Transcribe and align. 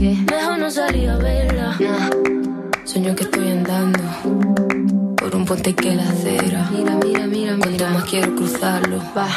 Mejor 0.00 0.58
no 0.58 0.70
salir 0.70 1.08
a 1.08 1.16
verla. 1.18 1.76
Sueño 2.84 3.14
que 3.14 3.22
estoy 3.22 3.48
andando 3.50 4.00
por 5.16 5.34
un 5.36 5.44
puente 5.44 5.72
que 5.74 5.94
la 5.94 6.02
acera. 6.02 6.68
Mira, 6.72 6.96
mira, 6.96 7.26
mira, 7.26 7.56
Cuanto 7.58 7.86
más 7.90 8.04
quiero 8.04 8.34
cruzarlo, 8.34 8.98
va. 9.16 9.28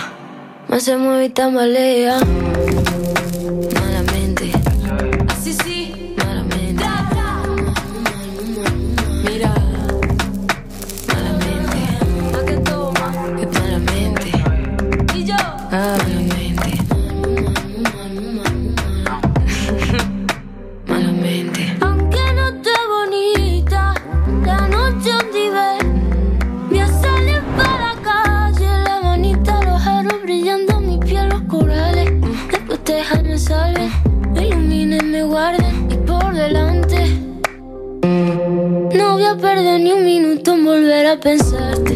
Más 0.68 0.84
se 0.84 0.98
mueve 0.98 1.26
y 1.26 1.30
tambalea. 1.30 2.18
En 41.08 41.20
volver 41.22 41.87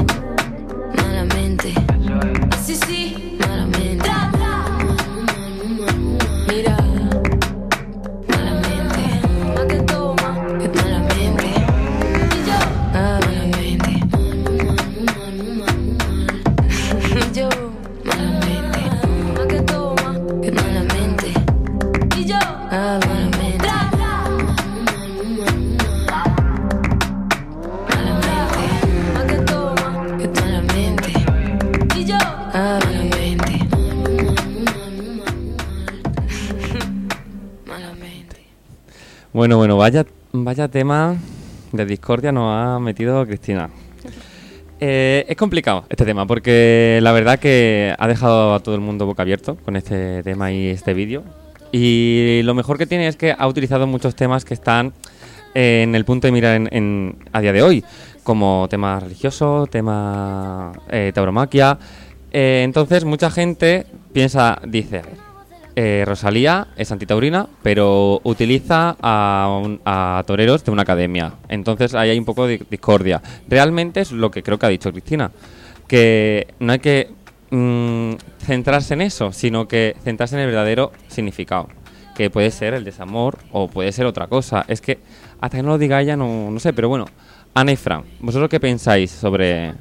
Bueno, 39.42 39.58
bueno, 39.58 39.76
vaya, 39.76 40.06
vaya 40.34 40.68
tema 40.68 41.18
de 41.72 41.88
discordia 41.88 42.32
nos 42.32 42.54
ha 42.54 42.80
metido 42.80 43.26
Cristina. 43.26 43.72
Eh, 44.84 45.26
es 45.28 45.36
complicado 45.36 45.86
este 45.90 46.06
tema 46.06 46.26
porque 46.28 47.00
la 47.02 47.12
verdad 47.12 47.40
que 47.40 47.94
ha 47.98 48.08
dejado 48.08 48.54
a 48.56 48.60
todo 48.62 48.74
el 48.76 48.82
mundo 48.82 49.08
boca 49.08 49.24
abierto 49.24 49.56
con 49.64 49.76
este 49.76 50.22
tema 50.22 50.52
y 50.52 50.68
este 50.70 50.94
vídeo. 50.96 51.24
Y 51.72 52.42
lo 52.44 52.54
mejor 52.54 52.78
que 52.80 52.86
tiene 52.86 53.08
es 53.08 53.16
que 53.16 53.36
ha 53.36 53.48
utilizado 53.48 53.88
muchos 53.88 54.16
temas 54.16 54.44
que 54.46 54.54
están 54.54 54.94
eh, 55.56 55.82
en 55.84 55.96
el 55.96 56.06
punto 56.06 56.28
de 56.28 56.32
mira 56.32 56.56
en, 56.56 56.68
en- 56.72 57.16
a 57.32 57.42
día 57.42 57.54
de 57.54 57.64
hoy, 57.64 57.84
como 58.24 58.68
tema 58.70 59.00
religioso, 59.00 59.66
tema 59.68 60.72
eh, 60.90 61.12
tauromaquia. 61.16 61.80
Eh, 62.32 62.62
entonces 62.64 63.06
mucha 63.06 63.32
gente 63.32 63.86
piensa, 64.14 64.59
dice, 64.68 64.97
a 65.00 65.02
ver, 65.03 65.31
eh, 65.75 66.03
Rosalía 66.06 66.68
es 66.75 66.91
antitaurina, 66.91 67.47
pero 67.64 68.19
utiliza 68.24 68.96
a, 69.02 69.59
un- 69.64 69.80
a 69.86 70.24
toreros 70.28 70.63
de 70.63 70.72
una 70.72 70.81
academia. 70.84 71.34
Entonces 71.50 71.94
ahí 71.96 72.09
hay 72.09 72.19
un 72.19 72.25
poco 72.25 72.47
de 72.47 72.62
discordia. 72.69 73.22
Realmente 73.47 74.02
es 74.02 74.12
lo 74.12 74.30
que 74.31 74.44
creo 74.44 74.59
que 74.59 74.66
ha 74.66 74.69
dicho 74.69 74.91
Cristina, 74.91 75.31
que 75.88 76.47
no 76.59 76.73
hay 76.73 76.79
que 76.79 77.09
mm, 77.50 78.13
centrarse 78.45 78.94
en 78.95 79.01
eso, 79.01 79.31
sino 79.31 79.68
que 79.68 79.95
centrarse 80.03 80.35
en 80.35 80.41
el 80.41 80.47
verdadero 80.47 80.91
significado, 81.07 81.68
que 82.16 82.29
puede 82.29 82.51
ser 82.51 82.74
el 82.74 82.84
desamor 82.84 83.38
o 83.51 83.68
puede 83.68 83.91
ser 83.91 84.06
otra 84.06 84.28
cosa. 84.28 84.66
Es 84.68 84.81
que 84.81 85.00
hasta 85.40 85.57
que 85.57 85.63
no 85.63 85.69
lo 85.69 85.78
diga 85.78 86.01
ella 86.01 86.16
no, 86.18 86.51
no 86.51 86.59
sé, 86.59 86.74
pero 86.74 86.90
bueno, 86.90 87.06
Ana 87.53 87.72
y 87.72 87.75
Fran, 87.75 88.03
¿vosotros 88.19 88.50
qué 88.50 88.59
pensáis 88.59 89.12
sobre, 89.12 89.74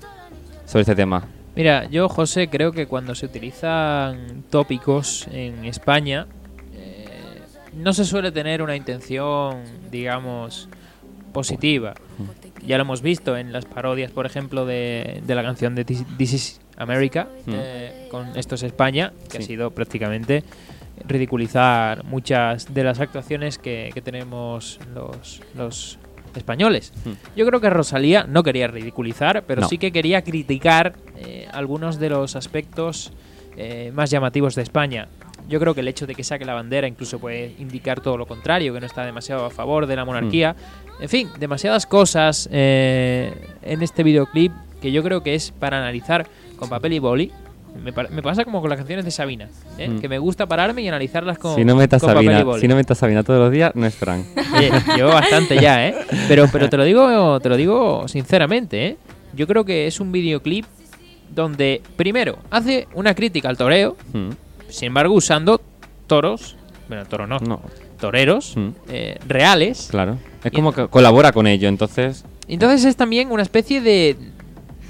sobre 0.66 0.82
este 0.82 0.94
tema? 0.94 1.26
Mira, 1.56 1.88
yo, 1.90 2.08
José, 2.08 2.48
creo 2.48 2.72
que 2.72 2.86
cuando 2.86 3.14
se 3.14 3.26
utilizan 3.26 4.44
tópicos 4.50 5.26
en 5.32 5.64
España, 5.64 6.26
eh, 6.74 7.06
no 7.74 7.92
se 7.92 8.04
suele 8.04 8.30
tener 8.32 8.62
una 8.62 8.76
intención, 8.76 9.62
digamos, 9.90 10.68
positiva. 11.32 11.94
Ya 12.66 12.76
lo 12.76 12.82
hemos 12.82 13.02
visto 13.02 13.36
en 13.36 13.52
las 13.52 13.64
parodias, 13.64 14.10
por 14.10 14.26
ejemplo, 14.26 14.64
de, 14.66 15.22
de 15.26 15.34
la 15.34 15.42
canción 15.42 15.74
de 15.74 15.84
This 15.84 16.32
Is 16.32 16.60
America, 16.76 17.28
Mm. 17.46 17.50
eh, 17.54 18.08
con 18.10 18.36
Esto 18.36 18.54
es 18.54 18.62
España, 18.62 19.12
que 19.30 19.38
ha 19.38 19.42
sido 19.42 19.70
prácticamente 19.72 20.44
ridiculizar 21.06 22.04
muchas 22.04 22.72
de 22.72 22.84
las 22.84 23.00
actuaciones 23.00 23.58
que, 23.58 23.90
que 23.94 24.02
tenemos 24.02 24.78
los, 24.94 25.40
los 25.56 25.98
españoles. 26.36 26.92
Mm. 27.04 27.10
Yo 27.36 27.46
creo 27.46 27.60
que 27.60 27.70
Rosalía 27.70 28.24
no 28.24 28.42
quería 28.42 28.68
ridiculizar, 28.68 29.44
pero 29.46 29.62
No. 29.62 29.68
sí 29.68 29.78
que 29.78 29.90
quería 29.92 30.22
criticar 30.22 30.94
eh, 31.20 31.46
algunos 31.52 31.98
de 31.98 32.10
los 32.10 32.36
aspectos 32.36 33.12
eh, 33.56 33.92
más 33.94 34.10
llamativos 34.10 34.54
de 34.54 34.62
España. 34.62 35.08
Yo 35.48 35.58
creo 35.58 35.74
que 35.74 35.80
el 35.80 35.88
hecho 35.88 36.06
de 36.06 36.14
que 36.14 36.22
saque 36.22 36.44
la 36.44 36.54
bandera 36.54 36.86
incluso 36.86 37.18
puede 37.18 37.54
indicar 37.58 38.00
todo 38.00 38.16
lo 38.16 38.26
contrario, 38.26 38.72
que 38.72 38.80
no 38.80 38.86
está 38.86 39.04
demasiado 39.04 39.44
a 39.46 39.50
favor 39.50 39.86
de 39.86 39.96
la 39.96 40.04
monarquía. 40.04 40.54
En 41.00 41.08
fin, 41.08 41.28
demasiadas 41.38 41.86
cosas 41.86 42.48
eh, 42.52 43.32
en 43.62 43.82
este 43.82 44.02
videoclip 44.02 44.52
que 44.80 44.92
yo 44.92 45.02
creo 45.02 45.22
que 45.22 45.34
es 45.34 45.50
para 45.50 45.78
analizar 45.78 46.26
con 46.56 46.68
papel 46.68 46.92
y 46.92 46.98
boli. 46.98 47.32
Me, 47.84 47.92
pa- 47.92 48.08
me 48.10 48.20
pasa 48.22 48.44
como 48.44 48.60
con 48.60 48.68
las 48.68 48.78
canciones 48.78 49.04
de 49.04 49.10
Sabina, 49.12 49.48
¿eh? 49.78 49.88
Mm. 49.88 50.00
que 50.00 50.08
me 50.08 50.18
gusta 50.18 50.46
pararme 50.46 50.82
y 50.82 50.88
analizarlas 50.88 51.38
con, 51.38 51.54
si 51.54 51.64
no 51.64 51.76
metas 51.76 52.00
con 52.00 52.08
papel 52.10 52.24
y 52.24 52.26
Sabina, 52.26 52.44
boli. 52.44 52.60
si 52.60 52.66
no 52.68 52.74
metas 52.76 52.98
Sabina 52.98 53.22
todos 53.22 53.38
los 53.38 53.52
días, 53.52 53.72
no 53.76 53.86
es 53.86 53.94
Fran. 53.94 54.24
Oye, 54.56 54.70
llevo 54.96 55.10
bastante 55.10 55.56
ya, 55.56 55.86
¿eh? 55.86 55.94
Pero, 56.26 56.46
pero 56.50 56.68
te 56.68 56.76
lo 56.76 56.82
digo, 56.84 57.38
te 57.38 57.48
lo 57.48 57.56
digo 57.56 58.08
sinceramente, 58.08 58.86
¿eh? 58.86 58.96
Yo 59.34 59.46
creo 59.46 59.64
que 59.64 59.86
es 59.86 60.00
un 60.00 60.10
videoclip 60.10 60.66
donde, 61.34 61.80
primero, 61.96 62.38
hace 62.50 62.88
una 62.94 63.14
crítica 63.14 63.48
al 63.48 63.56
toreo, 63.56 63.96
Mm, 64.12 64.30
sin 64.68 64.86
embargo, 64.88 65.14
usando 65.14 65.60
toros, 66.06 66.56
bueno, 66.88 67.04
toro 67.06 67.26
no, 67.26 67.38
no, 67.38 67.60
toreros 68.00 68.56
Mm. 68.56 68.68
eh, 68.88 69.18
reales. 69.26 69.88
claro. 69.90 70.18
Es 70.42 70.52
como 70.52 70.72
que 70.72 70.88
colabora 70.88 71.32
con 71.32 71.46
ello, 71.46 71.68
entonces... 71.68 72.24
Entonces 72.48 72.84
es 72.84 72.96
también 72.96 73.30
una 73.30 73.42
especie 73.42 73.80
de, 73.80 74.16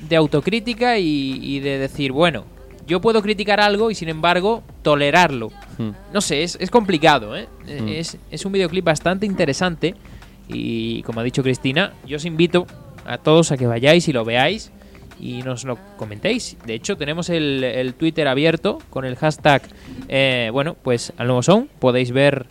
de 0.08 0.16
autocrítica 0.16 0.98
y, 0.98 1.38
y 1.42 1.60
de 1.60 1.78
decir, 1.78 2.12
bueno, 2.12 2.44
yo 2.86 3.00
puedo 3.00 3.20
criticar 3.20 3.60
algo 3.60 3.90
y 3.90 3.94
sin 3.94 4.08
embargo 4.08 4.62
tolerarlo. 4.82 5.50
mm, 5.78 5.90
No 6.12 6.20
sé, 6.20 6.42
es, 6.42 6.56
es 6.60 6.70
complicado, 6.70 7.36
¿eh? 7.36 7.48
Es, 7.66 8.16
es 8.30 8.44
un 8.46 8.52
videoclip 8.52 8.84
bastante 8.84 9.26
interesante 9.26 9.94
y 10.48 11.02
como 11.02 11.20
ha 11.20 11.22
dicho 11.22 11.42
Cristina, 11.42 11.92
yo 12.06 12.16
os 12.16 12.24
invito 12.24 12.66
a 13.04 13.18
todos 13.18 13.52
a 13.52 13.56
que 13.56 13.66
vayáis 13.66 14.08
y 14.08 14.12
lo 14.12 14.24
veáis 14.24 14.70
y 15.20 15.42
nos 15.42 15.64
lo 15.64 15.78
comentéis. 15.96 16.56
De 16.66 16.74
hecho, 16.74 16.96
tenemos 16.96 17.28
el, 17.28 17.62
el 17.62 17.94
Twitter 17.94 18.26
abierto 18.26 18.78
con 18.90 19.04
el 19.04 19.16
hashtag, 19.16 19.62
eh, 20.08 20.50
bueno, 20.52 20.76
pues 20.82 21.12
al 21.16 21.26
nuevo 21.26 21.42
son. 21.42 21.68
Podéis 21.78 22.12
ver 22.12 22.46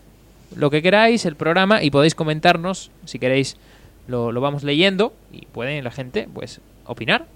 lo 0.56 0.69
que 0.69 0.81
queráis, 0.81 1.25
el 1.25 1.35
programa 1.35 1.84
y 1.84 1.91
podéis 1.91 2.16
comentarnos 2.16 2.91
si 3.06 3.19
queréis. 3.19 3.58
Lo, 4.08 4.31
lo 4.31 4.41
vamos 4.41 4.63
leyendo 4.63 5.13
y 5.31 5.46
puede 5.46 5.84
la 5.84 5.91
gente, 5.91 6.28
pues, 6.34 6.62
opinar. 6.85 7.28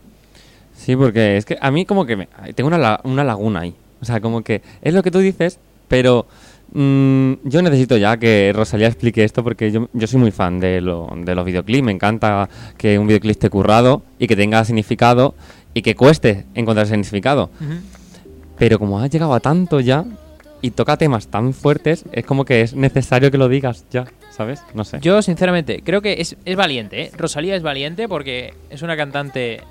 Sí, 0.75 0.95
porque 0.95 1.37
es 1.37 1.45
que 1.45 1.57
a 1.61 1.69
mí 1.69 1.85
como 1.85 2.05
que 2.05 2.15
me, 2.15 2.27
tengo 2.55 2.67
una, 2.67 2.99
una 3.03 3.23
laguna 3.23 3.61
ahí. 3.61 3.75
O 4.01 4.05
sea, 4.05 4.19
como 4.19 4.41
que 4.43 4.61
es 4.81 4.93
lo 4.93 5.03
que 5.03 5.11
tú 5.11 5.19
dices, 5.19 5.59
pero 5.87 6.25
mm, 6.73 7.33
yo 7.43 7.61
necesito 7.61 7.97
ya 7.97 8.17
que 8.17 8.51
Rosalía 8.53 8.87
explique 8.87 9.23
esto 9.23 9.43
porque 9.43 9.71
yo, 9.71 9.89
yo 9.93 10.07
soy 10.07 10.19
muy 10.19 10.31
fan 10.31 10.59
de, 10.59 10.81
lo- 10.81 11.09
de 11.15 11.35
los 11.35 11.45
videoclips. 11.45 11.83
Me 11.83 11.91
encanta 11.91 12.49
que 12.77 12.97
un 12.99 13.07
videoclip 13.07 13.31
esté 13.31 13.49
currado 13.49 14.03
y 14.19 14.27
que 14.27 14.35
tenga 14.35 14.63
significado 14.65 15.35
y 15.73 15.81
que 15.81 15.95
cueste 15.95 16.45
encontrar 16.53 16.87
significado. 16.87 17.49
Pero 18.57 18.79
como 18.79 18.99
has 18.99 19.09
llegado 19.09 19.33
a 19.33 19.39
tanto 19.39 19.79
ya 19.79 20.05
y 20.61 20.71
toca 20.71 20.95
temas 20.97 21.27
tan 21.27 21.53
fuertes, 21.53 22.05
es 22.11 22.25
como 22.25 22.45
que 22.45 22.61
es 22.61 22.73
necesario 22.75 23.29
que 23.31 23.37
lo 23.37 23.49
digas 23.49 23.85
ya, 23.91 24.05
¿sabes? 24.31 24.61
No 24.73 24.83
sé. 24.85 24.99
Yo, 25.01 25.21
sinceramente, 25.21 25.81
creo 25.83 26.01
que 26.01 26.21
es, 26.21 26.37
es 26.45 26.55
valiente, 26.55 27.01
¿eh? 27.01 27.11
Rosalía 27.17 27.55
es 27.55 27.63
valiente 27.63 28.07
porque 28.07 28.53
es 28.69 28.81
una 28.81 28.95
cantante, 28.95 29.61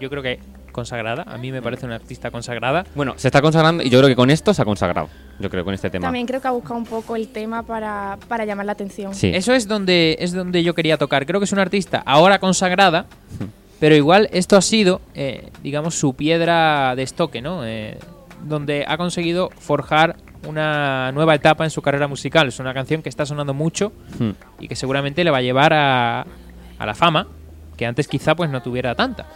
yo 0.00 0.10
creo 0.10 0.22
que 0.22 0.38
consagrada. 0.76 1.24
A 1.26 1.36
mí 1.38 1.50
me 1.50 1.60
parece 1.60 1.84
una 1.86 1.96
artista 1.96 2.30
consagrada. 2.30 2.84
Bueno, 2.94 3.14
se 3.16 3.26
está 3.26 3.42
consagrando 3.42 3.82
y 3.82 3.90
yo 3.90 3.98
creo 3.98 4.08
que 4.08 4.14
con 4.14 4.30
esto 4.30 4.54
se 4.54 4.62
ha 4.62 4.64
consagrado. 4.64 5.08
Yo 5.40 5.50
creo 5.50 5.64
con 5.64 5.74
este 5.74 5.90
tema. 5.90 6.06
También 6.06 6.26
creo 6.26 6.40
que 6.40 6.46
ha 6.46 6.52
buscado 6.52 6.76
un 6.76 6.84
poco 6.86 7.16
el 7.16 7.26
tema 7.28 7.64
para, 7.64 8.16
para 8.28 8.44
llamar 8.44 8.66
la 8.66 8.72
atención. 8.72 9.12
Sí. 9.14 9.32
Eso 9.34 9.52
es 9.52 9.66
donde, 9.66 10.16
es 10.20 10.32
donde 10.32 10.62
yo 10.62 10.74
quería 10.74 10.96
tocar. 10.96 11.26
Creo 11.26 11.40
que 11.40 11.44
es 11.44 11.52
una 11.52 11.62
artista 11.62 12.00
ahora 12.06 12.38
consagrada, 12.38 13.06
pero 13.80 13.96
igual 13.96 14.28
esto 14.32 14.56
ha 14.56 14.62
sido, 14.62 15.00
eh, 15.14 15.50
digamos, 15.64 15.96
su 15.98 16.14
piedra 16.14 16.94
de 16.94 17.02
estoque, 17.02 17.42
¿no? 17.42 17.66
Eh, 17.66 17.98
donde 18.44 18.84
ha 18.86 18.96
conseguido 18.96 19.50
forjar 19.58 20.16
una 20.46 21.10
nueva 21.12 21.34
etapa 21.34 21.64
en 21.64 21.70
su 21.70 21.82
carrera 21.82 22.06
musical. 22.06 22.46
Es 22.48 22.60
una 22.60 22.72
canción 22.72 23.02
que 23.02 23.08
está 23.08 23.26
sonando 23.26 23.52
mucho 23.52 23.92
Hmm. 24.18 24.30
y 24.60 24.68
que 24.68 24.76
seguramente 24.76 25.24
le 25.24 25.30
va 25.32 25.38
a 25.38 25.42
llevar 25.42 25.72
a, 25.72 26.20
a 26.78 26.86
la 26.86 26.94
fama, 26.94 27.26
que 27.76 27.84
antes 27.84 28.06
quizá 28.08 28.34
pues 28.36 28.48
no 28.48 28.62
tuviera 28.62 28.94
tanta. 28.94 29.26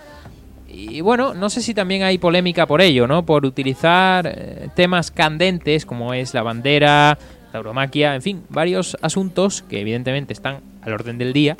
Y 0.72 1.00
bueno, 1.00 1.34
no 1.34 1.50
sé 1.50 1.62
si 1.62 1.74
también 1.74 2.04
hay 2.04 2.18
polémica 2.18 2.66
por 2.66 2.80
ello, 2.80 3.08
¿no? 3.08 3.26
Por 3.26 3.44
utilizar 3.44 4.26
eh, 4.26 4.68
temas 4.74 5.10
candentes 5.10 5.84
como 5.84 6.14
es 6.14 6.32
la 6.32 6.42
bandera, 6.42 7.18
la 7.46 7.52
tauromaquia, 7.52 8.14
en 8.14 8.22
fin, 8.22 8.44
varios 8.48 8.96
asuntos 9.02 9.62
que 9.62 9.80
evidentemente 9.80 10.32
están 10.32 10.60
al 10.82 10.92
orden 10.92 11.18
del 11.18 11.32
día 11.32 11.56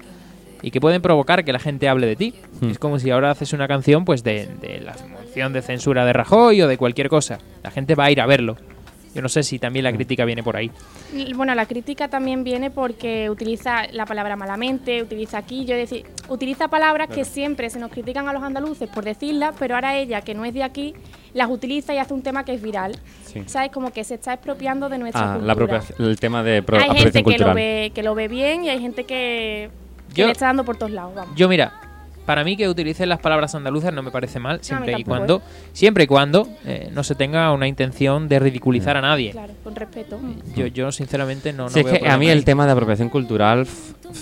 y 0.62 0.70
que 0.70 0.80
pueden 0.80 1.02
provocar 1.02 1.44
que 1.44 1.52
la 1.52 1.58
gente 1.58 1.88
hable 1.88 2.06
de 2.06 2.16
ti. 2.16 2.34
Hmm. 2.60 2.70
Es 2.70 2.78
como 2.78 2.98
si 2.98 3.10
ahora 3.10 3.32
haces 3.32 3.52
una 3.52 3.66
canción 3.66 4.04
pues 4.04 4.22
de, 4.22 4.48
de 4.60 4.80
la 4.80 4.94
moción 5.10 5.52
de 5.52 5.62
censura 5.62 6.04
de 6.04 6.12
Rajoy 6.12 6.62
o 6.62 6.68
de 6.68 6.78
cualquier 6.78 7.08
cosa. 7.08 7.38
La 7.64 7.70
gente 7.72 7.96
va 7.96 8.04
a 8.04 8.10
ir 8.12 8.20
a 8.20 8.26
verlo. 8.26 8.56
Yo 9.14 9.22
no 9.22 9.28
sé 9.28 9.42
si 9.42 9.58
también 9.58 9.82
la 9.84 9.92
crítica 9.92 10.24
viene 10.24 10.42
por 10.42 10.56
ahí. 10.56 10.70
Bueno, 11.34 11.52
la 11.56 11.66
crítica 11.66 12.06
también 12.08 12.44
viene 12.44 12.70
porque 12.70 13.28
utiliza 13.28 13.88
la 13.92 14.06
palabra 14.06 14.36
malamente, 14.36 15.02
utiliza 15.02 15.38
aquí, 15.38 15.64
yo 15.64 15.74
decir, 15.76 16.06
utiliza 16.28 16.68
palabras 16.68 17.08
que 17.08 17.24
siempre 17.24 17.68
se 17.70 17.80
nos 17.80 17.90
critican 17.90 18.28
a 18.28 18.32
los 18.32 18.42
andaluces 18.42 18.88
por 18.88 19.04
decirlas, 19.04 19.54
pero 19.58 19.74
ahora 19.74 19.96
ella, 19.96 20.20
que 20.20 20.34
no 20.34 20.44
es 20.44 20.54
de 20.54 20.62
aquí, 20.62 20.94
las 21.34 21.50
utiliza 21.50 21.92
y 21.92 21.98
hace 21.98 22.14
un 22.14 22.22
tema 22.22 22.44
que 22.44 22.54
es 22.54 22.62
viral. 22.62 22.96
Sí. 23.26 23.42
¿Sabes? 23.46 23.70
Como 23.72 23.92
que 23.92 24.04
se 24.04 24.14
está 24.14 24.34
expropiando 24.34 24.88
de 24.88 24.98
nuestra 24.98 25.34
Ah, 25.34 25.38
cultura. 25.38 25.82
la 25.98 26.06
el 26.06 26.20
tema 26.20 26.42
de 26.44 26.62
pro- 26.62 26.78
hay 26.78 26.90
gente 26.96 27.24
que 27.24 27.38
lo, 27.38 27.52
ve, 27.54 27.90
que 27.94 28.02
lo 28.04 28.14
ve 28.14 28.28
bien 28.28 28.64
y 28.64 28.68
hay 28.70 28.80
gente 28.80 29.04
que, 29.04 29.70
que 30.14 30.20
Yo- 30.20 30.26
le 30.26 30.32
está 30.32 30.46
dando 30.46 30.64
por 30.64 30.76
todos 30.76 30.92
lados. 30.92 31.14
Vamos. 31.16 31.34
Yo 31.36 31.48
mira, 31.48 31.72
para 32.30 32.44
mí 32.44 32.56
que 32.56 32.68
utilicen 32.68 33.08
las 33.08 33.18
palabras 33.18 33.56
andaluzas 33.56 33.92
no 33.92 34.04
me 34.04 34.12
parece 34.12 34.38
mal, 34.38 34.60
siempre 34.62 34.94
y 34.96 35.02
cuando, 35.02 35.42
siempre 35.72 36.04
y 36.04 36.06
cuando 36.06 36.46
eh, 36.64 36.88
no 36.92 37.02
se 37.02 37.16
tenga 37.16 37.52
una 37.52 37.66
intención 37.66 38.28
de 38.28 38.38
ridiculizar 38.38 38.96
a 38.96 39.00
nadie. 39.00 39.32
Claro, 39.32 39.52
con 39.64 39.74
respeto. 39.74 40.20
Yo, 40.54 40.68
yo 40.68 40.92
sinceramente 40.92 41.52
no, 41.52 41.64
no 41.64 41.70
Sí, 41.70 41.80
es 41.80 41.86
veo 41.86 42.00
que 42.00 42.08
a 42.08 42.16
mí 42.18 42.26
ahí. 42.26 42.32
el 42.38 42.44
tema 42.44 42.66
de 42.66 42.70
apropiación 42.72 43.08
cultural 43.08 43.66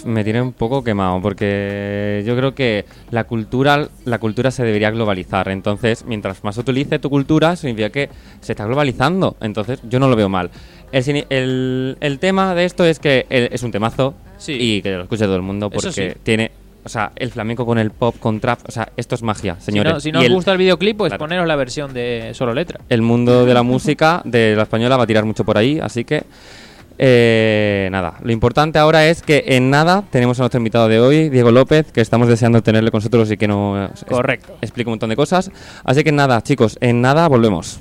me 0.07 0.25
tiene 0.25 0.41
un 0.41 0.55
poco 0.55 0.83
quemado 0.83 1.21
porque 1.21 2.23
yo 2.27 2.35
creo 2.35 2.55
que 2.55 2.87
la 3.11 3.25
cultura 3.25 3.89
la 4.07 4.19
cultura 4.19 4.51
se 4.51 4.65
debería 4.65 4.91
globalizar. 4.91 5.51
Entonces, 5.51 6.07
mientras 6.07 6.43
más 6.45 6.57
utilice 6.57 6.99
tu 6.99 7.11
cultura, 7.11 7.57
significa 7.57 7.91
que 7.91 8.09
se 8.41 8.53
está 8.53 8.65
globalizando. 8.65 9.37
Entonces, 9.43 9.81
yo 9.87 10.01
no 10.01 10.09
lo 10.09 10.17
veo 10.17 10.31
mal. 10.31 10.51
El, 10.93 11.05
sini- 11.05 11.27
el, 11.29 11.99
el 12.01 12.19
tema 12.19 12.55
de 12.55 12.65
esto 12.65 12.87
es 12.87 12.99
que 12.99 13.27
el- 13.29 13.51
es 13.53 13.63
un 13.63 13.71
temazo 13.71 14.15
Sí. 14.39 14.53
y 14.59 14.83
que 14.83 14.93
lo 14.93 15.03
escuche 15.03 15.25
todo 15.25 15.35
el 15.37 15.43
mundo 15.43 15.69
porque 15.69 15.91
sí. 15.91 16.09
tiene, 16.23 16.53
o 16.89 16.91
sea, 16.91 17.13
el 17.17 17.31
flamenco 17.31 17.65
con 17.67 17.79
el 17.79 17.91
pop, 17.91 18.17
con 18.19 18.41
trap, 18.41 18.61
o 18.67 18.73
sea, 18.73 18.89
esto 18.97 19.15
es 19.15 19.23
magia, 19.23 19.57
Si 19.59 19.67
señores. 19.67 19.93
no, 19.93 20.01
si 20.01 20.11
no 20.11 20.19
os 20.21 20.25
el- 20.25 20.33
gusta 20.33 20.53
el 20.53 20.59
videoclip, 20.59 20.97
pues 20.97 21.11
Claro. 21.11 21.21
poneros 21.25 21.47
la 21.47 21.55
versión 21.57 21.93
de 21.93 22.31
solo 22.35 22.55
letra. 22.55 22.81
el 22.89 23.03
mundo 23.03 23.45
de 23.47 23.55
la 23.55 23.63
música 23.63 24.23
de 24.25 24.57
la 24.57 24.63
española 24.63 24.97
va 24.97 25.05
a 25.05 25.07
tirar 25.07 25.25
mucho 25.25 25.45
por 25.45 25.59
ahí, 25.59 25.79
así 25.81 26.05
que 26.05 26.25
eh, 27.01 27.89
nada, 27.93 28.15
lo 28.25 28.33
importante 28.33 28.79
ahora 28.81 29.07
es 29.07 29.23
que 29.23 29.45
en 29.47 29.71
nada 29.71 30.03
tenemos 30.11 30.41
a 30.41 30.43
nuestro 30.43 30.59
invitado 30.59 30.89
de 30.89 30.99
hoy, 30.99 31.29
Diego 31.29 31.53
López, 31.53 31.93
que 31.93 32.01
estamos 32.01 32.27
deseando 32.27 32.61
tenerle 32.63 32.91
con 32.91 32.99
nosotros 32.99 33.31
y 33.31 33.37
que 33.37 33.47
nos 33.47 33.93
es- 33.93 34.05
Correcto. 34.05 34.57
explique 34.63 34.89
un 34.89 34.93
montón 34.95 35.11
de 35.11 35.15
cosas. 35.17 35.51
Así 35.85 36.03
que 36.03 36.11
nada, 36.11 36.43
chicos, 36.43 36.77
en 36.81 37.01
nada 37.01 37.29
volvemos. 37.29 37.79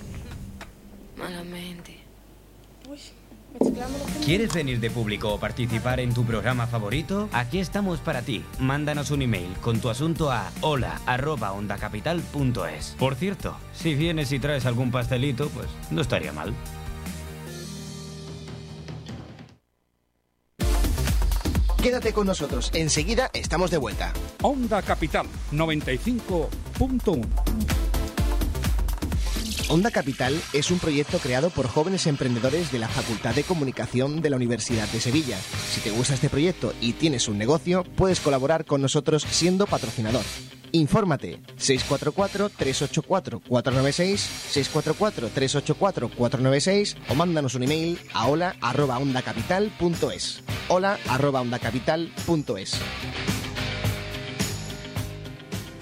Malamente. 1.17 1.97
¿Quieres 4.27 4.53
venir 4.53 4.79
de 4.81 4.91
público 4.91 5.33
o 5.33 5.39
participar 5.39 6.01
en 6.01 6.13
tu 6.13 6.25
programa 6.25 6.67
favorito? 6.67 7.29
Aquí 7.31 7.59
estamos 7.59 8.01
para 8.01 8.23
ti. 8.23 8.43
Mándanos 8.59 9.09
un 9.11 9.21
email 9.21 9.53
con 9.61 9.79
tu 9.79 9.89
asunto 9.89 10.29
a 10.29 10.51
hola@ondacapital.es. 10.59 12.97
Por 12.99 13.15
cierto, 13.15 13.55
si 13.73 13.95
vienes 13.95 14.33
y 14.33 14.39
traes 14.39 14.65
algún 14.65 14.91
pastelito, 14.91 15.47
pues 15.47 15.67
no 15.91 16.01
estaría 16.01 16.33
mal. 16.33 16.53
Quédate 21.81 22.11
con 22.11 22.27
nosotros, 22.27 22.69
enseguida 22.73 23.31
estamos 23.33 23.71
de 23.71 23.77
vuelta. 23.77 24.11
Onda 24.41 24.81
Capital 24.81 25.27
95.1. 25.53 27.86
Onda 29.69 29.91
Capital 29.91 30.33
es 30.53 30.71
un 30.71 30.79
proyecto 30.79 31.19
creado 31.19 31.49
por 31.49 31.67
jóvenes 31.67 32.07
emprendedores 32.07 32.71
de 32.71 32.79
la 32.79 32.87
Facultad 32.87 33.35
de 33.35 33.43
Comunicación 33.43 34.21
de 34.21 34.29
la 34.29 34.37
Universidad 34.37 34.87
de 34.87 35.01
Sevilla. 35.01 35.37
Si 35.37 35.81
te 35.81 35.91
gusta 35.91 36.13
este 36.13 36.29
proyecto 36.29 36.73
y 36.79 36.93
tienes 36.93 37.27
un 37.27 37.37
negocio, 37.37 37.83
puedes 37.97 38.21
colaborar 38.21 38.63
con 38.63 38.81
nosotros 38.81 39.27
siendo 39.29 39.67
patrocinador. 39.67 40.23
Infórmate 40.71 41.41
644-384-496, 41.57 44.19
644-384-496 44.53 46.95
o 47.09 47.15
mándanos 47.15 47.55
un 47.55 47.63
email 47.63 47.99
a 48.13 48.27
hola.ondacapital.es. 48.27 50.43
hola.ondacapital.es. 50.69 52.77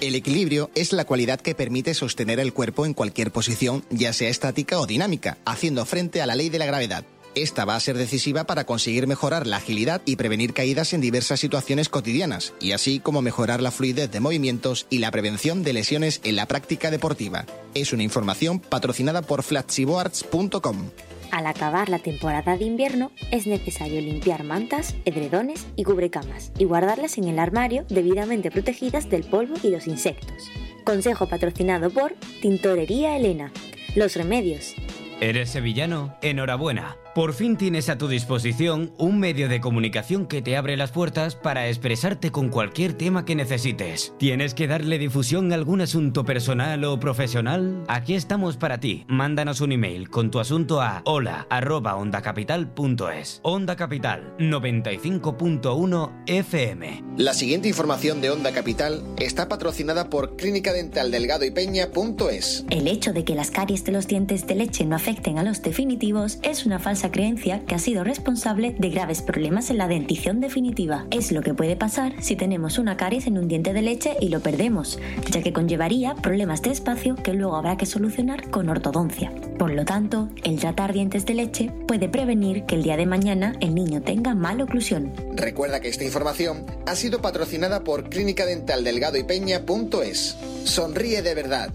El 0.01 0.13
equilibrio 0.13 0.69
es 0.75 0.91
la 0.91 1.05
cualidad 1.05 1.39
que 1.39 1.55
permite 1.55 1.93
sostener 1.93 2.41
el 2.41 2.53
cuerpo 2.53 2.85
en 2.85 2.93
cualquier 2.93 3.31
posición, 3.31 3.85
ya 3.89 4.11
sea 4.11 4.29
estática 4.29 4.79
o 4.79 4.85
dinámica, 4.85 5.37
haciendo 5.45 5.85
frente 5.85 6.21
a 6.21 6.25
la 6.25 6.35
ley 6.35 6.49
de 6.49 6.59
la 6.59 6.65
gravedad. 6.65 7.05
Esta 7.33 7.65
va 7.65 7.75
a 7.75 7.79
ser 7.79 7.97
decisiva 7.97 8.45
para 8.45 8.65
conseguir 8.65 9.07
mejorar 9.07 9.47
la 9.47 9.57
agilidad 9.57 10.01
y 10.05 10.15
prevenir 10.15 10.53
caídas 10.53 10.93
en 10.93 11.01
diversas 11.01 11.39
situaciones 11.39 11.89
cotidianas, 11.89 12.53
y 12.59 12.73
así 12.73 12.99
como 12.99 13.21
mejorar 13.21 13.61
la 13.61 13.71
fluidez 13.71 14.11
de 14.11 14.19
movimientos 14.19 14.85
y 14.89 14.99
la 14.99 15.11
prevención 15.11 15.63
de 15.63 15.73
lesiones 15.73 16.21
en 16.23 16.35
la 16.35 16.45
práctica 16.45 16.91
deportiva. 16.91 17.45
Es 17.73 17.93
una 17.93 18.03
información 18.03 18.59
patrocinada 18.59 19.21
por 19.21 19.43
flatsiboards.com. 19.43 20.91
Al 21.31 21.47
acabar 21.47 21.89
la 21.89 21.99
temporada 21.99 22.57
de 22.57 22.65
invierno 22.65 23.11
es 23.31 23.47
necesario 23.47 24.01
limpiar 24.01 24.43
mantas, 24.43 24.95
edredones 25.05 25.65
y 25.75 25.83
cubrecamas 25.83 26.51
y 26.57 26.65
guardarlas 26.65 27.17
en 27.17 27.25
el 27.25 27.39
armario 27.39 27.85
debidamente 27.89 28.51
protegidas 28.51 29.09
del 29.09 29.23
polvo 29.23 29.55
y 29.63 29.69
los 29.69 29.87
insectos. 29.87 30.49
Consejo 30.83 31.27
patrocinado 31.27 31.89
por 31.89 32.13
Tintorería 32.41 33.17
Elena. 33.17 33.51
Los 33.95 34.15
remedios. 34.15 34.75
¿Eres 35.19 35.49
sevillano? 35.49 36.15
Enhorabuena. 36.21 36.97
Por 37.15 37.33
fin 37.33 37.55
tienes 37.55 37.87
a 37.87 37.97
tu 37.97 38.09
disposición 38.09 38.91
un 38.97 39.21
medio 39.21 39.47
de 39.47 39.61
comunicación 39.61 40.27
que 40.27 40.41
te 40.41 40.57
abre 40.57 40.75
las 40.75 40.91
puertas 40.91 41.33
para 41.33 41.69
expresarte 41.69 42.29
con 42.29 42.49
cualquier 42.49 42.91
tema 42.91 43.23
que 43.23 43.35
necesites. 43.35 44.13
¿Tienes 44.19 44.53
que 44.53 44.67
darle 44.67 44.97
difusión 44.97 45.53
a 45.53 45.55
algún 45.55 45.79
asunto 45.79 46.25
personal 46.25 46.83
o 46.83 46.99
profesional? 46.99 47.85
Aquí 47.87 48.15
estamos 48.15 48.57
para 48.57 48.81
ti. 48.81 49.05
Mándanos 49.07 49.61
un 49.61 49.71
email 49.71 50.09
con 50.09 50.29
tu 50.29 50.41
asunto 50.41 50.81
a 50.81 51.03
hola@ondacapital.es. 51.05 53.39
Onda 53.43 53.77
Capital 53.77 54.35
95.1 54.37 56.11
FM. 56.27 57.01
La 57.15 57.33
siguiente 57.33 57.69
información 57.69 58.19
de 58.19 58.31
Onda 58.31 58.51
Capital 58.51 59.01
está 59.15 59.47
patrocinada 59.47 60.09
por 60.09 60.35
Clínica 60.35 60.73
Dental 60.73 61.11
Delgado 61.11 61.45
y 61.45 61.51
Peña.es. 61.51 62.65
El 62.69 62.89
hecho 62.89 63.13
de 63.13 63.23
que 63.23 63.35
las 63.35 63.51
caries 63.51 63.85
de 63.85 63.93
los 63.93 64.05
dientes 64.05 64.45
de 64.47 64.55
leche 64.55 64.85
no 64.85 64.97
afecten 64.97 65.39
a 65.39 65.43
los 65.43 65.61
definitivos 65.61 66.39
es 66.43 66.65
una 66.65 66.79
falsa 66.79 67.04
creencia 67.11 67.61
que 67.65 67.75
ha 67.75 67.79
sido 67.79 68.03
responsable 68.03 68.75
de 68.77 68.89
graves 68.89 69.21
problemas 69.21 69.69
en 69.69 69.77
la 69.77 69.87
dentición 69.87 70.39
definitiva. 70.39 71.05
Es 71.11 71.31
lo 71.31 71.41
que 71.41 71.53
puede 71.53 71.75
pasar 71.75 72.13
si 72.21 72.35
tenemos 72.35 72.77
una 72.77 72.97
caries 72.97 73.27
en 73.27 73.37
un 73.37 73.47
diente 73.47 73.73
de 73.73 73.81
leche 73.81 74.15
y 74.19 74.29
lo 74.29 74.39
perdemos, 74.39 74.99
ya 75.31 75.41
que 75.41 75.53
conllevaría 75.53 76.15
problemas 76.15 76.61
de 76.61 76.71
espacio 76.71 77.15
que 77.15 77.33
luego 77.33 77.55
habrá 77.55 77.77
que 77.77 77.85
solucionar 77.85 78.49
con 78.49 78.69
ortodoncia. 78.69 79.31
Por 79.57 79.71
lo 79.71 79.85
tanto, 79.85 80.29
el 80.43 80.59
tratar 80.59 80.93
dientes 80.93 81.25
de 81.25 81.33
leche 81.33 81.71
puede 81.87 82.09
prevenir 82.09 82.65
que 82.65 82.75
el 82.75 82.83
día 82.83 82.97
de 82.97 83.05
mañana 83.05 83.55
el 83.61 83.73
niño 83.73 84.01
tenga 84.01 84.35
mala 84.35 84.63
oclusión. 84.63 85.13
Recuerda 85.33 85.79
que 85.79 85.89
esta 85.89 86.03
información 86.03 86.65
ha 86.85 86.95
sido 86.95 87.21
patrocinada 87.21 87.83
por 87.83 88.09
Clínica 88.09 88.45
Dental 88.45 88.83
Delgado 88.83 89.17
y 89.17 89.23
Peña.es. 89.23 90.37
Sonríe 90.65 91.21
de 91.21 91.35
verdad. 91.35 91.71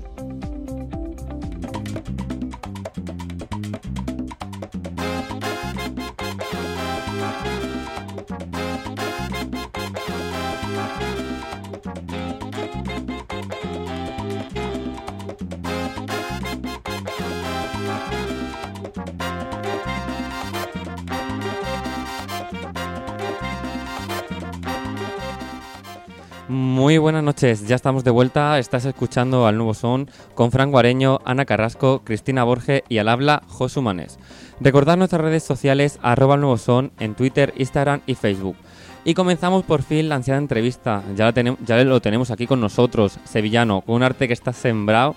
Buenas 27.00 27.24
noches, 27.24 27.66
ya 27.66 27.76
estamos 27.76 28.04
de 28.04 28.10
vuelta. 28.10 28.58
Estás 28.58 28.84
escuchando 28.84 29.46
al 29.46 29.56
Nuevo 29.56 29.74
Son 29.74 30.08
con 30.34 30.52
Fran 30.52 30.70
Guareño, 30.70 31.20
Ana 31.24 31.44
Carrasco, 31.44 32.02
Cristina 32.04 32.44
Borge 32.44 32.84
y 32.88 32.98
al 32.98 33.08
habla 33.08 33.42
Josu 33.48 33.82
Manes. 33.82 34.18
Recordad 34.60 34.96
nuestras 34.96 35.22
redes 35.22 35.42
sociales 35.42 35.98
arroba 36.02 36.34
el 36.34 36.42
Nuevo 36.42 36.58
Son 36.58 36.92
en 37.00 37.14
Twitter, 37.14 37.52
Instagram 37.56 38.00
y 38.06 38.14
Facebook. 38.14 38.56
Y 39.04 39.14
comenzamos 39.14 39.64
por 39.64 39.82
fin 39.82 40.08
la 40.08 40.16
ansiada 40.16 40.38
entrevista. 40.38 41.02
Ya, 41.16 41.24
la 41.24 41.34
tenem- 41.34 41.56
ya 41.64 41.82
lo 41.82 42.00
tenemos 42.00 42.30
aquí 42.30 42.46
con 42.46 42.60
nosotros, 42.60 43.18
sevillano, 43.24 43.80
con 43.80 43.96
un 43.96 44.02
arte 44.02 44.26
que 44.28 44.34
está 44.34 44.52
sembrado. 44.52 45.16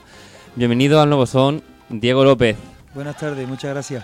Bienvenido 0.56 1.02
al 1.02 1.10
Nuevo 1.10 1.26
Son, 1.26 1.62
Diego 1.90 2.24
López. 2.24 2.56
Buenas 2.96 3.18
tardes, 3.18 3.48
muchas 3.48 3.72
gracias. 3.72 4.04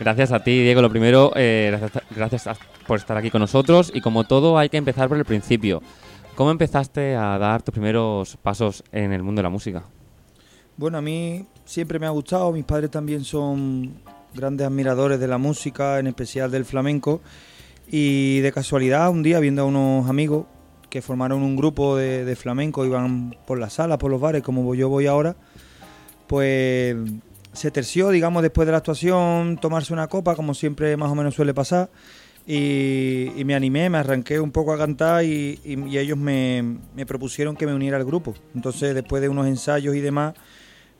Gracias 0.00 0.32
a 0.32 0.42
ti, 0.42 0.62
Diego. 0.62 0.82
Lo 0.82 0.90
primero, 0.90 1.32
eh, 1.36 1.68
gracias, 1.70 2.02
gracias 2.10 2.48
por 2.86 2.98
estar 2.98 3.16
aquí 3.16 3.30
con 3.30 3.40
nosotros. 3.40 3.90
Y 3.94 4.00
como 4.00 4.24
todo, 4.24 4.58
hay 4.58 4.68
que 4.68 4.76
empezar 4.76 5.08
por 5.08 5.16
el 5.18 5.24
principio. 5.24 5.82
¿Cómo 6.36 6.50
empezaste 6.50 7.16
a 7.16 7.38
dar 7.38 7.62
tus 7.62 7.72
primeros 7.72 8.36
pasos 8.36 8.84
en 8.92 9.14
el 9.14 9.22
mundo 9.22 9.38
de 9.38 9.44
la 9.44 9.48
música? 9.48 9.84
Bueno, 10.76 10.98
a 10.98 11.00
mí 11.00 11.46
siempre 11.64 11.98
me 11.98 12.04
ha 12.04 12.10
gustado, 12.10 12.52
mis 12.52 12.66
padres 12.66 12.90
también 12.90 13.24
son 13.24 13.94
grandes 14.34 14.66
admiradores 14.66 15.18
de 15.18 15.28
la 15.28 15.38
música, 15.38 15.98
en 15.98 16.08
especial 16.08 16.50
del 16.50 16.66
flamenco, 16.66 17.22
y 17.88 18.40
de 18.40 18.52
casualidad 18.52 19.08
un 19.08 19.22
día 19.22 19.40
viendo 19.40 19.62
a 19.62 19.64
unos 19.64 20.10
amigos 20.10 20.44
que 20.90 21.00
formaron 21.00 21.42
un 21.42 21.56
grupo 21.56 21.96
de, 21.96 22.26
de 22.26 22.36
flamenco, 22.36 22.84
iban 22.84 23.34
por 23.46 23.58
las 23.58 23.72
salas, 23.72 23.96
por 23.96 24.10
los 24.10 24.20
bares, 24.20 24.42
como 24.42 24.74
yo 24.74 24.90
voy 24.90 25.06
ahora, 25.06 25.36
pues 26.26 26.96
se 27.54 27.70
terció, 27.70 28.10
digamos, 28.10 28.42
después 28.42 28.66
de 28.66 28.72
la 28.72 28.78
actuación, 28.78 29.56
tomarse 29.56 29.94
una 29.94 30.08
copa, 30.08 30.36
como 30.36 30.52
siempre 30.52 30.98
más 30.98 31.10
o 31.10 31.14
menos 31.14 31.34
suele 31.34 31.54
pasar, 31.54 31.88
y, 32.46 33.32
y 33.36 33.44
me 33.44 33.54
animé, 33.54 33.90
me 33.90 33.98
arranqué 33.98 34.38
un 34.40 34.52
poco 34.52 34.72
a 34.72 34.78
cantar 34.78 35.24
y, 35.24 35.58
y- 35.64 35.88
y 35.88 35.98
ellos 35.98 36.16
me, 36.16 36.78
me 36.94 37.04
propusieron 37.06 37.56
que 37.56 37.66
me 37.66 37.74
uniera 37.74 37.96
al 37.96 38.04
grupo. 38.04 38.34
Entonces, 38.54 38.94
después 38.94 39.20
de 39.22 39.28
unos 39.28 39.46
ensayos 39.46 39.94
y 39.96 40.00
demás, 40.00 40.34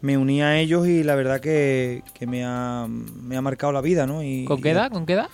me 0.01 0.19
uní 0.19 0.43
a 0.43 0.59
ellos 0.59 0.87
y 0.89 1.03
la 1.05 1.15
verdad 1.15 1.41
que, 1.41 2.03
que 2.15 2.27
me, 2.27 2.45
ha, 2.45 2.87
me 2.89 3.37
ha 3.37 3.41
marcado 3.41 3.73
la 3.73 3.81
vida, 3.81 4.07
¿no? 4.07 4.23
Y, 4.23 4.45
¿Con 4.45 4.61
qué 4.61 4.69
y- 4.69 4.73
edad? 4.73 4.91
¿Con 4.91 5.07
qué 5.07 5.13
edad? 5.15 5.29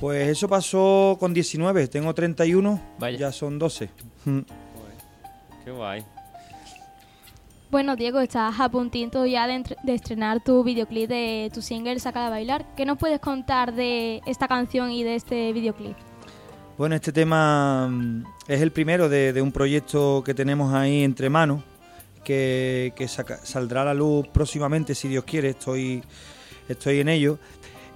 Pues 0.00 0.28
eso 0.28 0.48
pasó 0.48 1.16
con 1.18 1.32
19, 1.34 1.88
tengo 1.88 2.14
31, 2.14 2.80
ya 3.18 3.32
son 3.32 3.58
12. 3.58 3.90
Mm. 4.26 4.38
Qué 5.64 5.70
guay. 5.72 6.04
Bueno, 7.70 7.96
Diego, 7.96 8.20
estás 8.20 8.58
a 8.60 8.70
puntito 8.70 9.26
ya 9.26 9.46
de, 9.46 9.62
estrenar 9.88 10.42
tu 10.42 10.64
videoclip 10.64 11.06
de 11.06 11.50
tu 11.52 11.60
single 11.60 12.00
Saca 12.00 12.26
a 12.26 12.30
bailar. 12.30 12.64
¿Qué 12.74 12.86
nos 12.86 12.96
puedes 12.96 13.20
contar 13.20 13.74
de 13.74 14.22
esta 14.24 14.48
canción 14.48 14.90
y 14.90 15.04
de 15.04 15.16
este 15.16 15.52
videoclip? 15.52 15.94
Bueno, 16.78 16.94
este 16.94 17.12
tema 17.12 17.86
mm, 17.90 18.24
es 18.46 18.62
el 18.62 18.72
primero 18.72 19.10
de, 19.10 19.42
un 19.42 19.52
proyecto 19.52 20.22
que 20.24 20.32
tenemos 20.32 20.72
ahí 20.72 21.04
entre 21.04 21.28
manos, 21.28 21.62
que, 22.24 22.94
saldrá 23.42 23.82
a 23.82 23.86
la 23.86 23.94
luz 23.94 24.26
próximamente, 24.28 24.94
si 24.94 25.08
Dios 25.08 25.24
quiere, 25.24 25.50
estoy, 25.50 26.02
estoy 26.70 27.00
en 27.00 27.10
ello. 27.10 27.38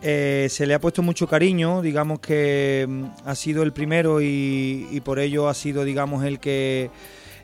Eh, 0.03 0.49
se 0.51 0.67
le 0.67 0.75
ha 0.75 0.81
puesto 0.81 1.01
mucho 1.01 1.27
cariño, 1.27 1.81
digamos 1.81 2.21
que 2.21 2.85
mm, 2.87 3.05
ha 3.25 3.35
sido 3.35 3.63
el 3.63 3.73
primero 3.73 4.21
y, 4.21 4.87
y 4.91 5.01
por 5.01 5.19
ello 5.19 5.49
ha 5.49 5.55
sido, 5.55 5.83
digamos, 5.83 6.25
el 6.25 6.41
que 6.41 6.91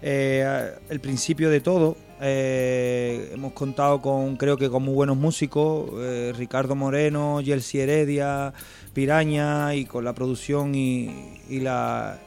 eh, 0.02 0.72
el 0.90 1.00
principio 1.00 1.50
de 1.50 1.60
todo. 1.60 1.96
Eh, 2.20 3.30
hemos 3.32 3.52
contado 3.52 4.00
con, 4.00 4.36
creo 4.36 4.56
que 4.56 4.68
con 4.68 4.82
muy 4.82 4.94
buenos 4.94 5.16
músicos, 5.16 5.90
eh, 5.98 6.32
Ricardo 6.36 6.74
Moreno, 6.74 7.40
Yelsi 7.40 7.80
Heredia, 7.80 8.52
Piraña 8.92 9.74
y 9.74 9.84
con 9.84 10.04
la 10.04 10.14
producción 10.14 10.74
y, 10.74 11.34
la, 11.60 12.18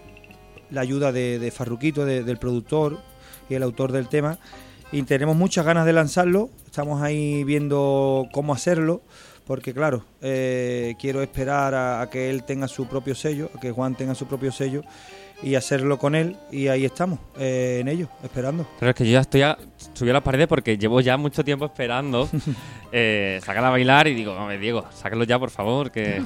la 0.70 0.82
ayuda 0.82 1.12
de, 1.12 1.40
de 1.40 1.52
Farruquito, 1.52 2.06
de- 2.06 2.24
del 2.24 2.38
productor 2.38 3.00
y 3.50 3.56
el 3.56 3.64
autor 3.64 3.92
del 3.92 4.08
tema. 4.08 4.38
Y 4.94 5.04
tenemos 5.04 5.36
muchas 5.36 5.66
ganas 5.66 5.86
de 5.86 5.94
lanzarlo, 5.94 6.50
estamos 6.66 7.02
ahí 7.02 7.44
viendo 7.44 8.28
cómo 8.34 8.54
hacerlo, 8.54 9.02
porque 9.46 9.74
claro, 9.74 10.06
eh, 10.22 10.96
quiero 11.00 11.22
esperar 11.22 11.74
a 11.76 12.08
que 12.10 12.30
él 12.30 12.44
tenga 12.44 12.68
su 12.68 12.88
propio 12.88 13.16
sello, 13.16 13.50
a 13.56 13.60
que 13.60 13.72
Juan 13.72 13.96
tenga 13.96 14.16
su 14.16 14.26
propio 14.28 14.52
sello 14.52 14.84
y 15.44 15.56
hacerlo 15.56 15.98
con 15.98 16.16
él 16.16 16.38
y 16.52 16.68
ahí 16.68 16.86
estamos, 16.86 17.20
eh, 17.38 17.80
en 17.82 17.88
ello, 17.88 18.08
esperando. 18.24 18.68
Pero 18.80 18.92
es 18.92 18.96
que 18.96 19.06
yo 19.06 19.14
ya 19.14 19.22
estoy 19.22 19.42
a, 19.42 19.58
subí 19.94 20.10
a 20.10 20.14
las 20.14 20.22
paredes 20.22 20.48
porque 20.48 20.78
llevo 20.78 21.02
ya 21.02 21.18
mucho 21.18 21.44
tiempo 21.44 21.66
esperando 21.66 22.30
eh, 22.92 23.40
sacarla 23.44 23.70
a 23.70 23.72
bailar 23.72 24.08
y 24.08 24.14
digo, 24.14 24.34
hombre, 24.34 24.58
Diego, 24.58 24.86
sácalo 24.94 25.24
ya, 25.24 25.40
por 25.40 25.50
favor, 25.50 25.92
que... 25.92 26.22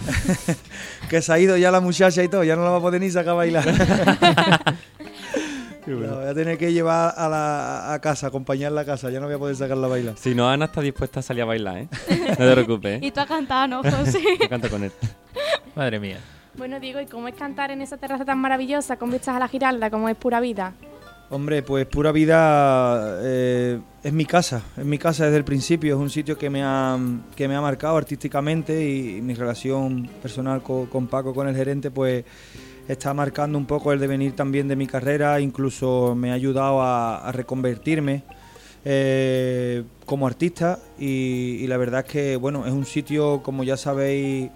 que 1.10 1.22
se 1.22 1.31
ha 1.34 1.39
ido 1.39 1.57
ya 1.57 1.72
la 1.72 1.79
muchacha 1.79 2.24
y 2.24 2.27
todo, 2.27 2.43
ya 2.43 2.55
no 2.55 2.63
la 2.63 2.72
va 2.72 2.77
a 2.77 2.81
poder 2.81 3.01
ni 3.01 3.10
sacar 3.10 3.31
a 3.31 3.36
bailar. 3.36 3.65
La 5.88 6.15
voy 6.15 6.25
a 6.25 6.34
tener 6.34 6.57
que 6.57 6.74
llevar 6.74 7.13
a, 7.15 7.29
la, 7.29 7.93
a 7.93 8.01
casa, 8.01 8.25
acompañarla 8.25 8.81
a 8.81 8.86
casa, 8.86 9.12
ya 9.12 9.19
no 9.19 9.27
voy 9.27 9.36
a 9.36 9.38
poder 9.38 9.55
sacarla 9.55 9.86
a 9.86 9.89
bailar. 9.91 10.15
si 10.17 10.34
no, 10.34 10.50
Ana 10.50 10.65
está 10.65 10.81
dispuesta 10.81 11.19
a 11.19 11.24
salir 11.24 11.43
a 11.43 11.45
bailar, 11.45 11.77
¿eh? 11.77 11.88
No 12.29 12.36
te 12.36 12.51
preocupes, 12.53 13.03
¿eh? 13.03 13.05
Y 13.05 13.12
tú 13.12 13.19
has 13.19 13.27
cantado, 13.27 13.67
¿no, 13.67 13.84
José? 13.84 14.19
Yo 14.41 14.50
canto 14.50 14.67
con 14.67 14.84
él. 14.84 14.91
Madre 15.75 16.00
mía. 16.00 16.17
Bueno, 16.57 16.79
Diego, 16.79 17.01
¿y 17.01 17.05
cómo 17.05 17.27
es 17.27 17.35
cantar 17.35 17.71
en 17.71 17.81
esa 17.81 17.97
terraza 17.97 18.24
tan 18.24 18.39
maravillosa 18.39 18.95
con 18.95 19.12
vistas 19.12 19.35
a 19.35 19.39
la 19.39 19.47
Giralda, 19.47 19.89
como 19.89 20.07
es 20.07 20.15
pura 20.15 20.39
vida? 20.39 20.74
Hombre, 21.29 21.63
pues 21.63 21.85
pura 21.88 22.13
vida 22.13 23.17
eh, 23.24 23.79
es 24.03 24.13
mi 24.13 24.25
casa, 24.25 24.62
es 24.77 24.85
mi 24.85 24.97
casa 24.97 25.25
desde 25.25 25.38
el 25.38 25.43
principio, 25.43 25.95
es 25.95 26.00
un 26.00 26.09
sitio 26.09 26.38
que 26.38 26.50
me 26.50 26.63
ha, 26.63 26.97
que 27.35 27.47
me 27.47 27.55
ha 27.55 27.62
marcado 27.62 27.97
artísticamente 27.97 28.88
y, 28.88 29.21
mi 29.21 29.33
relación 29.33 30.07
personal 30.21 30.62
co- 30.62 30.88
con, 30.89 31.07
Paco, 31.07 31.33
con 31.33 31.47
el 31.50 31.55
gerente, 31.55 31.91
pues 31.91 32.24
está 32.88 33.13
marcando 33.13 33.57
un 33.57 33.65
poco 33.65 33.91
el 33.91 34.00
devenir 34.00 34.33
también 34.33 34.67
de 34.67 34.75
mi 34.77 34.88
carrera, 34.88 35.41
incluso 35.41 36.15
me 36.15 36.31
ha 36.31 36.35
ayudado 36.35 36.81
a, 36.81 37.31
reconvertirme 37.33 38.24
eh, 38.85 39.83
como 40.05 40.27
artista 40.27 40.79
y 40.97 41.65
la 41.67 41.75
verdad 41.77 42.05
es 42.05 42.12
que 42.12 42.35
bueno, 42.38 42.65
es 42.65 42.71
un 42.71 42.85
sitio, 42.85 43.41
como 43.43 43.63
ya 43.63 43.75
sabéis, 43.75 44.51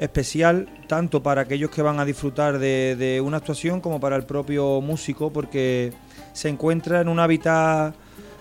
especial 0.00 0.66
tanto 0.88 1.22
para 1.22 1.42
aquellos 1.42 1.70
que 1.70 1.82
van 1.82 2.00
a 2.00 2.04
disfrutar 2.04 2.58
de, 2.58 2.96
de 2.96 3.20
una 3.20 3.36
actuación 3.36 3.80
como 3.80 4.00
para 4.00 4.16
el 4.16 4.24
propio 4.24 4.80
músico 4.80 5.30
porque 5.30 5.92
se 6.32 6.48
encuentra 6.48 7.02
en 7.02 7.08
un 7.08 7.20
hábitat 7.20 7.94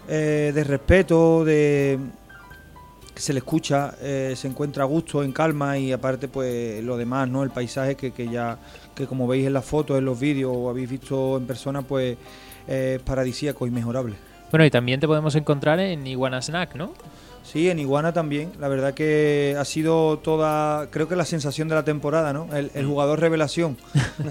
eh, 0.08 0.52
de 0.56 0.64
respeto, 0.64 1.44
de 1.44 2.00
que 3.14 3.22
se 3.22 3.34
le 3.34 3.40
escucha, 3.40 3.94
eh, 4.02 4.34
se 4.36 4.48
encuentra 4.48 4.84
a 4.84 4.88
gusto, 4.88 5.22
en 5.22 5.34
calma 5.34 5.78
y 5.78 5.92
aparte 5.92 6.30
pues 6.30 6.82
lo 6.84 6.96
demás, 6.96 7.28
¿no? 7.28 7.44
El 7.44 7.50
paisaje 7.50 7.96
que, 7.96 8.12
que 8.12 8.30
ya, 8.30 8.58
que 8.96 9.06
como 9.06 9.28
veis 9.28 9.46
en 9.46 9.54
las 9.54 9.66
fotos, 9.66 9.98
en 9.98 10.06
los 10.06 10.20
vídeos 10.20 10.52
o 10.56 10.70
habéis 10.70 10.90
visto 10.90 11.38
en 11.38 11.46
persona, 11.46 11.82
pues 11.82 12.18
eh, 12.68 12.96
es 12.96 13.02
paradisíaco, 13.02 13.68
inmejorable. 13.68 14.16
Bueno, 14.50 14.66
y 14.66 14.72
también 14.72 15.00
te 15.00 15.08
podemos 15.08 15.36
encontrar 15.36 15.80
en 15.80 16.08
Iguana 16.08 16.42
Snack, 16.42 16.76
¿no? 16.76 16.94
Sí, 17.44 17.70
en 17.70 17.80
Iguana 17.80 18.14
también. 18.14 18.52
La 18.60 18.68
verdad 18.68 18.94
que 18.94 19.56
ha 19.58 19.66
sido 19.66 20.20
toda, 20.20 20.88
creo 20.92 21.08
que 21.08 21.16
la 21.16 21.26
sensación 21.26 21.68
de 21.68 21.76
la 21.76 21.84
temporada, 21.84 22.32
¿no? 22.34 22.48
El, 22.56 22.72
el 22.74 22.86
jugador 22.86 23.20
revelación, 23.20 23.78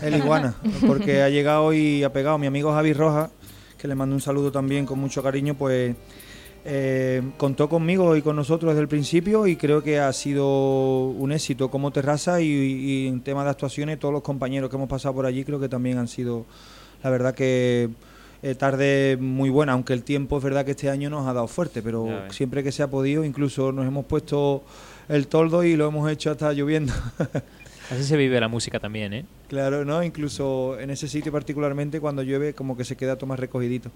el 0.02 0.16
Iguana, 0.16 0.54
porque 0.86 1.22
ha 1.22 1.28
llegado 1.28 1.72
y 1.72 2.04
ha 2.04 2.12
pegado. 2.12 2.38
Mi 2.38 2.46
amigo 2.46 2.72
Javi 2.72 2.92
Rojas, 2.92 3.30
que 3.76 3.88
le 3.88 3.94
mando 3.94 4.14
un 4.14 4.20
saludo 4.20 4.52
también 4.52 4.86
con 4.86 4.98
mucho 4.98 5.22
cariño, 5.22 5.54
pues 5.54 5.96
eh, 6.64 7.22
contó 7.38 7.68
conmigo 7.68 8.14
y 8.16 8.22
con 8.22 8.36
nosotros 8.36 8.72
desde 8.72 8.82
el 8.82 8.88
principio 8.88 9.46
y 9.46 9.56
creo 9.56 9.82
que 9.82 10.00
ha 10.00 10.12
sido 10.12 11.06
un 11.06 11.32
éxito 11.32 11.70
como 11.70 11.90
terraza 11.92 12.40
y, 12.40 12.46
y 12.46 13.06
en 13.06 13.22
tema 13.22 13.42
de 13.44 13.50
actuaciones 13.50 13.98
todos 13.98 14.12
los 14.12 14.22
compañeros 14.22 14.68
que 14.68 14.76
hemos 14.76 14.88
pasado 14.88 15.14
por 15.14 15.24
allí 15.24 15.44
creo 15.44 15.60
que 15.60 15.68
también 15.68 15.98
han 15.98 16.08
sido, 16.08 16.44
la 17.02 17.10
verdad 17.10 17.34
que 17.34 17.88
eh, 18.42 18.54
tarde 18.54 19.16
muy 19.20 19.50
buena, 19.50 19.72
aunque 19.72 19.92
el 19.92 20.02
tiempo 20.04 20.38
es 20.38 20.44
verdad 20.44 20.64
que 20.64 20.72
este 20.72 20.90
año 20.90 21.10
nos 21.10 21.26
ha 21.26 21.32
dado 21.32 21.48
fuerte, 21.48 21.82
pero 21.82 22.06
Ya 22.06 22.30
siempre 22.32 22.62
que 22.62 22.72
se 22.72 22.82
ha 22.82 22.88
podido, 22.88 23.24
incluso 23.24 23.72
nos 23.72 23.86
hemos 23.86 24.04
puesto 24.06 24.62
el 25.08 25.26
toldo 25.26 25.64
y 25.64 25.76
lo 25.76 25.88
hemos 25.88 26.10
hecho 26.10 26.30
hasta 26.30 26.52
lloviendo. 26.52 26.92
Así 27.90 28.04
se 28.04 28.16
vive 28.18 28.38
la 28.38 28.48
música 28.48 28.78
también, 28.78 29.12
¿eh? 29.14 29.24
claro, 29.48 29.82
¿no? 29.84 30.02
Incluso 30.02 30.78
en 30.78 30.90
ese 30.90 31.08
sitio 31.08 31.32
particularmente 31.32 32.00
cuando 32.00 32.22
llueve 32.22 32.52
como 32.52 32.76
que 32.76 32.84
se 32.84 32.96
queda 32.96 33.16
todo 33.16 33.26
más 33.26 33.40
recogidito. 33.40 33.90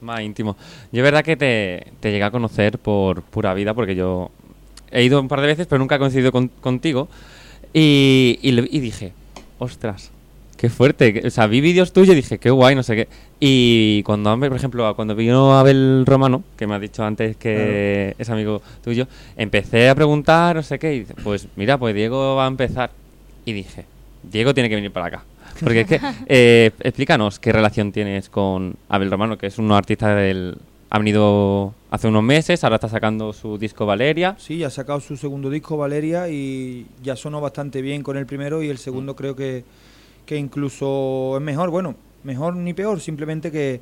Más 0.00 0.20
íntimo. 0.22 0.56
Yo 0.92 1.00
es 1.00 1.04
verdad 1.04 1.22
que 1.22 1.36
te, 1.36 1.92
te 2.00 2.10
llegué 2.10 2.24
a 2.24 2.30
conocer 2.30 2.78
por 2.78 3.22
pura 3.22 3.52
vida, 3.54 3.74
porque 3.74 3.94
yo 3.94 4.30
he 4.90 5.02
ido 5.04 5.20
un 5.20 5.28
par 5.28 5.40
de 5.42 5.46
veces, 5.48 5.66
pero 5.66 5.78
nunca 5.78 5.96
he 5.96 5.98
coincidido 5.98 6.32
con- 6.32 6.48
contigo. 6.48 7.08
Y, 7.74 8.38
y, 8.42 8.52
le- 8.52 8.68
y 8.70 8.80
dije, 8.80 9.12
ostras, 9.58 10.10
qué 10.56 10.70
fuerte. 10.70 11.22
O 11.24 11.30
sea, 11.30 11.46
vi 11.46 11.60
vídeos 11.60 11.92
tuyos 11.92 12.12
y 12.12 12.16
dije, 12.16 12.38
qué 12.38 12.50
guay, 12.50 12.74
no 12.74 12.82
sé 12.82 12.96
qué. 12.96 13.08
Y 13.38 14.02
cuando, 14.04 14.38
por 14.38 14.56
ejemplo, 14.56 14.94
cuando 14.96 15.14
vino 15.14 15.58
Abel 15.58 16.04
Romano, 16.06 16.42
que 16.56 16.66
me 16.66 16.74
has 16.74 16.80
dicho 16.80 17.04
antes 17.04 17.36
que 17.36 18.14
es 18.18 18.30
amigo 18.30 18.62
tuyo, 18.82 19.06
empecé 19.36 19.88
a 19.88 19.94
preguntar, 19.94 20.56
no 20.56 20.62
sé 20.62 20.78
qué, 20.78 20.94
y 20.94 20.98
dice, 21.00 21.14
pues 21.22 21.48
mira, 21.56 21.78
pues 21.78 21.94
Diego 21.94 22.36
va 22.36 22.44
a 22.44 22.48
empezar. 22.48 22.90
Y 23.44 23.52
dije, 23.52 23.84
Diego 24.22 24.54
tiene 24.54 24.68
que 24.68 24.74
venir 24.76 24.90
para 24.90 25.06
acá. 25.06 25.24
Porque 25.60 25.80
es 25.82 25.86
que, 25.86 26.00
eh, 26.26 26.70
explícanos 26.80 27.38
qué 27.38 27.52
relación 27.52 27.92
tienes 27.92 28.28
con 28.28 28.76
Abel 28.88 29.10
Romano, 29.10 29.38
que 29.38 29.46
es 29.46 29.58
un 29.58 29.70
artista 29.72 30.14
del... 30.14 30.56
Ha 30.88 30.98
venido 30.98 31.74
hace 31.90 32.06
unos 32.06 32.22
meses, 32.22 32.62
ahora 32.62 32.76
está 32.76 32.88
sacando 32.88 33.32
su 33.32 33.58
disco 33.58 33.86
Valeria. 33.86 34.36
Sí, 34.38 34.62
ha 34.62 34.70
sacado 34.70 35.00
su 35.00 35.16
segundo 35.16 35.50
disco, 35.50 35.76
Valeria, 35.76 36.28
y 36.28 36.86
ya 37.02 37.16
sonó 37.16 37.40
bastante 37.40 37.82
bien 37.82 38.02
con 38.04 38.16
el 38.16 38.24
primero 38.24 38.62
y 38.62 38.68
el 38.68 38.78
segundo 38.78 39.16
creo 39.16 39.34
que, 39.34 39.64
que 40.26 40.36
incluso 40.36 41.36
es 41.36 41.42
mejor. 41.42 41.70
Bueno, 41.70 41.94
mejor 42.24 42.56
ni 42.56 42.74
peor, 42.74 43.00
simplemente 43.00 43.50
que, 43.50 43.80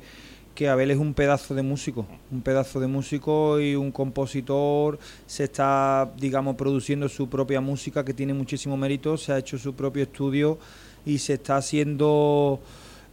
que 0.53 0.69
Abel 0.69 0.91
es 0.91 0.97
un 0.97 1.13
pedazo 1.13 1.55
de 1.55 1.63
músico, 1.63 2.05
un 2.31 2.41
pedazo 2.41 2.79
de 2.79 2.87
músico 2.87 3.59
y 3.59 3.75
un 3.75 3.91
compositor, 3.91 4.99
se 5.25 5.45
está, 5.45 6.09
digamos, 6.17 6.55
produciendo 6.55 7.09
su 7.09 7.27
propia 7.27 7.59
música 7.59 8.05
que 8.05 8.13
tiene 8.13 8.33
muchísimo 8.33 8.77
mérito, 8.77 9.17
se 9.17 9.33
ha 9.33 9.37
hecho 9.39 9.57
su 9.57 9.73
propio 9.73 10.03
estudio 10.03 10.57
y 11.05 11.17
se 11.17 11.33
está 11.33 11.57
haciendo 11.57 12.59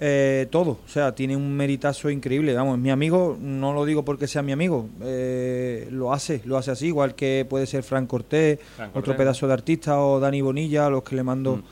Eh, 0.05 0.49
todo, 0.51 0.79
o 0.85 0.89
sea, 0.89 1.15
tiene 1.15 1.37
un 1.37 1.55
meritazo 1.55 2.11
increíble. 2.11 2.55
Vamos, 2.55 2.77
mi 2.77 2.91
amigo, 2.91 3.37
no 3.41 3.73
lo 3.73 3.85
digo 3.85 4.03
porque 4.05 4.27
sea 4.27 4.43
mi 4.43 4.51
amigo, 4.51 4.89
eh, 5.03 5.87
lo 5.93 6.13
hace, 6.13 6.41
lo 6.45 6.57
hace 6.57 6.73
así, 6.73 6.87
igual 6.87 7.15
que 7.15 7.47
puede 7.49 7.67
ser 7.67 7.85
Fran 7.85 8.07
Cortés, 8.09 8.59
otro 8.75 8.93
Cortés, 8.93 9.17
pedazo 9.17 9.47
de 9.47 9.53
artista, 9.53 10.01
o 10.01 10.19
Dani 10.19 10.41
Bonilla, 10.41 10.87
a 10.87 10.91
los 10.91 11.05
que 11.05 11.15
le 11.15 11.23
mando 11.23 11.57
Mm. 11.59 11.63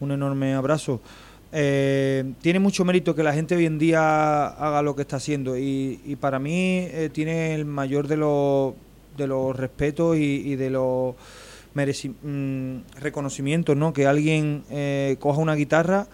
Un 0.00 0.12
enorme 0.12 0.54
abrazo. 0.54 1.00
Eh, 1.50 2.32
tiene 2.42 2.58
mucho 2.58 2.84
mérito 2.84 3.14
que 3.14 3.22
la 3.22 3.32
gente 3.32 3.56
hoy 3.56 3.64
en 3.64 3.78
día 3.78 4.46
haga 4.48 4.82
lo 4.82 4.94
que 4.94 5.02
está 5.02 5.16
haciendo 5.16 5.56
y, 5.56 6.16
para 6.20 6.38
mí 6.38 6.86
eh, 6.90 7.08
tiene 7.12 7.54
el 7.54 7.64
mayor 7.64 8.06
de 8.06 8.16
los 8.18 8.74
de 9.16 9.52
respetos 9.54 10.16
y, 10.16 10.54
de 10.56 10.70
los 10.70 11.14
mereci- 11.74 12.14
mm, 12.22 13.00
reconocimientos, 13.00 13.76
¿no? 13.76 13.92
Que 13.92 14.06
alguien 14.06 14.62
eh, 14.70 15.16
coja 15.18 15.40
una 15.40 15.54
guitarra, 15.54 16.06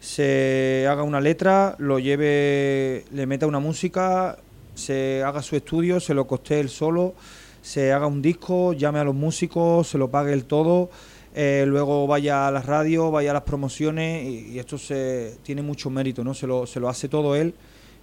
se 0.00 0.86
haga 0.88 1.02
una 1.02 1.20
letra, 1.20 1.74
lo 1.78 1.98
lleve, 1.98 3.04
le 3.12 3.26
meta 3.26 3.46
una 3.46 3.58
música, 3.58 4.38
se 4.74 5.22
haga 5.22 5.42
su 5.42 5.56
estudio, 5.56 6.00
se 6.00 6.14
lo 6.14 6.26
coste 6.26 6.60
él 6.60 6.68
solo, 6.68 7.14
se 7.60 7.92
haga 7.92 8.06
un 8.06 8.22
disco, 8.22 8.72
llame 8.72 9.00
a 9.00 9.04
los 9.04 9.14
músicos, 9.14 9.88
se 9.88 9.98
lo 9.98 10.08
pague 10.10 10.32
él 10.32 10.44
todo, 10.44 10.90
eh, 11.38 11.64
luego 11.66 12.06
vaya 12.06 12.48
a 12.48 12.50
las 12.50 12.64
radios, 12.66 13.12
vaya 13.12 13.30
a 13.30 13.34
las 13.34 13.42
promociones 13.42 14.24
y, 14.26 14.54
y 14.54 14.58
esto 14.58 14.78
se 14.78 15.36
tiene 15.44 15.60
mucho 15.62 15.90
mérito, 15.90 16.24
¿no? 16.24 16.32
Se 16.34 16.46
lo, 16.46 16.66
se 16.66 16.80
lo 16.80 16.88
hace 16.88 17.08
todo 17.08 17.36
él 17.36 17.52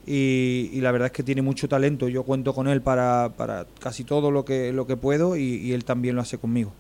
y, 0.06 0.70
y 0.72 0.82
la 0.82 0.92
verdad 0.92 1.08
es 1.08 1.12
que 1.14 1.24
tiene 1.24 1.42
mucho 1.42 1.68
talento. 1.68 2.08
Yo 2.08 2.24
cuento 2.24 2.54
con 2.54 2.68
él 2.68 2.82
para, 2.82 3.32
para 3.36 3.66
casi 3.80 4.04
todo 4.04 4.30
lo 4.32 4.46
que, 4.46 4.72
lo 4.72 4.86
que 4.86 4.96
puedo 4.98 5.36
y, 5.36 5.42
y 5.58 5.74
él 5.74 5.84
también 5.84 6.16
lo 6.16 6.22
hace 6.22 6.38
conmigo. 6.38 6.72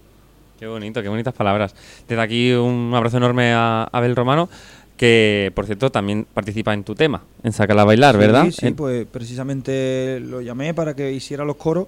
Qué 0.59 0.67
bonito, 0.67 1.01
qué 1.01 1.09
bonitas 1.09 1.33
palabras. 1.33 1.75
Desde 2.07 2.21
aquí 2.21 2.51
un 2.53 2.91
abrazo 2.93 3.17
enorme 3.17 3.51
a 3.53 3.89
Abel 3.91 4.15
Romano, 4.15 4.47
que 4.95 5.51
por 5.55 5.65
cierto 5.65 5.91
también 5.91 6.27
participa 6.31 6.73
en 6.73 6.83
tu 6.83 6.93
tema, 6.93 7.23
en 7.41 7.51
Sácala 7.51 7.81
a 7.81 7.85
bailar, 7.85 8.15
¿verdad? 8.17 8.45
Sí, 8.45 8.51
sí, 8.51 8.67
En- 8.67 8.75
pues 8.75 9.07
precisamente 9.11 10.19
lo 10.21 10.39
llamé 10.41 10.73
para 10.75 10.95
que 10.95 11.11
hiciera 11.11 11.43
los 11.43 11.55
coros 11.55 11.87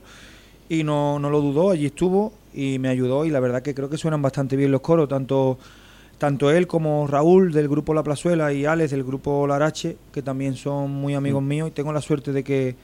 y 0.67 0.83
no, 0.83 1.19
no 1.19 1.29
lo 1.29 1.39
dudó, 1.41 1.69
allí 1.69 1.85
estuvo 1.85 2.33
y 2.55 2.79
me 2.79 2.87
ayudó 2.89 3.25
y 3.25 3.29
la 3.29 3.39
verdad 3.39 3.61
que 3.61 3.75
creo 3.75 3.89
que 3.89 3.97
suenan 3.97 4.21
bastante 4.21 4.55
bien 4.55 4.71
los 4.71 4.81
coros, 4.81 5.09
tanto, 5.09 5.57
tanto 6.17 6.49
él 6.51 6.67
como 6.67 7.05
Raúl 7.07 7.51
del 7.51 7.67
grupo 7.67 7.93
La 7.93 8.03
Plazuela 8.03 8.53
y 8.53 8.65
Alex 8.65 8.91
del 8.91 9.03
grupo 9.03 9.45
Larache, 9.45 9.97
que 10.13 10.21
también 10.21 10.55
son 10.55 10.91
muy 10.91 11.13
amigos 11.13 11.43
Mm. 11.43 11.47
míos 11.47 11.67
y 11.69 11.71
tengo 11.71 11.91
la 11.91 12.01
suerte 12.01 12.31
de 12.31 12.43
que, 12.43 12.75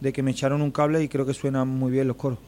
de 0.00 0.12
que 0.12 0.22
me 0.22 0.30
echaron 0.30 0.62
un 0.62 0.70
cable 0.70 1.02
y 1.02 1.08
creo 1.08 1.26
que 1.26 1.34
suenan 1.34 1.68
muy 1.68 1.92
bien 1.92 2.08
los 2.08 2.16
coros. 2.16 2.38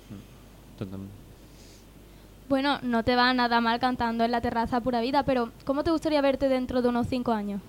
Bueno, 2.48 2.78
no 2.82 3.04
te 3.04 3.14
va 3.14 3.32
nada 3.32 3.60
mal 3.60 3.78
cantando 3.78 4.24
en 4.24 4.30
la 4.32 4.40
terraza 4.40 4.80
pura 4.80 5.00
vida, 5.00 5.24
pero 5.24 5.50
¿cómo 5.64 5.84
te 5.84 5.90
gustaría 5.90 6.20
verte 6.20 6.48
dentro 6.48 6.82
de 6.82 6.88
unos 6.88 7.06
cinco 7.06 7.32
años? 7.32 7.60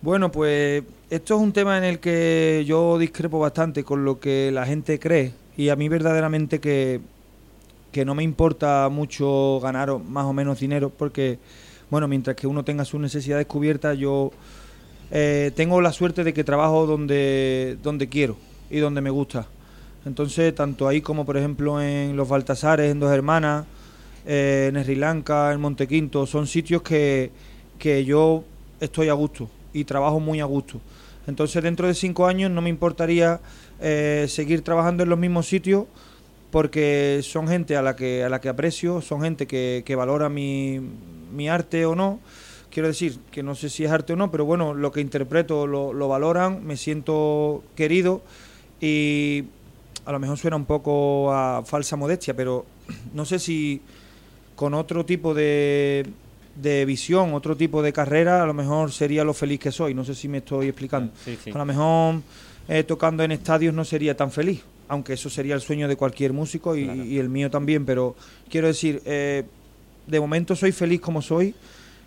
Bueno, 0.00 0.30
pues 0.30 0.82
esto 1.10 1.36
es 1.36 1.40
un 1.40 1.52
tema 1.52 1.78
en 1.78 1.84
el 1.84 1.98
que 1.98 2.64
yo 2.66 2.98
discrepo 2.98 3.38
bastante 3.38 3.84
con 3.84 4.04
lo 4.04 4.20
que 4.20 4.50
la 4.52 4.66
gente 4.66 4.98
cree 4.98 5.32
y 5.56 5.68
a 5.70 5.76
mí 5.76 5.88
verdaderamente 5.88 6.60
que, 6.60 7.00
que 7.92 8.04
no 8.04 8.14
me 8.14 8.22
importa 8.22 8.88
mucho 8.90 9.60
ganar 9.60 9.96
más 9.98 10.24
o 10.24 10.32
menos 10.32 10.58
dinero 10.58 10.90
porque, 10.90 11.38
bueno, 11.90 12.08
mientras 12.08 12.34
que 12.34 12.46
uno 12.46 12.64
tenga 12.64 12.84
sus 12.84 13.00
necesidades 13.00 13.46
cubiertas, 13.46 13.96
yo 13.98 14.32
eh, 15.10 15.52
tengo 15.54 15.80
la 15.80 15.92
suerte 15.92 16.24
de 16.24 16.32
que 16.32 16.42
trabajo 16.42 16.86
donde, 16.86 17.76
donde 17.82 18.08
quiero 18.08 18.36
y 18.70 18.78
donde 18.78 19.02
me 19.02 19.10
gusta. 19.10 19.46
Entonces, 20.06 20.54
tanto 20.54 20.88
ahí 20.88 21.02
como 21.02 21.24
por 21.24 21.36
ejemplo 21.36 21.80
en 21.80 22.16
los 22.16 22.28
Baltasares, 22.28 22.90
en 22.90 22.98
Dos 22.98 23.12
Hermanas, 23.12 23.66
eh, 24.26 24.70
en 24.72 24.82
Sri 24.82 24.96
Lanka, 24.96 25.52
en 25.52 25.60
Montequinto, 25.60 26.26
son 26.26 26.46
sitios 26.46 26.82
que, 26.82 27.30
que 27.78 28.04
yo 28.04 28.42
estoy 28.80 29.10
a 29.10 29.12
gusto 29.12 29.48
y 29.72 29.84
trabajo 29.84 30.18
muy 30.18 30.40
a 30.40 30.44
gusto. 30.46 30.80
Entonces, 31.26 31.62
dentro 31.62 31.86
de 31.86 31.94
cinco 31.94 32.26
años 32.26 32.50
no 32.50 32.62
me 32.62 32.70
importaría 32.70 33.40
eh, 33.80 34.26
seguir 34.28 34.62
trabajando 34.62 35.02
en 35.02 35.10
los 35.10 35.18
mismos 35.18 35.46
sitios 35.46 35.84
porque 36.52 37.20
son 37.24 37.48
gente 37.48 37.76
a 37.76 37.82
la 37.82 37.96
que, 37.96 38.22
a 38.22 38.28
la 38.28 38.40
que 38.40 38.50
aprecio, 38.50 39.00
son 39.00 39.22
gente 39.22 39.46
que, 39.46 39.82
que 39.84 39.96
valora 39.96 40.28
mi, 40.28 40.78
mi 41.34 41.48
arte 41.48 41.86
o 41.86 41.96
no. 41.96 42.20
Quiero 42.70 42.88
decir 42.88 43.18
que 43.30 43.42
no 43.42 43.54
sé 43.54 43.70
si 43.70 43.84
es 43.84 43.90
arte 43.90 44.12
o 44.12 44.16
no, 44.16 44.30
pero 44.30 44.44
bueno, 44.44 44.74
lo 44.74 44.92
que 44.92 45.00
interpreto 45.00 45.66
lo, 45.66 45.94
lo 45.94 46.08
valoran, 46.08 46.64
me 46.64 46.76
siento 46.76 47.64
querido 47.74 48.22
y 48.80 49.44
a 50.04 50.12
lo 50.12 50.18
mejor 50.18 50.36
suena 50.36 50.56
un 50.56 50.66
poco 50.66 51.32
a 51.32 51.62
falsa 51.64 51.96
modestia, 51.96 52.34
pero 52.34 52.66
no 53.14 53.24
sé 53.24 53.38
si 53.38 53.80
con 54.54 54.74
otro 54.74 55.06
tipo 55.06 55.32
de, 55.32 56.06
de 56.54 56.84
visión, 56.84 57.32
otro 57.32 57.56
tipo 57.56 57.82
de 57.82 57.94
carrera, 57.94 58.42
a 58.42 58.46
lo 58.46 58.52
mejor 58.52 58.92
sería 58.92 59.24
lo 59.24 59.32
feliz 59.32 59.58
que 59.58 59.72
soy. 59.72 59.94
No 59.94 60.04
sé 60.04 60.14
si 60.14 60.28
me 60.28 60.38
estoy 60.38 60.68
explicando. 60.68 61.12
Sí, 61.24 61.38
sí. 61.42 61.50
A 61.50 61.56
lo 61.56 61.64
mejor 61.64 62.16
eh, 62.68 62.84
tocando 62.84 63.22
en 63.22 63.32
estadios 63.32 63.74
no 63.74 63.84
sería 63.84 64.16
tan 64.16 64.30
feliz, 64.30 64.62
aunque 64.88 65.14
eso 65.14 65.30
sería 65.30 65.54
el 65.54 65.60
sueño 65.60 65.88
de 65.88 65.96
cualquier 65.96 66.32
músico 66.32 66.76
y, 66.76 66.84
Claro. 66.84 67.04
y 67.04 67.18
el 67.18 67.28
mío 67.28 67.50
también, 67.50 67.84
pero 67.86 68.14
quiero 68.50 68.66
decir, 68.66 69.00
eh, 69.04 69.44
de 70.06 70.20
momento 70.20 70.54
soy 70.56 70.72
feliz 70.72 71.00
como 71.00 71.22
soy 71.22 71.54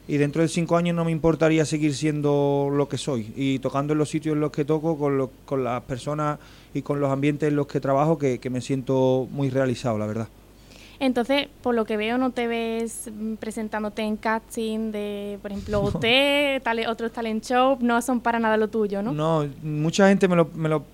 y 0.08 0.18
dentro 0.18 0.42
de 0.44 0.48
cinco 0.48 0.78
años 0.78 0.96
no 0.96 1.04
me 1.04 1.12
importaría 1.12 1.66
seguir 1.66 1.96
siendo 1.96 2.70
lo 2.72 2.88
que 2.88 2.98
soy 2.98 3.34
y 3.36 3.58
tocando 3.60 3.94
en 3.94 4.00
los 4.00 4.10
sitios 4.10 4.34
en 4.36 4.40
los 4.42 4.52
que 4.52 4.64
toco, 4.66 4.98
con, 4.98 5.18
lo- 5.18 5.32
con 5.46 5.64
las 5.64 5.82
personas 5.84 6.38
y 6.74 6.82
con 6.84 7.00
los 7.00 7.12
ambientes 7.12 7.50
en 7.50 7.56
los 7.56 7.66
que 7.68 7.80
trabajo, 7.80 8.18
que, 8.20 8.38
que 8.40 8.50
me 8.50 8.62
siento 8.62 9.28
muy 9.32 9.50
realizado, 9.50 9.98
la 9.98 10.06
verdad. 10.06 10.28
Entonces, 11.00 11.48
por 11.62 11.76
lo 11.76 11.84
que 11.86 11.98
veo, 11.98 12.18
no 12.18 12.32
te 12.32 12.48
ves 12.48 13.10
presentándote 13.40 14.02
en 14.04 14.16
casting 14.16 14.92
de, 14.92 15.40
por 15.42 15.52
ejemplo, 15.52 15.82
OT, 15.84 16.06
tale- 16.64 16.88
otros 16.88 17.12
talent 17.12 17.44
show, 17.44 17.78
no 17.82 18.02
son 18.02 18.22
para 18.22 18.40
nada 18.40 18.56
lo 18.58 18.70
tuyo, 18.70 19.02
¿no? 19.02 19.12
No, 19.12 19.46
mucha 19.64 20.08
gente 20.08 20.28
me 20.28 20.36
lo, 20.38 20.50
me, 20.56 20.70
lo, 20.70 20.86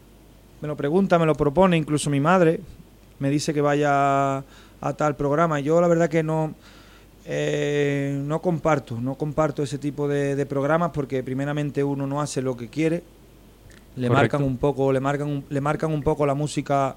me 0.62 0.68
lo 0.68 0.78
pregunta, 0.78 1.18
me 1.20 1.26
lo 1.26 1.36
propone, 1.36 1.78
incluso 1.78 2.10
mi 2.10 2.20
madre 2.20 2.60
me 3.20 3.30
dice 3.30 3.54
que 3.54 3.62
vaya 3.62 4.38
a 4.38 4.94
tal 4.98 5.16
programa. 5.16 5.60
Yo 5.60 5.80
la 5.82 5.88
verdad 5.88 6.10
que 6.10 6.24
no, 6.24 6.54
eh, 7.26 8.20
no 8.26 8.42
comparto, 8.42 9.00
no 9.00 9.16
comparto 9.16 9.62
ese 9.64 9.78
tipo 9.78 10.08
de, 10.08 10.36
de 10.36 10.46
programas 10.46 10.92
porque 10.92 11.24
primeramente 11.24 11.84
uno 11.84 12.08
no 12.08 12.22
hace 12.22 12.42
lo 12.42 12.58
que 12.58 12.68
quiere, 12.68 13.04
le 13.96 14.08
Correcto. 14.08 14.38
marcan 14.38 14.44
un 14.44 14.58
poco, 14.58 14.92
le 14.92 15.00
marcan, 15.00 15.44
le 15.50 15.62
marcan 15.62 15.92
un 15.92 16.02
poco 16.02 16.26
la 16.26 16.34
música. 16.34 16.96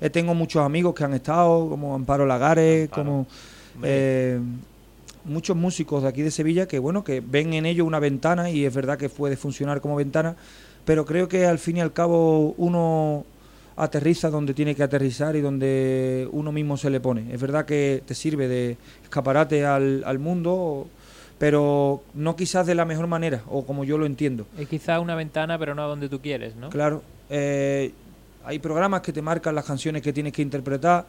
Eh, 0.00 0.10
tengo 0.10 0.34
muchos 0.34 0.62
amigos 0.64 0.94
que 0.94 1.04
han 1.04 1.14
estado, 1.14 1.68
como 1.68 1.94
Amparo 1.94 2.26
Lagares, 2.26 2.84
Amparo. 2.90 3.02
como 3.04 3.26
eh, 3.82 4.40
muchos 5.24 5.56
músicos 5.56 6.02
de 6.02 6.08
aquí 6.08 6.20
de 6.22 6.30
Sevilla 6.30 6.66
que 6.66 6.78
bueno 6.78 7.04
que 7.04 7.20
ven 7.20 7.54
en 7.54 7.64
ello 7.64 7.84
una 7.84 8.00
ventana 8.00 8.50
y 8.50 8.64
es 8.66 8.74
verdad 8.74 8.98
que 8.98 9.08
puede 9.08 9.36
funcionar 9.36 9.80
como 9.80 9.96
ventana, 9.96 10.34
pero 10.84 11.04
creo 11.04 11.28
que 11.28 11.46
al 11.46 11.58
fin 11.58 11.76
y 11.76 11.80
al 11.80 11.92
cabo 11.92 12.54
uno 12.56 13.24
aterriza 13.76 14.30
donde 14.30 14.54
tiene 14.54 14.74
que 14.74 14.82
aterrizar 14.82 15.34
y 15.36 15.40
donde 15.40 16.28
uno 16.32 16.52
mismo 16.52 16.76
se 16.76 16.90
le 16.90 17.00
pone. 17.00 17.32
Es 17.32 17.40
verdad 17.40 17.64
que 17.64 18.02
te 18.06 18.14
sirve 18.14 18.48
de 18.48 18.76
escaparate 19.02 19.64
al, 19.64 20.02
al 20.04 20.18
mundo, 20.18 20.88
pero 21.38 22.02
no 22.14 22.36
quizás 22.36 22.66
de 22.66 22.74
la 22.74 22.84
mejor 22.84 23.06
manera 23.06 23.42
o 23.48 23.64
como 23.64 23.84
yo 23.84 23.98
lo 23.98 24.06
entiendo. 24.06 24.46
Es 24.58 24.68
quizá 24.68 25.00
una 25.00 25.14
ventana, 25.14 25.58
pero 25.58 25.74
no 25.74 25.82
a 25.82 25.86
donde 25.86 26.08
tú 26.08 26.20
quieres, 26.20 26.54
¿no? 26.56 26.70
Claro, 26.70 27.02
eh, 27.30 27.92
hay 28.44 28.58
programas 28.58 29.00
que 29.00 29.12
te 29.12 29.22
marcan 29.22 29.54
las 29.54 29.64
canciones 29.64 30.02
que 30.02 30.12
tienes 30.12 30.32
que 30.32 30.42
interpretar 30.42 31.06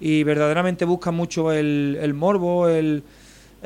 y 0.00 0.22
verdaderamente 0.22 0.84
buscan 0.84 1.14
mucho 1.14 1.52
el, 1.52 1.98
el 2.00 2.14
morbo, 2.14 2.68
el, 2.68 3.02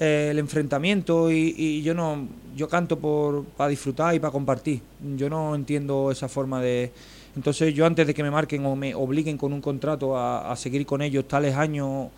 eh, 0.01 0.29
el 0.31 0.39
enfrentamiento 0.39 1.29
y, 1.29 1.55
y 1.57 1.83
yo 1.83 1.93
no, 1.93 2.29
yo 2.57 2.69
canto 2.69 3.01
por 3.01 3.45
para 3.45 3.69
disfrutar 3.69 4.15
y 4.15 4.21
para 4.21 4.31
compartir. 4.31 4.81
Yo 5.17 5.29
no 5.29 5.57
entiendo 5.57 6.13
esa 6.13 6.29
forma 6.29 6.61
de, 6.61 6.93
entonces 7.35 7.75
yo 7.75 7.85
antes 7.85 8.07
de 8.07 8.15
que 8.15 8.23
me 8.23 8.31
marquen 8.31 8.65
o 8.65 8.77
me 8.77 8.95
obliguen 8.95 9.37
con 9.37 9.53
un 9.53 9.61
contrato 9.61 10.17
a, 10.17 10.55
seguir 10.55 10.87
con 10.87 11.03
ellos 11.03 11.27
tales 11.27 11.57
años, 11.57 12.11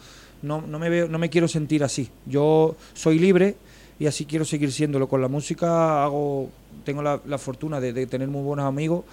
no, 0.43 0.61
no 0.61 0.79
me 0.79 0.91
veo, 0.91 1.09
no 1.09 1.19
me 1.19 1.31
quiero 1.31 1.49
sentir 1.49 1.83
así. 1.83 2.11
Yo 2.27 2.77
soy 2.93 3.19
libre 3.19 3.57
y 3.99 4.07
así 4.07 4.27
quiero 4.27 4.45
seguir 4.45 4.73
siéndolo 4.73 5.09
con 5.09 5.23
la 5.23 5.29
música. 5.29 6.05
Hago, 6.05 6.51
tengo 6.85 7.03
la, 7.03 7.19
la 7.27 7.39
fortuna 7.39 7.81
de, 7.81 7.95
de 7.95 8.07
tener 8.07 8.29
muy 8.29 8.43
buenos 8.43 8.67
amigos 8.67 9.05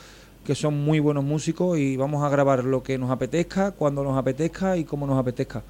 que 0.46 0.56
son 0.56 0.82
muy 0.82 1.00
buenos 1.00 1.26
músicos 1.26 1.78
y 1.78 1.98
vamos 1.98 2.24
a 2.24 2.30
grabar 2.30 2.64
lo 2.64 2.82
que 2.82 2.98
nos 2.98 3.12
apetezca, 3.12 3.72
cuando 3.72 4.02
nos 4.04 4.18
apetezca 4.18 4.78
y 4.78 4.86
como 4.86 5.06
nos 5.06 5.20
apetezca. 5.20 5.64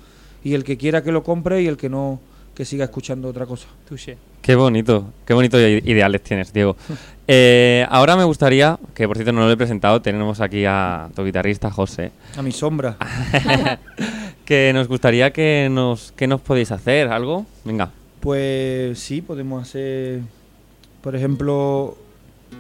Y 0.44 0.54
el 0.54 0.64
que 0.64 0.78
quiera 0.78 1.04
que 1.04 1.12
lo 1.12 1.24
compre 1.24 1.64
y 1.64 1.68
el 1.68 1.78
que 1.78 1.90
no, 1.90 2.20
que 2.58 2.66
siga 2.66 2.86
escuchando 2.86 3.28
otra 3.28 3.46
cosa. 3.46 3.68
Touché. 3.88 4.18
Qué 4.42 4.56
bonito, 4.56 5.14
qué 5.28 5.36
bonitos 5.36 5.62
ideales 5.62 6.24
tienes, 6.24 6.52
Diego. 6.52 6.76
Eh, 7.30 7.86
ahora 7.90 8.16
me 8.16 8.24
gustaría, 8.24 8.80
que 8.94 9.06
por 9.06 9.18
cierto 9.18 9.34
no 9.34 9.42
lo 9.42 9.52
he 9.52 9.58
presentado, 9.58 10.02
tenemos 10.02 10.40
aquí 10.40 10.64
a 10.66 11.10
tu 11.14 11.26
guitarrista 11.26 11.70
José, 11.70 12.14
A 12.38 12.42
mi 12.42 12.54
sombra. 12.54 12.96
que 14.46 14.72
nos 14.74 14.88
gustaría 14.88 15.34
que 15.34 15.68
nos, 15.70 16.14
que 16.14 16.26
nos 16.26 16.40
podéis 16.40 16.72
hacer 16.72 17.10
algo. 17.10 17.46
Venga, 17.66 17.92
Pues 18.22 18.98
sí, 18.98 19.22
podemos 19.22 19.62
hacer, 19.62 20.22
por 21.02 21.18
ejemplo, 21.18 21.98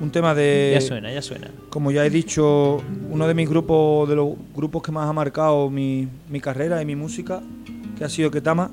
un 0.02 0.12
tema 0.12 0.36
de... 0.36 0.72
Ya 0.74 0.82
suena, 0.82 1.14
ya 1.14 1.22
suena. 1.22 1.50
Como 1.70 1.92
ya 1.92 2.06
he 2.06 2.10
dicho, 2.10 2.84
uno 3.10 3.26
de 3.26 3.34
mis 3.34 3.48
grupos, 3.48 4.10
de 4.10 4.18
los 4.18 4.32
grupos 4.54 4.84
que 4.84 4.92
más 4.92 5.10
ha 5.10 5.14
marcado 5.14 5.70
mi, 5.70 6.10
mi 6.28 6.42
carrera 6.42 6.82
y 6.82 6.86
mi 6.86 6.98
música, 6.98 7.42
que 7.98 8.04
ha 8.04 8.10
sido 8.10 8.32
Ketama. 8.32 8.70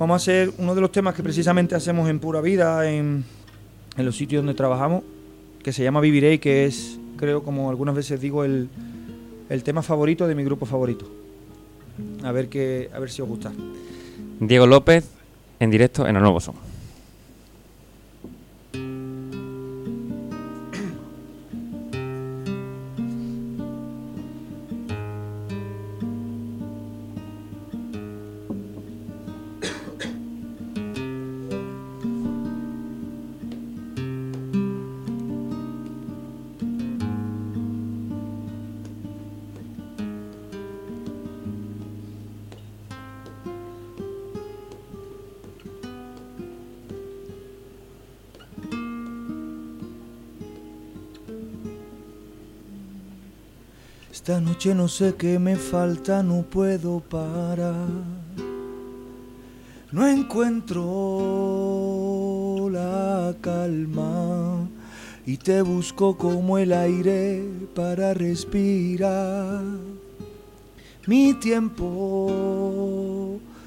Vamos 0.00 0.14
a 0.14 0.16
hacer 0.16 0.50
uno 0.56 0.74
de 0.74 0.80
los 0.80 0.90
temas 0.90 1.14
que 1.14 1.22
precisamente 1.22 1.74
hacemos 1.74 2.08
en 2.08 2.20
Pura 2.20 2.40
Vida, 2.40 2.90
en, 2.90 3.22
los 3.98 4.16
sitios 4.16 4.42
donde 4.42 4.54
trabajamos, 4.54 5.02
que 5.62 5.74
se 5.74 5.82
llama 5.82 6.00
Viviré 6.00 6.32
y 6.32 6.38
que 6.38 6.64
es, 6.64 6.98
creo, 7.18 7.42
como 7.42 7.68
algunas 7.68 7.94
veces 7.94 8.18
digo, 8.18 8.42
el, 8.42 8.70
el 9.50 9.62
tema 9.62 9.82
favorito 9.82 10.26
de 10.26 10.34
mi 10.34 10.42
grupo 10.42 10.64
favorito. 10.64 11.06
A 12.24 12.32
ver, 12.32 12.48
que, 12.48 12.88
a 12.94 12.98
ver 12.98 13.10
si 13.10 13.20
os 13.20 13.28
gusta. 13.28 13.52
Diego 14.40 14.66
López 14.66 15.06
en 15.58 15.70
directo 15.70 16.08
en 16.08 16.16
el 16.16 16.22
Esta 54.20 54.38
noche 54.38 54.74
no 54.74 54.86
sé 54.86 55.14
qué 55.14 55.38
me 55.38 55.56
falta, 55.56 56.22
no 56.22 56.42
puedo 56.42 57.00
parar. 57.00 57.88
No 59.90 60.06
encuentro 60.06 60.84
la 62.70 63.34
calma 63.40 64.68
y 65.24 65.38
te 65.38 65.62
busco 65.62 66.18
como 66.18 66.58
el 66.58 66.74
aire 66.74 67.42
para 67.74 68.12
respirar. 68.12 69.62
Mi 71.06 71.32
tiempo 71.32 72.20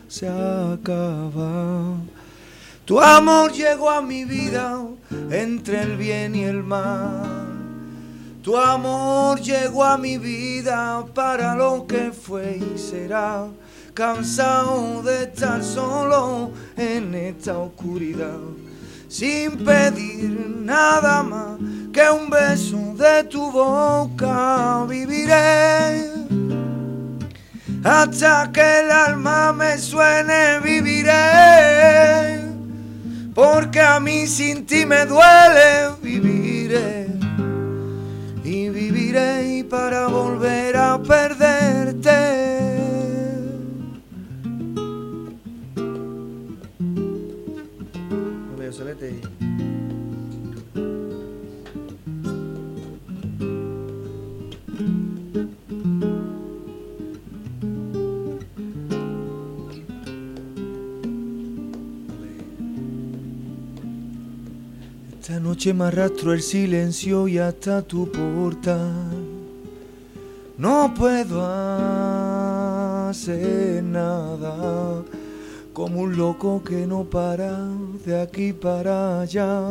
se 0.08 0.28
acaba. 0.28 1.96
Tu 2.86 3.00
amor 3.00 3.52
llegó 3.54 3.90
a 3.90 4.04
mi 4.04 4.24
vida 4.24 4.86
entre 5.32 5.82
el 5.82 5.98
bien 5.98 6.36
y 6.36 6.44
el 6.44 6.62
mal. 6.62 7.43
Tu 8.44 8.58
amor 8.58 9.40
llegó 9.40 9.86
a 9.86 9.98
mi 9.98 10.18
vida 10.18 11.06
para 11.16 11.56
lo 11.56 11.88
que 11.88 12.12
fue 12.12 12.58
y 12.58 12.78
será. 12.78 13.48
Cansado 13.94 15.02
de 15.02 15.24
estar 15.24 15.64
solo 15.64 16.52
en 16.76 17.16
esta 17.16 17.58
oscuridad. 17.58 18.42
Sin 19.08 19.64
pedir 19.64 20.58
nada 20.60 21.24
más 21.24 21.58
que 21.94 22.10
un 22.10 22.30
beso 22.30 22.94
de 22.98 23.24
tu 23.30 23.50
boca 23.50 24.86
viviré. 24.90 26.12
Hasta 27.82 28.52
que 28.52 28.80
el 28.82 28.92
alma 28.92 29.54
me 29.54 29.78
suene 29.78 30.60
viviré. 30.60 32.42
Porque 33.34 33.80
a 33.80 34.02
mí 34.02 34.28
sin 34.28 34.66
ti 34.66 34.86
me 34.86 35.06
duele 35.06 35.92
viviré 36.02 37.03
viviré 39.14 39.64
para 39.70 40.08
volver 40.08 40.76
a 40.76 40.98
perderte. 40.98 41.83
Noche 65.64 65.74
me 65.74 65.86
arrastro 65.86 66.34
el 66.34 66.42
silencio 66.42 67.26
y 67.26 67.38
hasta 67.38 67.82
tu 67.82 68.12
portal. 68.12 68.92
No 70.58 70.94
puedo 70.94 71.42
hacer 73.08 73.82
nada, 73.82 75.04
como 75.72 76.02
un 76.02 76.18
loco 76.18 76.62
que 76.62 76.86
no 76.86 77.06
para 77.06 77.58
de 78.06 78.22
aquí 78.22 78.52
para 78.52 79.22
allá. 79.22 79.62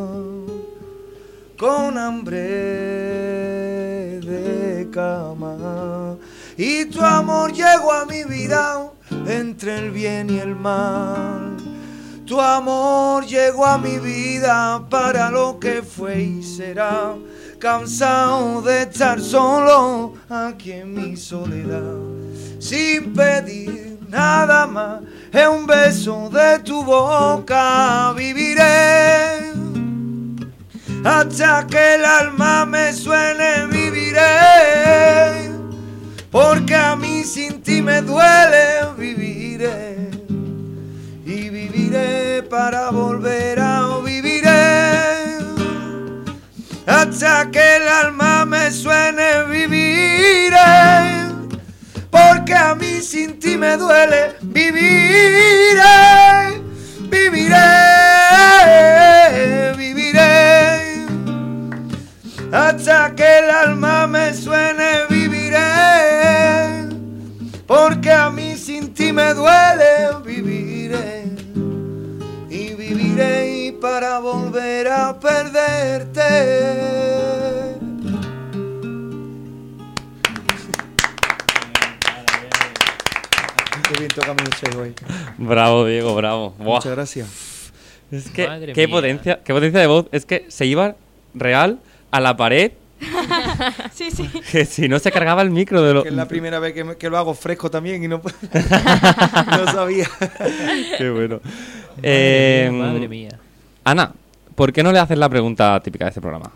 Con 1.58 1.98
hambre 1.98 2.40
de 4.20 4.88
cama. 4.90 6.16
Y 6.56 6.86
tu 6.86 7.02
amor 7.02 7.52
llegó 7.52 7.92
a 7.92 8.06
mi 8.06 8.24
vida 8.24 8.90
entre 9.26 9.78
el 9.78 9.90
bien 9.90 10.30
y 10.30 10.38
el 10.38 10.56
mal. 10.56 11.41
Tu 12.32 12.40
amor 12.40 13.26
llegó 13.26 13.66
a 13.66 13.76
mi 13.76 13.98
vida 13.98 14.82
para 14.88 15.30
lo 15.30 15.58
que 15.60 15.82
fue 15.82 16.22
y 16.22 16.42
será. 16.42 17.14
Cansado 17.58 18.62
de 18.62 18.84
estar 18.84 19.20
solo 19.20 20.14
aquí 20.30 20.72
en 20.72 20.94
mi 20.94 21.14
soledad. 21.14 22.00
Sin 22.58 23.12
pedir 23.12 23.98
nada 24.08 24.66
más, 24.66 25.02
es 25.30 25.46
un 25.46 25.66
beso 25.66 26.30
de 26.30 26.58
tu 26.60 26.82
boca 26.82 28.14
viviré. 28.16 29.52
Hasta 31.04 31.66
que 31.66 31.96
el 31.96 32.04
alma 32.06 32.64
me 32.64 32.94
suene 32.94 33.66
viviré. 33.66 35.50
Porque 36.30 36.74
a 36.74 36.96
mí 36.96 37.24
sin 37.24 37.60
ti 37.60 37.82
me 37.82 38.00
duele 38.00 38.86
viviré 38.96 40.08
y 41.26 41.50
viviré 41.50 41.71
para 42.48 42.90
volver 42.90 43.58
a 43.60 43.98
viviré. 44.04 45.38
Hasta 46.86 47.50
que 47.50 47.76
el 47.76 47.88
alma 47.88 48.44
me 48.44 48.70
suene 48.70 49.44
viviré. 49.44 50.58
Porque 52.10 52.54
a 52.54 52.74
mí 52.74 53.00
sin 53.00 53.38
ti 53.38 53.56
me 53.56 53.76
duele 53.76 54.36
viviré. 54.42 55.82
Viviré 57.10 57.92
viviré. 59.76 61.06
Hasta 62.52 63.14
que 63.14 63.38
el 63.38 63.50
alma 63.50 64.06
me 64.06 64.34
suene 64.34 65.06
viviré. 65.08 66.88
Porque 67.66 68.10
a 68.12 68.30
mí 68.30 68.56
sin 68.56 68.92
ti 68.92 69.12
me 69.12 69.32
duele 69.34 69.81
y 73.12 73.14
viviré 73.14 73.78
para 73.80 74.18
volver 74.18 74.88
a 74.88 75.18
perderte. 75.18 76.22
Qué 83.88 83.98
bien 83.98 84.08
toca 84.08 84.34
mi 84.34 84.78
hoy. 84.78 84.94
Bravo, 85.38 85.84
Diego, 85.86 86.14
bravo. 86.14 86.54
Buah. 86.58 86.76
Muchas 86.76 86.92
gracias. 86.92 87.28
Es 88.10 88.28
que, 88.30 88.46
Madre 88.46 88.72
qué 88.74 88.86
mía. 88.86 88.96
potencia, 88.96 89.40
qué 89.44 89.52
potencia 89.52 89.80
de 89.80 89.86
voz. 89.86 90.06
Es 90.12 90.26
que 90.26 90.46
se 90.48 90.66
iba 90.66 90.96
real 91.34 91.80
a 92.10 92.20
la 92.20 92.36
pared 92.36 92.72
sí, 93.94 94.10
sí. 94.10 94.28
que 94.52 94.64
si 94.66 94.86
no 94.88 94.98
se 94.98 95.10
cargaba 95.10 95.42
el 95.42 95.50
micro 95.50 95.82
de 95.82 95.94
lo... 95.94 96.02
Que 96.02 96.10
es 96.10 96.14
la 96.14 96.28
primera 96.28 96.58
vez 96.60 96.72
que, 96.74 96.84
me- 96.84 96.96
que 96.96 97.08
lo 97.10 97.18
hago 97.18 97.34
fresco 97.34 97.70
también 97.70 98.04
y 98.04 98.08
no, 98.08 98.20
no 99.50 99.72
sabía. 99.72 100.08
Qué 100.98 101.10
bueno. 101.10 101.40
Madre 101.96 102.66
Eh, 102.66 102.68
mía, 102.70 102.72
madre 102.72 103.08
mía. 103.08 103.40
Ana, 103.84 104.14
¿por 104.54 104.72
qué 104.72 104.82
no 104.82 104.92
le 104.92 104.98
haces 104.98 105.18
la 105.18 105.28
pregunta 105.28 105.80
típica 105.80 106.04
de 106.06 106.10
este 106.10 106.20
programa? 106.20 106.52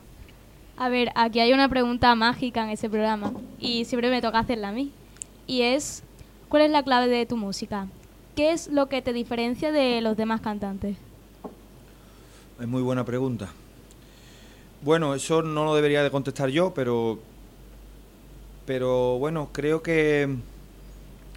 A 0.76 0.88
ver, 0.88 1.10
aquí 1.14 1.40
hay 1.40 1.52
una 1.52 1.68
pregunta 1.68 2.14
mágica 2.14 2.62
en 2.64 2.70
ese 2.70 2.90
programa 2.90 3.32
y 3.58 3.84
siempre 3.86 4.10
me 4.10 4.20
toca 4.22 4.38
hacerla 4.40 4.68
a 4.68 4.72
mí. 4.72 4.92
Y 5.46 5.62
es, 5.62 6.02
¿cuál 6.48 6.62
es 6.62 6.70
la 6.70 6.82
clave 6.82 7.08
de 7.08 7.26
tu 7.26 7.36
música? 7.36 7.88
¿Qué 8.34 8.52
es 8.52 8.68
lo 8.68 8.88
que 8.88 9.00
te 9.02 9.12
diferencia 9.12 9.72
de 9.72 10.00
los 10.02 10.16
demás 10.16 10.40
cantantes? 10.42 10.96
Es 12.60 12.66
muy 12.66 12.82
buena 12.82 13.04
pregunta. 13.04 13.48
Bueno, 14.82 15.14
eso 15.14 15.42
no 15.42 15.64
lo 15.64 15.74
debería 15.74 16.02
de 16.02 16.10
contestar 16.10 16.50
yo, 16.50 16.72
pero 16.74 17.18
pero 18.66 19.18
bueno, 19.18 19.50
creo 19.52 19.82
que 19.82 20.28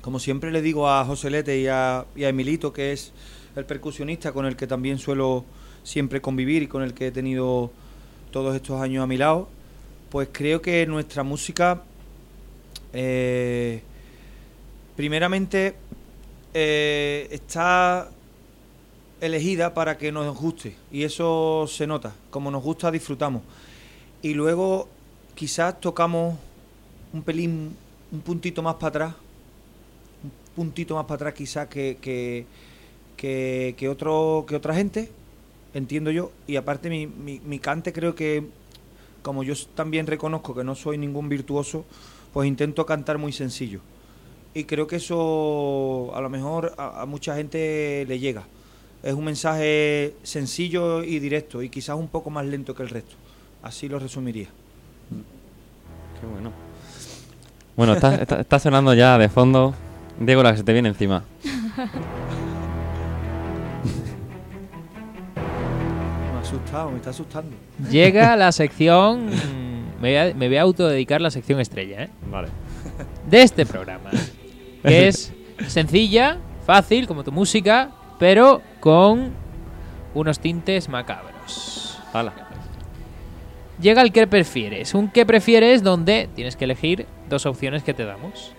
como 0.01 0.19
siempre 0.19 0.51
le 0.51 0.61
digo 0.61 0.89
a 0.89 1.05
Joselete 1.05 1.59
y 1.59 1.67
a, 1.67 2.05
y 2.15 2.23
a 2.23 2.29
Emilito, 2.29 2.73
que 2.73 2.91
es 2.91 3.13
el 3.59 3.65
percusionista 3.65 4.31
con 4.31 4.45
el 4.45 4.55
que 4.55 4.67
también 4.67 4.97
suelo 4.97 5.45
siempre 5.83 6.21
convivir 6.21 6.63
y 6.63 6.67
con 6.67 6.83
el 6.83 6.93
que 6.93 7.07
he 7.07 7.11
tenido 7.11 7.71
todos 8.31 8.55
estos 8.55 8.81
años 8.81 9.03
a 9.03 9.07
mi 9.07 9.17
lado, 9.17 9.47
pues 10.09 10.29
creo 10.31 10.61
que 10.61 10.85
nuestra 10.85 11.23
música, 11.23 11.83
eh, 12.93 13.81
primeramente, 14.95 15.75
eh, 16.53 17.27
está 17.31 18.09
elegida 19.21 19.73
para 19.73 19.97
que 19.97 20.11
nos 20.11 20.35
guste 20.37 20.75
y 20.91 21.03
eso 21.03 21.65
se 21.67 21.85
nota. 21.85 22.13
Como 22.29 22.49
nos 22.51 22.63
gusta, 22.63 22.91
disfrutamos. 22.91 23.41
Y 24.21 24.33
luego 24.33 24.89
quizás 25.35 25.79
tocamos 25.79 26.37
un 27.13 27.23
pelín, 27.23 27.75
un 28.11 28.21
puntito 28.21 28.61
más 28.61 28.75
para 28.75 28.87
atrás, 28.87 29.15
un 30.23 30.31
puntito 30.55 30.95
más 30.95 31.05
para 31.05 31.15
atrás 31.15 31.33
quizás 31.33 31.67
que, 31.67 31.97
que, 32.01 32.45
que, 33.19 33.75
que 33.77 33.89
otro, 33.89 34.45
que 34.47 34.55
otra 34.55 34.73
gente, 34.73 35.11
entiendo 35.73 36.09
yo. 36.09 36.31
Y 36.47 36.55
aparte 36.55 36.89
mi, 36.89 37.05
mi, 37.05 37.41
mi 37.41 37.59
cante 37.59 37.91
creo 37.91 38.15
que, 38.15 38.45
como 39.21 39.43
yo 39.43 39.53
también 39.75 40.07
reconozco 40.07 40.55
que 40.55 40.63
no 40.63 40.73
soy 40.73 40.97
ningún 40.97 41.27
virtuoso, 41.27 41.83
pues 42.33 42.47
intento 42.47 42.85
cantar 42.85 43.17
muy 43.17 43.33
sencillo. 43.33 43.81
Y 44.53 44.63
creo 44.63 44.87
que 44.87 44.95
eso 44.95 46.11
a 46.15 46.21
lo 46.21 46.29
mejor 46.29 46.73
a, 46.77 47.01
a 47.01 47.05
mucha 47.05 47.35
gente 47.35 48.05
le 48.07 48.19
llega. 48.19 48.43
Es 49.03 49.13
un 49.13 49.25
mensaje 49.25 50.15
sencillo 50.23 51.03
y 51.03 51.19
directo 51.19 51.61
y 51.61 51.69
quizás 51.69 51.97
un 51.97 52.07
poco 52.07 52.29
más 52.29 52.45
lento 52.45 52.73
que 52.73 52.83
el 52.83 52.89
resto. 52.89 53.15
Así 53.61 53.89
lo 53.89 53.99
resumiría. 53.99 54.47
Qué 56.21 56.25
bueno. 56.25 56.51
Bueno, 57.75 57.93
está, 57.93 58.15
está- 58.15 58.39
está 58.41 58.59
sonando 58.59 58.93
ya 58.93 59.17
de 59.17 59.27
fondo. 59.29 59.73
Diego, 60.19 60.41
la 60.43 60.51
que 60.51 60.57
se 60.59 60.63
te 60.63 60.73
viene 60.73 60.89
encima. 60.89 61.23
asustado, 66.69 66.91
me 66.91 66.97
está 66.97 67.09
asustando. 67.09 67.57
Llega 67.89 68.35
la 68.35 68.51
sección. 68.51 69.29
Me 69.99 70.09
voy, 70.09 70.15
a, 70.15 70.33
me 70.33 70.47
voy 70.47 70.57
a 70.57 70.61
autodedicar 70.61 71.19
la 71.19 71.31
sección 71.31 71.59
estrella, 71.59 72.03
¿eh? 72.03 72.09
Vale. 72.29 72.47
De 73.29 73.41
este 73.41 73.65
programa. 73.65 74.11
Que 74.83 75.07
es 75.09 75.33
sencilla, 75.67 76.37
fácil, 76.65 77.07
como 77.07 77.23
tu 77.23 77.31
música, 77.31 77.91
pero 78.17 78.61
con 78.79 79.31
unos 80.13 80.39
tintes 80.39 80.87
macabros. 80.89 81.99
Hala. 82.13 82.33
Llega 83.81 84.01
el 84.01 84.11
que 84.11 84.27
prefieres. 84.27 84.93
Un 84.93 85.09
que 85.09 85.25
prefieres 85.25 85.83
donde 85.83 86.29
tienes 86.35 86.55
que 86.55 86.65
elegir 86.65 87.05
dos 87.29 87.45
opciones 87.45 87.83
que 87.83 87.93
te 87.93 88.05
damos. 88.05 88.53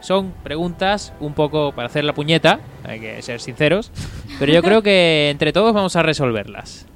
Son 0.00 0.32
preguntas 0.42 1.12
un 1.20 1.34
poco 1.34 1.72
para 1.72 1.86
hacer 1.86 2.04
la 2.04 2.14
puñeta, 2.14 2.60
hay 2.84 3.00
que 3.00 3.20
ser 3.20 3.38
sinceros, 3.38 3.92
pero 4.38 4.50
yo 4.50 4.62
creo 4.62 4.80
que 4.80 5.28
entre 5.28 5.52
todos 5.52 5.74
vamos 5.74 5.94
a 5.94 6.02
resolverlas. 6.02 6.86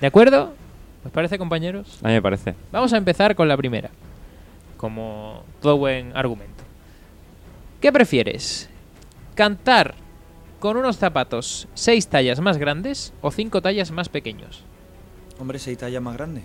¿De 0.00 0.06
acuerdo? 0.06 0.52
¿Os 1.04 1.12
parece, 1.12 1.38
compañeros? 1.38 1.98
A 2.02 2.08
mí 2.08 2.14
me 2.14 2.22
parece. 2.22 2.54
Vamos 2.72 2.92
a 2.92 2.96
empezar 2.96 3.34
con 3.34 3.48
la 3.48 3.56
primera, 3.56 3.90
como 4.76 5.42
todo 5.60 5.76
buen 5.76 6.16
argumento. 6.16 6.64
¿Qué 7.80 7.92
prefieres? 7.92 8.70
¿Cantar 9.34 9.94
con 10.60 10.76
unos 10.76 10.96
zapatos 10.96 11.68
seis 11.74 12.08
tallas 12.08 12.40
más 12.40 12.56
grandes 12.56 13.12
o 13.20 13.30
cinco 13.30 13.60
tallas 13.60 13.90
más 13.90 14.08
pequeños? 14.08 14.64
Hombre, 15.38 15.58
seis 15.58 15.76
tallas 15.76 16.02
más 16.02 16.14
grandes. 16.16 16.44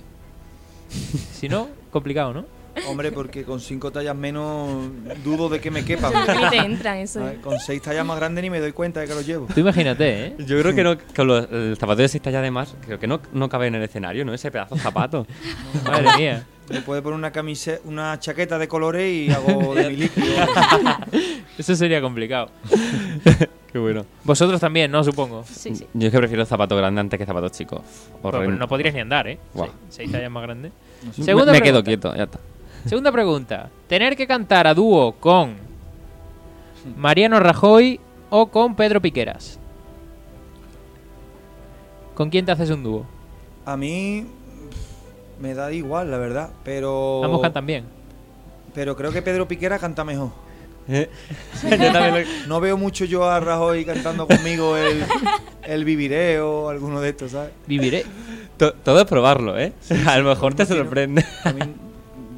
Si 1.34 1.48
no, 1.48 1.70
complicado, 1.92 2.34
¿no? 2.34 2.59
Hombre, 2.88 3.12
porque 3.12 3.44
con 3.44 3.60
cinco 3.60 3.92
tallas 3.92 4.16
menos 4.16 4.90
dudo 5.24 5.50
de 5.50 5.60
que 5.60 5.72
me 5.72 5.84
quepa. 5.86 6.12
Te 6.50 6.58
entran 6.58 6.98
eso. 6.98 7.24
Ver, 7.24 7.42
Con 7.42 7.60
seis 7.60 7.82
tallas 7.82 8.06
más 8.06 8.18
grandes 8.18 8.42
ni 8.44 8.50
me 8.50 8.60
doy 8.60 8.72
cuenta 8.72 9.00
de 9.00 9.08
que 9.08 9.14
lo 9.16 9.22
llevo. 9.22 9.48
Tú 9.54 9.60
imagínate, 9.60 10.28
¿eh? 10.28 10.36
Yo 10.40 10.60
creo 10.60 10.74
que 10.74 10.84
no, 10.84 10.98
con 11.16 11.28
los, 11.28 11.52
el 11.52 11.78
zapato 11.78 12.02
de 12.02 12.08
6 12.08 12.22
tallas 12.22 12.42
de 12.42 12.52
más, 12.52 12.76
creo 12.86 13.00
que 13.00 13.08
no, 13.08 13.20
no 13.34 13.50
cabe 13.50 13.68
en 13.68 13.76
el 13.76 13.84
escenario, 13.84 14.26
¿no? 14.26 14.34
Ese 14.34 14.52
pedazo 14.52 14.76
de 14.76 14.82
zapato. 14.82 15.26
Madre 15.86 16.08
mía. 16.18 16.46
Me 16.70 16.82
puede 16.82 17.02
poner 17.02 17.18
una 17.18 17.32
camiseta, 17.32 17.82
una 17.86 18.20
chaqueta 18.20 18.60
de 18.60 18.68
colores 18.68 19.12
y 19.12 19.32
hago 19.32 19.74
de 19.76 19.90
mi 19.90 19.96
líquido. 19.96 20.28
Eso 21.58 21.76
sería 21.76 22.00
complicado. 22.02 22.52
Qué 23.72 23.78
bueno. 23.78 24.06
Vosotros 24.24 24.60
también, 24.60 24.92
¿no? 24.92 25.04
Supongo. 25.04 25.44
Sí, 25.44 25.76
sí. 25.76 25.86
Yo 25.94 26.08
es 26.08 26.12
que 26.12 26.18
prefiero 26.18 26.46
zapatos 26.46 26.78
grandes 26.78 27.02
antes 27.02 27.20
que 27.20 27.26
zapatos 27.26 27.52
chicos. 27.52 27.82
Pero 28.22 28.50
no 28.52 28.68
podrías 28.68 28.94
ni 28.94 29.02
andar, 29.02 29.28
¿eh? 29.28 29.40
Sí, 29.54 29.62
seis 29.90 30.12
tallas 30.12 30.32
más 30.32 30.44
grandes. 30.44 30.72
Me, 31.18 31.24
Segunda 31.24 31.52
me 31.52 31.62
quedo 31.62 31.84
quieto, 31.84 32.16
ya 32.16 32.24
está. 32.24 32.40
Segunda 32.86 33.12
pregunta. 33.12 33.70
¿Tener 33.88 34.16
que 34.16 34.28
cantar 34.28 34.68
a 34.68 34.74
dúo 34.74 35.14
con 35.14 35.56
Mariano 36.98 37.40
Rajoy 37.40 38.00
o 38.30 38.48
con 38.48 38.76
Pedro 38.76 39.02
Piqueras? 39.02 39.60
¿Con 42.16 42.30
quién 42.30 42.46
te 42.46 42.52
haces 42.52 42.70
un 42.70 42.84
dúo? 42.84 43.06
A 43.66 43.78
mí 43.78 44.26
me 45.40 45.54
da 45.54 45.72
igual, 45.72 46.12
la 46.12 46.18
verdad, 46.18 46.50
pero 46.64 47.24
Ambos 47.24 47.42
cantan 47.42 47.66
bien. 47.66 47.86
pero 48.74 48.96
creo 48.96 49.12
que 49.12 49.22
Pedro 49.22 49.48
Piquera 49.48 49.80
canta 49.80 50.04
mejor. 50.04 50.30
Lo- 50.90 52.48
No 52.48 52.60
veo 52.60 52.76
mucho 52.78 53.06
yo 53.06 53.24
a 53.30 53.40
Rajoy 53.40 53.86
cantando 53.86 54.28
conmigo 54.28 54.76
el, 54.76 55.04
el 55.64 55.86
Viviré 55.86 56.40
o 56.42 56.70
alguno 56.70 57.00
de 57.00 57.10
estos, 57.10 57.32
¿sabes? 57.32 57.52
Viviré. 57.68 58.06
To- 58.58 58.74
todo 58.74 59.00
es 59.02 59.06
probarlo, 59.06 59.58
¿eh? 59.58 59.72
a 60.08 60.18
lo 60.18 60.28
mejor 60.30 60.56
te 60.56 60.66
sorprende. 60.66 61.24
A 61.46 61.54
mí, 61.54 61.62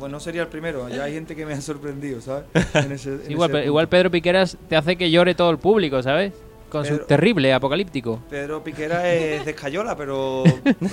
bueno, 0.02 0.18
no 0.18 0.20
sería 0.20 0.42
el 0.42 0.48
primero, 0.50 0.90
ya 0.90 1.04
hay 1.06 1.14
gente 1.14 1.36
que 1.36 1.46
me 1.46 1.54
ha 1.54 1.62
sorprendido, 1.62 2.20
¿sabes? 2.20 2.44
En 2.74 2.92
ese- 2.92 3.14
en 3.26 3.32
Igual, 3.32 3.56
ese. 3.56 3.88
Pedro 3.88 4.12
Piqueras 4.12 4.58
te 4.68 4.76
hace 4.76 4.98
que 4.98 5.10
llore 5.10 5.34
todo 5.36 5.50
el 5.52 5.58
público, 5.58 6.04
¿sabes? 6.04 6.34
Con 6.70 6.86
su 6.86 7.00
terrible 7.00 7.54
apocalíptico. 7.54 8.22
Pedro 8.30 8.64
Piquera 8.64 9.10
es 9.14 9.46
de 9.46 9.52
Escayola, 9.52 9.96
pero 9.96 10.44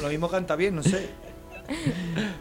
lo 0.02 0.08
mismo 0.08 0.28
canta 0.28 0.54
bien, 0.56 0.76
no 0.76 0.82
sé. 0.84 1.08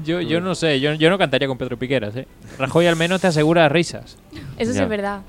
Yo, 0.04 0.22
yo 0.22 0.40
no 0.40 0.56
sé, 0.56 0.80
yo, 0.80 0.94
yo 0.94 1.10
no 1.10 1.18
cantaría 1.18 1.48
con 1.48 1.58
Pedro 1.58 1.78
Piqueras, 1.78 2.16
¿eh? 2.16 2.28
Rajoy 2.58 2.88
al 2.88 2.96
menos 2.96 3.20
te 3.22 3.28
asegura 3.28 3.68
risas. 3.70 4.18
Eso 4.58 4.72
sí 4.72 4.78
Ya. 4.78 4.84
es 4.84 4.90
verdad. 4.90 5.22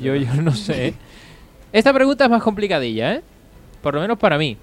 Yo, 0.00 0.14
yo 0.14 0.34
no 0.42 0.52
sé. 0.52 0.88
¿eh? 0.88 0.94
Esta 1.72 1.92
pregunta 1.92 2.24
es 2.24 2.30
más 2.30 2.42
complicadilla, 2.42 3.14
¿eh? 3.14 3.22
Por 3.82 3.94
lo 3.94 4.00
menos 4.00 4.18
para 4.18 4.38
mí. 4.38 4.56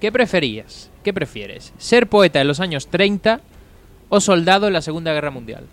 ¿Qué 0.00 0.10
preferías? 0.12 0.90
¿Qué 1.02 1.12
prefieres? 1.14 1.72
¿Ser 1.78 2.06
poeta 2.08 2.40
en 2.40 2.48
los 2.48 2.60
años 2.60 2.88
30 2.88 3.40
o 4.08 4.20
soldado 4.20 4.66
en 4.66 4.72
la 4.72 4.82
Segunda 4.82 5.12
Guerra 5.12 5.30
Mundial? 5.30 5.64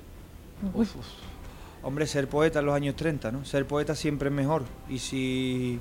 Hombre, 1.83 2.05
ser 2.05 2.27
poeta 2.27 2.59
en 2.59 2.65
los 2.65 2.75
años 2.75 2.95
30, 2.95 3.31
¿no? 3.31 3.45
Ser 3.45 3.65
poeta 3.65 3.95
siempre 3.95 4.29
es 4.29 4.35
mejor. 4.35 4.63
Y 4.89 4.99
si 4.99 5.79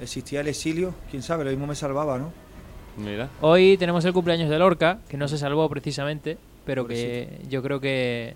existía 0.00 0.40
el 0.40 0.48
exilio, 0.48 0.94
quién 1.10 1.22
sabe, 1.22 1.44
lo 1.44 1.50
mismo 1.50 1.66
me 1.66 1.74
salvaba, 1.74 2.18
¿no? 2.18 2.32
Mira. 2.96 3.30
Hoy 3.40 3.76
tenemos 3.78 4.04
el 4.04 4.12
cumpleaños 4.12 4.50
de 4.50 4.58
Lorca, 4.58 4.98
que 5.08 5.16
no 5.16 5.28
se 5.28 5.38
salvó 5.38 5.68
precisamente, 5.68 6.38
pero 6.66 6.86
que 6.86 7.40
yo 7.48 7.62
creo 7.62 7.80
que, 7.80 8.34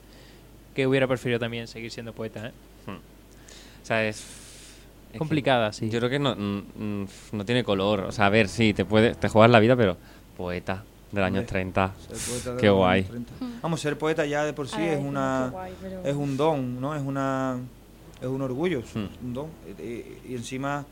que 0.75 0.87
hubiera 0.87 1.07
preferido 1.09 1.41
también 1.41 1.67
seguir 1.67 1.91
siendo 1.91 2.13
poeta, 2.13 2.49
¿eh? 2.49 2.53
O 2.89 3.87
sea, 3.87 4.05
es... 4.07 4.25
Complicada, 5.17 5.73
sí. 5.73 5.89
Yo 5.89 5.99
creo 6.01 6.11
que 6.11 6.19
no, 6.19 6.35
mm, 6.35 7.03
mm, 7.03 7.09
no 7.33 7.45
tiene 7.45 7.65
color. 7.65 8.01
O 8.01 8.13
sea, 8.13 8.27
a 8.27 8.31
ver, 8.31 8.49
sí, 8.49 8.75
te 8.75 8.85
puede, 8.85 9.15
te 9.15 9.29
juegas 9.29 9.51
la 9.51 9.61
vida, 9.61 9.77
pero 9.77 9.97
poeta 10.37 10.85
del 11.13 11.23
año 11.25 11.41
Hombre, 11.41 11.47
30. 11.49 11.93
Ser 12.13 12.17
poeta 12.35 12.55
de 12.55 12.61
Qué 12.61 12.69
guay. 12.71 13.01
años 13.01 13.11
30. 13.11 13.33
Vamos, 13.63 13.81
ser 13.81 13.97
poeta 13.99 14.27
ya 14.27 14.45
de 14.45 14.53
por 14.53 14.69
sí 14.69 14.77
Ay, 14.79 14.89
es 14.89 15.01
una 15.01 15.49
guay, 15.53 15.73
pero- 15.81 16.03
es 16.05 16.15
un 16.15 16.37
don, 16.37 16.81
¿no? 16.81 16.95
Es 16.95 17.03
una 17.03 17.59
es 18.21 18.27
un 18.27 18.41
orgullo, 18.43 18.79
es 18.81 18.95
Hmm. 18.95 19.09
un 19.25 19.35
don. 19.35 19.47
Y, 19.79 20.33
y 20.33 20.35
encima 20.35 20.85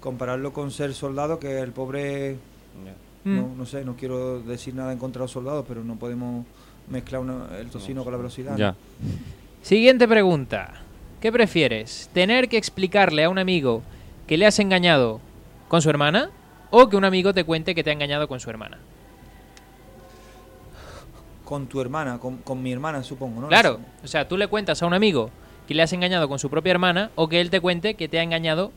compararlo 0.00 0.52
con 0.52 0.70
ser 0.70 0.92
soldado, 0.92 1.38
que 1.38 1.60
el 1.60 1.70
pobre 1.72 2.36
Mm. 3.24 3.36
no, 3.36 3.54
no 3.56 3.64
sé, 3.66 3.84
no 3.84 3.94
quiero 3.96 4.40
decir 4.40 4.74
nada 4.74 4.92
en 4.92 4.98
contra 4.98 5.20
de 5.20 5.24
los 5.24 5.30
soldados, 5.30 5.64
pero 5.66 5.82
no 5.84 5.96
podemos 5.96 6.44
mezclar 6.90 7.22
una- 7.22 7.56
el 7.58 7.70
tocino 7.70 8.02
con 8.04 8.12
la 8.12 8.18
velocidad. 8.18 8.74
Siguiente 9.62 10.06
pregunta. 10.06 10.74
¿Qué 11.20 11.32
prefieres? 11.32 12.10
¿Tener 12.12 12.48
que 12.50 12.58
explicarle 12.58 13.24
a 13.24 13.30
un 13.30 13.38
amigo 13.38 13.82
que 14.26 14.36
le 14.36 14.44
has 14.46 14.58
engañado 14.58 15.20
con 15.68 15.80
su 15.80 15.88
hermana 15.88 16.30
o 16.70 16.88
que 16.90 16.96
un 16.96 17.04
amigo 17.04 17.32
te 17.32 17.44
cuente 17.44 17.74
que 17.74 17.82
te 17.82 17.88
ha 17.90 17.92
engañado 17.94 18.28
con 18.28 18.40
su 18.40 18.50
hermana? 18.50 18.78
Con 21.44 21.66
tu 21.66 21.80
hermana, 21.80 22.18
con, 22.18 22.38
con 22.38 22.62
mi 22.62 22.72
hermana, 22.72 23.02
supongo, 23.02 23.42
¿no? 23.42 23.48
Claro, 23.48 23.78
o 24.02 24.06
sea, 24.06 24.26
tú 24.26 24.36
le 24.36 24.46
cuentas 24.48 24.82
a 24.82 24.86
un 24.86 24.94
amigo 24.94 25.30
que 25.68 25.74
le 25.74 25.82
has 25.82 25.92
engañado 25.92 26.28
con 26.28 26.38
su 26.38 26.48
propia 26.50 26.70
hermana 26.72 27.10
o 27.14 27.28
que 27.28 27.40
él 27.40 27.50
te 27.50 27.60
cuente 27.60 27.94
que 27.94 28.08
te 28.08 28.18
ha 28.18 28.22
engañado 28.22 28.72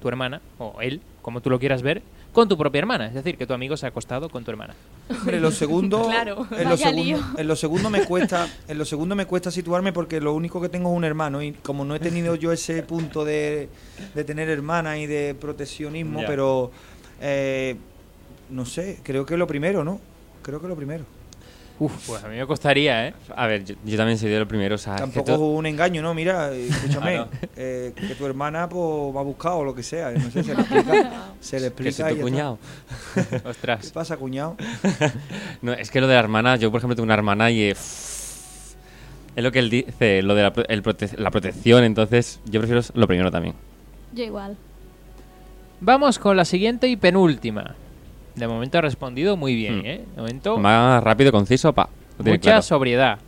tu 0.00 0.08
hermana 0.08 0.40
o 0.58 0.80
él, 0.82 1.00
como 1.22 1.40
tú 1.40 1.48
lo 1.50 1.58
quieras 1.58 1.80
ver, 1.82 2.02
con 2.32 2.48
tu 2.48 2.58
propia 2.58 2.80
hermana. 2.80 3.06
Es 3.06 3.14
decir, 3.14 3.38
que 3.38 3.46
tu 3.46 3.54
amigo 3.54 3.76
se 3.76 3.86
ha 3.86 3.90
acostado 3.90 4.28
con 4.28 4.44
tu 4.44 4.50
hermana. 4.50 4.74
Hombre, 5.08 5.36
en 5.36 5.42
lo 5.42 5.50
segundo, 5.50 6.04
Claro. 6.10 6.46
en 6.50 6.68
lo 6.68 6.76
segundo, 6.76 7.20
en 7.38 7.46
lo 7.48 7.56
segundo 7.56 7.90
me 7.90 8.04
cuesta, 8.04 8.48
en 8.68 8.76
lo 8.78 8.84
segundo 8.84 9.14
me 9.14 9.24
cuesta 9.26 9.50
situarme 9.50 9.92
porque 9.92 10.20
lo 10.20 10.34
único 10.34 10.60
que 10.60 10.68
tengo 10.68 10.90
es 10.90 10.96
un 10.96 11.04
hermano 11.04 11.42
y 11.42 11.52
como 11.52 11.84
no 11.84 11.94
he 11.94 12.00
tenido 12.00 12.34
yo 12.34 12.52
ese 12.52 12.82
punto 12.82 13.24
de, 13.24 13.68
de 14.14 14.24
tener 14.24 14.48
hermana 14.50 14.98
y 14.98 15.06
de 15.06 15.34
proteccionismo, 15.38 16.20
Ya. 16.22 16.26
pero 16.26 16.70
eh, 17.20 17.76
no 18.50 18.66
sé, 18.66 18.98
creo 19.02 19.24
que 19.24 19.36
lo 19.36 19.46
primero, 19.46 19.84
¿no? 19.84 20.00
Creo 20.42 20.60
que 20.60 20.68
lo 20.68 20.76
primero. 20.76 21.04
Uf, 21.76 22.06
pues 22.06 22.22
a 22.22 22.28
mí 22.28 22.36
me 22.36 22.46
costaría, 22.46 23.08
¿eh? 23.08 23.14
A 23.34 23.48
ver, 23.48 23.64
yo, 23.64 23.74
yo 23.84 23.96
también 23.96 24.16
soy 24.16 24.30
de 24.30 24.38
lo 24.38 24.46
primero. 24.46 24.76
O 24.76 24.78
sea, 24.78 24.94
Tampoco 24.94 25.32
es 25.32 25.38
un 25.38 25.66
engaño, 25.66 26.02
¿no? 26.02 26.14
Mira, 26.14 26.52
escúchame, 26.54 27.14
Claro. 27.16 27.28
eh, 27.56 27.92
que 27.96 28.14
tu 28.14 28.24
hermana 28.26 28.68
pues 28.68 29.14
va 29.16 29.20
a 29.20 29.24
buscar 29.24 29.52
o 29.54 29.64
lo 29.64 29.74
que 29.74 29.82
sea, 29.82 30.12
no 30.12 30.30
sé, 30.30 30.44
se 30.44 30.54
le 30.54 30.60
explica, 30.62 31.10
se 31.40 31.60
le 31.60 31.66
explica 31.66 32.08
tu 32.10 32.20
cuñado. 32.20 32.58
¿Qué 33.14 33.42
Ostras. 33.48 33.90
pasa, 33.90 34.16
cuñado? 34.16 34.56
No, 35.62 35.72
es 35.72 35.90
que 35.90 36.00
lo 36.00 36.06
de 36.06 36.14
la 36.14 36.20
hermana, 36.20 36.54
yo 36.56 36.70
por 36.70 36.78
ejemplo 36.78 36.94
tengo 36.94 37.04
una 37.06 37.14
hermana 37.14 37.50
y 37.50 37.62
eh, 37.62 37.70
es 37.72 38.76
lo 39.42 39.50
que 39.50 39.58
él 39.58 39.68
dice, 39.68 40.22
lo 40.22 40.36
de 40.36 40.42
la, 40.44 40.52
el 40.68 40.80
prote- 40.82 41.16
la 41.18 41.32
protección, 41.32 41.82
entonces 41.82 42.38
yo 42.44 42.60
prefiero 42.60 42.82
lo 42.94 43.08
primero 43.08 43.32
también. 43.32 43.56
Yo 44.12 44.22
igual. 44.22 44.56
Vamos 45.80 46.20
con 46.20 46.36
la 46.36 46.44
siguiente 46.44 46.86
y 46.86 46.94
penúltima. 46.96 47.74
De 48.34 48.48
momento 48.48 48.78
ha 48.78 48.80
respondido 48.80 49.36
muy 49.36 49.54
bien, 49.54 49.80
Hmm. 49.80 49.86
¿eh? 49.86 50.04
De 50.14 50.20
momento, 50.20 50.58
Más 50.58 51.02
rápido, 51.02 51.30
conciso, 51.32 51.72
pa. 51.72 51.88
Mucha 52.18 52.38
claro. 52.38 52.62
sobriedad. 52.62 53.18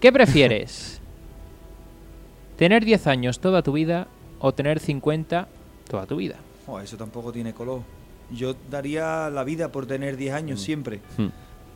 ¿Qué 0.00 0.12
prefieres? 0.12 1.00
¿Tener 2.56 2.84
10 2.84 3.06
años 3.06 3.40
toda 3.40 3.62
tu 3.62 3.72
vida 3.72 4.08
o 4.40 4.52
tener 4.52 4.80
50 4.80 5.48
toda 5.88 6.06
tu 6.06 6.16
vida? 6.16 6.36
Oh, 6.66 6.80
eso 6.80 6.96
tampoco 6.96 7.32
tiene 7.32 7.52
color. 7.54 7.82
Yo 8.30 8.54
daría 8.70 9.30
la 9.30 9.44
vida 9.44 9.70
por 9.72 9.86
tener 9.86 10.16
10 10.16 10.34
años 10.34 10.60
siempre 10.60 11.00
Hmm. 11.16 11.28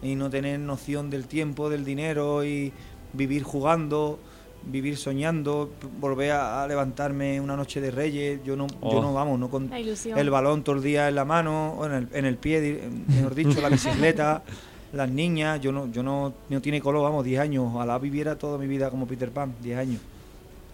y 0.03 0.15
no 0.17 0.29
tener 0.31 0.59
noción 0.61 1.09
del 1.11 1.27
tiempo, 1.27 1.71
del 1.71 1.85
dinero 1.85 2.45
y 2.45 2.73
vivir 3.13 3.43
jugando, 3.43 4.19
vivir 4.65 4.97
soñando, 4.97 5.71
volver 6.01 6.33
a, 6.33 6.63
a 6.63 6.69
levantarme 6.69 7.41
una 7.41 7.57
noche 7.57 7.81
de 7.81 7.91
Reyes. 7.91 8.41
Yo 8.45 8.57
no, 8.57 8.67
yo 8.69 8.77
Oh. 8.81 9.03
no 9.03 9.13
vamos, 9.15 9.39
no 9.39 9.49
con 9.51 9.71
el 9.73 10.31
balón 10.31 10.63
todo 10.63 10.77
el 10.77 10.83
día 10.83 11.09
en 11.09 11.15
la 11.15 11.25
mano, 11.25 11.75
o 11.79 11.87
en 11.87 11.93
el, 11.93 12.09
en 12.13 12.25
el 12.25 12.37
pie, 12.37 12.83
mejor 13.09 13.35
dicho, 13.35 13.61
la 13.61 13.69
bicicleta, 13.69 14.43
las 14.93 15.09
niñas. 15.11 15.61
Yo 15.61 15.73
no, 15.73 15.91
yo 15.91 16.03
no, 16.03 16.33
no 16.49 16.61
tiene 16.61 16.81
color, 16.81 17.03
vamos, 17.03 17.25
10 17.25 17.41
años. 17.41 17.65
Ojalá 17.73 17.99
viviera 17.99 18.37
toda 18.37 18.59
mi 18.59 18.67
vida 18.67 18.91
como 18.91 19.07
Peter 19.07 19.31
Pan, 19.31 19.55
10 19.63 19.79
años. 19.79 20.01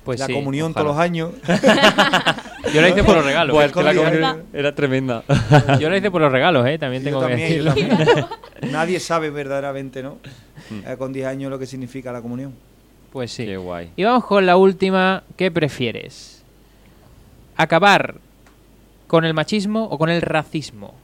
Pues 0.05 0.21
la 0.21 0.27
sí, 0.27 0.33
comunión 0.33 0.71
ojalá. 0.71 0.85
todos 0.85 0.97
los 0.97 1.03
años. 1.05 1.31
Yo 2.73 2.81
la 2.81 2.89
hice 2.89 3.05
por 3.05 3.17
los 3.17 3.25
regalos. 3.25 3.57
¿eh? 3.63 3.71
que 3.73 3.83
la 3.83 3.95
comunión 3.95 4.43
era 4.53 4.75
tremenda. 4.75 5.23
Yo 5.81 5.89
la 5.91 5.97
hice 5.99 6.11
por 6.11 6.21
los 6.21 6.33
regalos, 6.33 6.67
¿eh? 6.67 6.79
También 6.79 7.05
tengo 7.05 7.21
que 7.21 7.27
también, 7.29 7.65
decirlo. 7.65 8.29
Nadie 8.71 9.01
sabe 9.01 9.31
verdaderamente, 9.31 10.03
¿no? 10.03 10.19
Mm. 10.71 10.89
Eh, 10.89 10.97
con 10.97 11.13
10 11.13 11.27
años 11.27 11.51
lo 11.51 11.59
que 11.59 11.67
significa 11.67 12.11
la 12.13 12.21
comunión. 12.23 12.55
Pues 13.13 13.33
sí. 13.33 13.47
Qué 13.47 13.57
guay. 13.57 13.91
Y 13.97 14.05
vamos 14.05 14.25
con 14.25 14.45
la 14.47 14.57
última. 14.57 15.23
¿Qué 15.37 15.51
prefieres? 15.51 16.43
¿Acabar 17.57 18.17
con 19.07 19.25
el 19.25 19.35
machismo 19.35 19.85
o 19.85 19.99
con 19.99 20.11
el 20.11 20.23
racismo? 20.23 20.95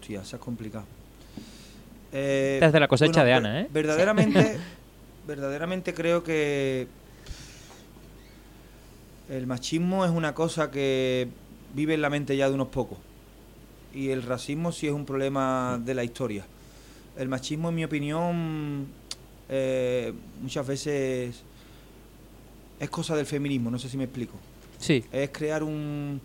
Hostia, 0.00 0.22
es 0.22 0.34
complicado. 0.40 0.84
Eh, 2.12 2.54
Esta 2.54 2.66
es 2.66 2.72
de 2.72 2.80
la 2.80 2.88
cosecha 2.88 3.22
de 3.24 3.32
Ana, 3.32 3.60
¿eh? 3.60 3.68
Verdaderamente, 3.72 4.58
verdaderamente 5.26 5.94
creo 5.94 6.24
que 6.24 6.88
el 9.28 9.46
machismo 9.46 10.04
es 10.04 10.10
una 10.10 10.34
cosa 10.34 10.70
que 10.70 11.28
vive 11.74 11.94
en 11.94 12.02
la 12.02 12.10
mente 12.10 12.36
ya 12.36 12.48
de 12.48 12.54
unos 12.54 12.68
pocos. 12.68 12.98
Y 13.94 14.08
el 14.10 14.22
racismo 14.22 14.72
sí 14.72 14.86
es 14.88 14.92
un 14.92 15.04
problema 15.06 15.80
de 15.84 15.94
la 15.94 16.02
historia. 16.02 16.44
El 17.16 17.28
machismo, 17.28 17.68
en 17.68 17.74
mi 17.74 17.84
opinión, 17.84 18.86
eh, 19.50 20.12
muchas 20.40 20.66
veces 20.66 21.42
es 22.78 22.90
cosa 22.90 23.14
del 23.16 23.26
feminismo, 23.26 23.70
no 23.70 23.78
sé 23.78 23.88
si 23.88 23.96
me 23.96 24.04
explico. 24.04 24.34
Sí. 24.78 25.04
Es 25.12 25.30
crear 25.30 25.62
un 25.62 26.20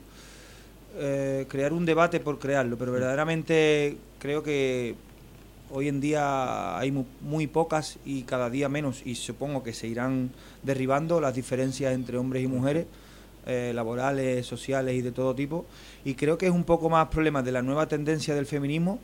eh, 0.98 1.46
crear 1.50 1.74
un 1.74 1.86
debate 1.86 2.22
por 2.22 2.40
crearlo, 2.40 2.78
pero 2.78 2.94
verdaderamente 2.94 3.98
creo 4.20 4.42
que 4.44 4.96
hoy 5.72 5.90
en 5.90 6.00
día 6.00 6.78
hay 6.78 6.92
mu- 6.92 7.04
muy 7.22 7.48
pocas 7.48 7.98
y 8.06 8.22
cada 8.22 8.50
día 8.50 8.70
menos, 8.70 9.02
y 9.06 9.16
supongo 9.16 9.62
que 9.64 9.74
se 9.74 9.88
irán 9.88 10.30
derribando 10.64 11.20
las 11.20 11.36
diferencias 11.36 11.94
entre 11.94 12.18
hombres 12.18 12.44
y 12.44 12.48
mujeres, 12.48 12.86
eh, 13.46 13.74
laborales, 13.76 14.46
sociales 14.46 14.96
y 14.96 15.02
de 15.02 15.12
todo 15.12 15.36
tipo, 15.36 15.66
y 16.06 16.14
creo 16.14 16.38
que 16.38 16.46
es 16.46 16.52
un 16.54 16.64
poco 16.64 16.90
más 16.90 17.10
problema 17.10 17.44
de 17.44 17.52
la 17.52 17.62
nueva 17.62 17.88
tendencia 17.88 18.34
del 18.34 18.46
feminismo 18.46 19.00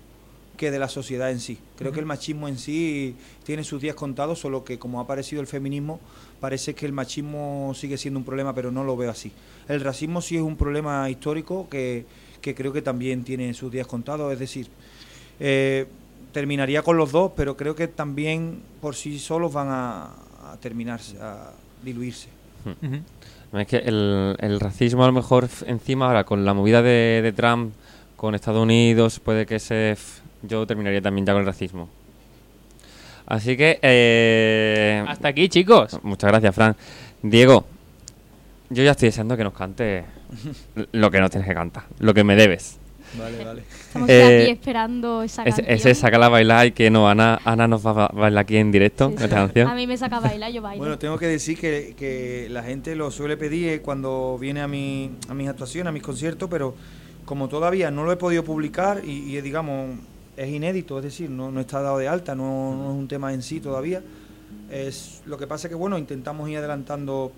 que 0.58 0.72
de 0.72 0.80
la 0.80 0.88
sociedad 0.88 1.32
en 1.32 1.40
sí. 1.40 1.58
Creo 1.78 1.92
que 1.92 2.00
el 2.00 2.06
machismo 2.06 2.48
en 2.48 2.58
sí 2.58 3.16
tiene 3.44 3.64
sus 3.64 3.82
días 3.82 3.96
contados, 3.96 4.40
solo 4.40 4.64
que 4.64 4.78
como 4.78 5.00
ha 5.00 5.04
aparecido 5.04 5.42
el 5.42 5.48
feminismo, 5.48 6.00
parece 6.40 6.76
que 6.76 6.86
el 6.86 6.94
machismo 6.94 7.74
sigue 7.76 7.98
siendo 7.98 8.20
un 8.20 8.26
problema, 8.26 8.54
pero 8.54 8.72
no 8.72 8.84
lo 8.84 8.96
veo 8.96 9.10
así. 9.10 9.32
El 9.68 9.82
racismo 9.82 10.22
sí 10.22 10.36
es 10.36 10.42
un 10.42 10.58
problema 10.58 11.10
histórico 11.10 11.68
que, 11.70 12.06
que 12.42 12.54
creo 12.54 12.74
que 12.74 12.82
también 12.82 13.24
tiene 13.24 13.54
sus 13.54 13.72
días 13.72 13.88
contados, 13.88 14.32
es 14.34 14.40
decir, 14.40 14.68
eh, 15.40 15.88
terminaría 16.32 16.82
con 16.84 16.98
los 16.98 17.12
dos, 17.12 17.32
pero 17.36 17.58
creo 17.58 17.76
que 17.76 17.88
también 17.88 18.62
por 18.82 18.96
sí 18.96 19.18
solos 19.20 19.52
van 19.54 19.68
a, 19.70 20.04
a 20.52 20.58
terminarse, 20.60 21.18
a 21.20 21.52
diluirse. 21.84 22.28
Ujú. 22.66 23.60
Es 23.60 23.68
que 23.68 23.78
el, 23.78 24.36
el 24.40 24.60
racismo 24.60 25.04
a 25.04 25.08
lo 25.08 25.14
mejor 25.14 25.50
encima 25.66 26.06
ahora 26.06 26.24
con 26.24 26.46
la 26.46 26.54
movida 26.54 26.82
de, 26.82 27.22
de 27.22 27.34
Trump 27.34 27.74
con 28.16 28.34
Estados 28.36 28.62
Unidos 28.62 29.20
puede 29.20 29.46
que 29.46 29.60
se... 29.60 29.98
Yo 30.44 30.66
terminaría 30.66 31.02
también 31.02 31.26
ya 31.26 31.34
con 31.34 31.42
el 31.42 31.46
racismo. 31.46 31.90
Así 33.26 33.56
que... 33.56 33.80
eh, 33.82 35.04
Hasta 35.08 35.28
aquí, 35.30 35.48
chicos. 35.50 36.00
Muchas 36.04 36.30
gracias, 36.32 36.54
Fran. 36.56 36.76
Diego, 37.22 37.66
yo 38.70 38.84
ya 38.84 38.92
estoy 38.92 39.08
deseando 39.10 39.38
que 39.38 39.44
nos 39.44 39.54
cante 39.54 40.04
lo 40.92 41.12
que 41.12 41.20
nos 41.20 41.30
tienes 41.30 41.48
que 41.48 41.54
cantar, 41.54 41.84
lo 42.00 42.14
que 42.14 42.24
me 42.24 42.36
debes. 42.36 42.78
Vale, 43.18 43.44
vale. 43.44 43.64
Estamos 43.70 44.10
Eh, 44.10 44.44
aquí 44.44 44.52
esperando 44.52 45.22
esa 45.22 45.44
Ese, 45.44 45.62
canción. 45.64 45.76
ese 45.78 45.96
sácala 45.96 46.28
a 46.28 46.30
bailar 46.30 46.68
y 46.68 46.72
que 46.72 46.90
no, 46.90 47.10
Ana, 47.10 47.40
Ana 47.44 47.68
nos 47.68 47.86
va 47.86 48.06
a 48.06 48.08
bailar 48.08 48.44
aquí 48.44 48.56
en 48.58 48.72
directo, 48.72 49.10
Sí, 49.10 49.16
sí. 49.18 49.24
esta 49.26 49.36
canción. 49.36 49.68
A 49.68 49.76
mí 49.76 49.86
me 49.86 49.98
saca 49.98 50.18
a 50.18 50.20
bailar, 50.22 50.52
yo 50.52 50.62
bailo. 50.62 50.80
Bueno, 50.80 50.98
tengo 50.98 51.18
que 51.18 51.28
decir 51.28 51.60
que, 51.60 51.94
que 51.98 52.48
la 52.50 52.64
gente 52.64 52.96
lo 52.96 53.12
suele 53.12 53.36
pedir 53.38 53.68
eh, 53.70 53.82
cuando 53.82 54.38
viene 54.40 54.62
a, 54.62 54.68
mi, 54.70 55.12
a 55.28 55.34
mis 55.34 55.50
actuaciones, 55.50 55.90
a 55.90 55.92
mis 55.92 56.04
conciertos, 56.04 56.50
pero 56.50 56.74
como 57.26 57.50
todavía 57.50 57.92
no 57.92 58.04
lo 58.06 58.14
he 58.14 58.18
podido 58.18 58.44
publicar 58.46 59.02
y, 59.04 59.36
y, 59.38 59.42
digamos, 59.42 59.98
es 60.44 60.50
inédito, 60.50 60.98
es 60.98 61.04
decir, 61.04 61.30
no, 61.30 61.52
no 61.52 61.60
está 61.60 61.82
dado 61.82 61.98
de 61.98 62.08
alta, 62.08 62.36
no, 62.36 62.76
no 62.76 62.92
es 62.92 62.98
un 62.98 63.08
tema 63.08 63.34
en 63.34 63.42
sí 63.42 63.60
todavía. 63.60 64.02
Es, 64.70 65.22
lo 65.26 65.38
que 65.38 65.48
pasa 65.48 65.68
es 65.68 65.70
que, 65.70 65.76
bueno, 65.76 65.98
intentamos 65.98 66.50
ir 66.50 66.58
adelantando, 66.58 67.32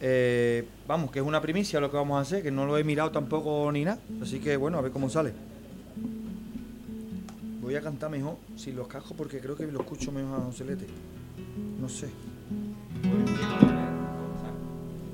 eh, 0.00 0.64
vamos, 0.86 1.10
que 1.10 1.18
es 1.20 1.24
una 1.24 1.40
primicia 1.40 1.80
lo 1.80 1.90
que 1.90 1.96
vamos 1.96 2.18
a 2.18 2.20
hacer, 2.20 2.42
que 2.42 2.50
no 2.50 2.66
lo 2.66 2.76
he 2.78 2.84
mirado 2.84 3.10
tampoco 3.10 3.70
ni 3.72 3.84
nada, 3.84 3.98
así 4.22 4.38
que, 4.40 4.56
bueno, 4.56 4.78
a 4.78 4.80
ver 4.82 4.92
cómo 4.92 5.08
sale. 5.08 5.32
Voy 7.62 7.74
a 7.74 7.80
cantar 7.80 8.10
mejor 8.10 8.36
sin 8.56 8.76
los 8.76 8.86
cascos 8.86 9.14
porque 9.16 9.40
creo 9.40 9.56
que 9.56 9.66
lo 9.66 9.80
escucho 9.80 10.12
mejor 10.12 10.38
a 10.40 10.44
Joselete. 10.44 10.86
No 11.80 11.88
sé. 11.88 12.08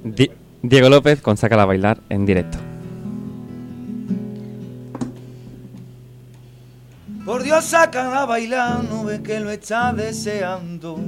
Di- 0.05 0.31
Diego 0.63 0.89
López 0.91 1.23
con 1.23 1.37
sácala 1.37 1.63
a 1.63 1.67
bailar 1.67 2.01
en 2.09 2.27
directo. 2.27 2.59
Por 7.25 7.45
Dios, 7.45 7.65
sácala 7.67 8.23
a 8.23 8.27
bailar, 8.27 8.83
no 8.83 9.05
ve 9.05 9.23
que 9.23 9.39
lo 9.39 9.51
está 9.51 9.93
deseando. 9.93 10.99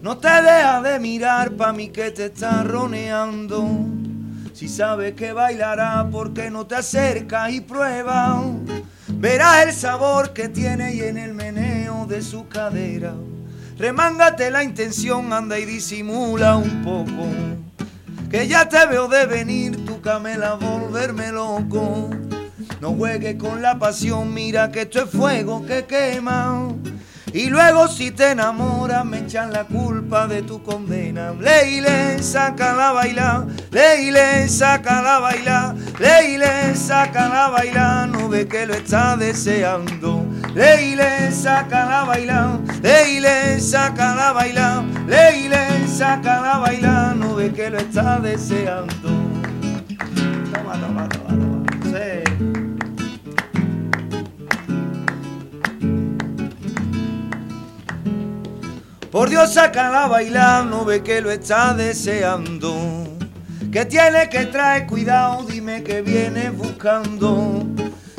No 0.00 0.16
te 0.16 0.28
deja 0.28 0.80
de 0.80 0.98
mirar 0.98 1.52
pa' 1.52 1.74
mí 1.74 1.90
que 1.90 2.10
te 2.10 2.26
está 2.26 2.62
roneando. 2.62 3.68
Si 4.54 4.66
sabes 4.66 5.12
que 5.12 5.34
bailará, 5.34 6.08
¿por 6.10 6.32
qué 6.32 6.50
no 6.50 6.66
te 6.66 6.76
acercas 6.76 7.52
y 7.52 7.60
pruebas? 7.60 8.44
Verás 9.08 9.66
el 9.66 9.74
sabor 9.74 10.32
que 10.32 10.48
tiene 10.48 10.94
y 10.94 11.02
en 11.02 11.18
el 11.18 11.34
meneo 11.34 12.06
de 12.06 12.22
su 12.22 12.48
cadera. 12.48 13.12
Remángate 13.76 14.50
la 14.50 14.64
intención, 14.64 15.34
anda 15.34 15.58
y 15.58 15.66
disimula 15.66 16.56
un 16.56 16.82
poco. 16.82 17.28
Que 18.30 18.48
ya 18.48 18.66
te 18.70 18.86
veo 18.86 19.06
de 19.06 19.26
venir, 19.26 19.84
tu 19.84 20.00
camela 20.00 20.54
volverme 20.54 21.30
loco. 21.30 22.08
No 22.86 22.92
juegues 22.92 23.34
con 23.34 23.62
la 23.62 23.76
pasión, 23.80 24.32
mira 24.32 24.70
que 24.70 24.82
esto 24.82 25.02
es 25.02 25.10
fuego 25.10 25.66
que 25.66 25.86
quema. 25.86 26.68
Y 27.32 27.46
luego 27.46 27.88
si 27.88 28.12
te 28.12 28.30
enamoras 28.30 29.04
me 29.04 29.18
echan 29.18 29.52
la 29.52 29.64
culpa 29.64 30.28
de 30.28 30.42
tu 30.42 30.62
condena. 30.62 31.32
Leile, 31.32 32.22
sácala 32.22 32.90
a 32.90 32.92
bailar, 32.92 33.46
Leile, 33.72 34.48
sácala 34.48 35.16
a 35.16 35.18
bailar, 35.18 35.74
Leile, 35.98 36.76
sácala 36.76 37.46
a 37.46 37.48
bailar, 37.48 38.08
no 38.08 38.28
ve 38.28 38.46
que 38.46 38.66
lo 38.66 38.74
está 38.74 39.16
deseando. 39.16 40.24
Leile, 40.54 41.32
sácala 41.32 42.02
a 42.02 42.04
bailar, 42.04 42.60
Leile, 42.82 43.60
sácala 43.60 44.28
a 44.28 44.32
bailar, 44.32 44.84
Leile, 45.08 45.88
sácala 45.88 46.54
a 46.54 46.58
bailar, 46.58 47.16
no 47.16 47.34
ve 47.34 47.52
que 47.52 47.68
lo 47.68 47.78
está 47.78 48.20
deseando. 48.20 48.94
Toma, 50.52 50.80
toma, 50.80 51.08
toma, 51.08 51.25
Por 59.16 59.30
Dios, 59.30 59.54
sácala 59.54 60.04
a 60.04 60.08
bailar, 60.08 60.66
no 60.66 60.84
ve 60.84 61.02
que 61.02 61.22
lo 61.22 61.30
está 61.30 61.72
deseando. 61.72 63.16
Que 63.72 63.86
tiene 63.86 64.28
que 64.28 64.44
traer 64.44 64.86
cuidado, 64.86 65.42
dime 65.48 65.82
que 65.82 66.02
viene 66.02 66.50
buscando. 66.50 67.64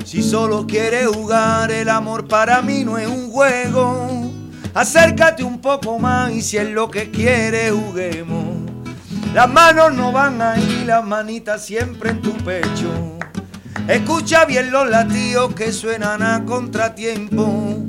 Si 0.04 0.24
solo 0.24 0.66
quiere 0.66 1.06
jugar, 1.06 1.70
el 1.70 1.90
amor 1.90 2.28
para 2.28 2.64
mí 2.64 2.84
no 2.84 2.98
es 2.98 3.08
un 3.08 3.30
juego. 3.30 4.32
Acércate 4.74 5.44
un 5.44 5.62
poco 5.62 6.00
más 6.00 6.32
y 6.32 6.42
si 6.42 6.58
es 6.58 6.68
lo 6.68 6.90
que 6.90 7.12
quiere, 7.12 7.70
juguemos. 7.70 8.58
Las 9.36 9.48
manos 9.48 9.94
no 9.94 10.12
van 10.12 10.42
ahí, 10.42 10.84
las 10.84 11.06
manitas 11.06 11.64
siempre 11.64 12.10
en 12.10 12.24
tu 12.24 12.34
pecho. 12.38 13.20
Escucha 13.88 14.46
bien 14.46 14.72
los 14.72 14.90
latidos 14.90 15.54
que 15.54 15.72
suenan 15.72 16.24
a 16.24 16.44
contratiempo. 16.44 17.86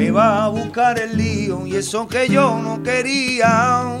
Me 0.00 0.10
va 0.10 0.46
a 0.46 0.48
buscar 0.48 0.98
el 0.98 1.14
lío 1.14 1.66
y 1.66 1.76
eso 1.76 2.08
que 2.08 2.26
yo 2.26 2.58
no 2.58 2.82
quería. 2.82 3.98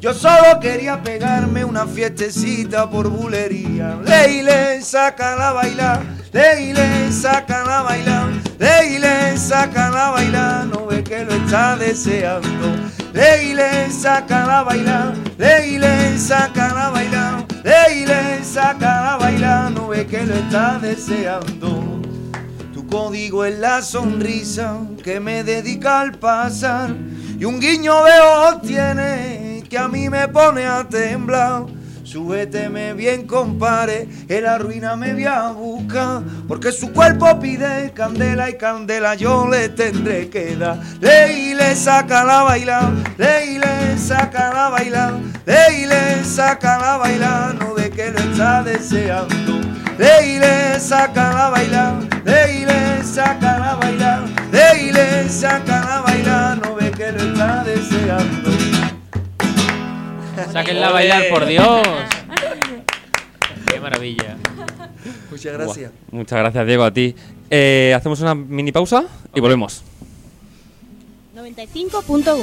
Yo 0.00 0.14
solo 0.14 0.60
quería 0.60 1.02
pegarme 1.02 1.64
una 1.64 1.88
fiestecita 1.88 2.88
por 2.88 3.08
bulería. 3.08 3.98
Leile, 4.04 4.80
saca 4.80 5.34
la 5.34 5.50
bailar, 5.50 6.02
leile, 6.32 7.10
saca 7.10 7.64
la 7.64 7.82
bailar, 7.82 8.28
leile, 8.60 9.36
saca 9.36 9.90
la 9.90 10.10
bailar, 10.10 10.66
no 10.66 10.86
ve 10.86 11.02
que 11.02 11.24
lo 11.24 11.32
está 11.32 11.76
deseando. 11.76 12.76
Leile, 13.12 13.90
saca 13.90 14.46
la 14.46 14.62
bailar, 14.62 15.14
leile, 15.36 16.16
saca 16.16 16.72
la 16.72 16.90
bailar, 16.90 17.44
leile, 17.64 18.44
saca 18.44 19.02
la 19.02 19.16
bailar, 19.16 19.72
no 19.72 19.88
ve 19.88 20.06
que 20.06 20.24
lo 20.24 20.34
está 20.34 20.78
deseando. 20.78 22.09
Código 22.90 23.44
es 23.44 23.56
la 23.58 23.82
sonrisa 23.82 24.80
que 25.04 25.20
me 25.20 25.44
dedica 25.44 26.00
al 26.00 26.18
pasar 26.18 26.90
y 27.38 27.44
un 27.44 27.60
guiño 27.60 28.02
de 28.02 28.20
ojos 28.20 28.62
tiene 28.62 29.62
que 29.70 29.78
a 29.78 29.86
mí 29.86 30.10
me 30.10 30.26
pone 30.26 30.66
a 30.66 30.82
temblar. 30.88 31.66
Súbeteme 32.02 32.94
bien, 32.94 33.28
compare, 33.28 34.08
en 34.28 34.42
la 34.42 34.58
ruina 34.58 34.96
me 34.96 35.12
voy 35.12 35.26
a 35.26 35.52
buscar, 35.52 36.22
porque 36.48 36.72
su 36.72 36.92
cuerpo 36.92 37.38
pide 37.38 37.92
candela 37.94 38.50
y 38.50 38.54
candela 38.54 39.14
yo 39.14 39.46
le 39.46 39.68
tendré 39.68 40.28
que 40.28 40.56
dar. 40.56 40.80
Leile, 41.00 41.76
saca 41.76 42.24
la 42.24 42.42
bailar, 42.42 42.92
leile, 43.16 43.96
saca 43.96 44.52
la 44.52 44.68
bailar, 44.70 45.14
leile, 45.46 46.24
saca 46.24 46.78
la 46.78 46.96
bailar, 46.96 47.54
no 47.54 47.74
ve 47.74 47.90
que 47.90 48.10
lo 48.10 48.18
está 48.18 48.64
deseando. 48.64 49.60
Leile, 50.00 50.80
saca 50.80 51.30
la 51.30 51.50
bailar, 51.50 51.94
leile, 52.24 53.04
saca 53.04 53.58
la 53.58 53.74
bailar, 53.74 54.24
leile, 54.50 55.28
saca 55.28 55.84
la 55.84 56.00
bailar, 56.00 56.56
no 56.56 56.74
ve 56.74 56.90
que 56.90 57.12
lo 57.12 57.18
está 57.18 57.62
deseando. 57.64 58.50
Sáquenla 60.52 60.88
a 60.88 60.92
bailar, 60.92 61.28
por 61.28 61.44
Dios. 61.44 61.86
Qué 63.66 63.78
maravilla. 63.78 64.38
Muchas 65.30 65.52
gracias. 65.52 65.92
Buah, 65.92 66.18
muchas 66.18 66.38
gracias, 66.38 66.66
Diego, 66.66 66.84
a 66.84 66.90
ti. 66.90 67.14
Eh, 67.50 67.92
hacemos 67.94 68.22
una 68.22 68.34
mini 68.34 68.72
pausa 68.72 69.04
y 69.34 69.40
volvemos. 69.40 69.82
95.1 71.36 72.38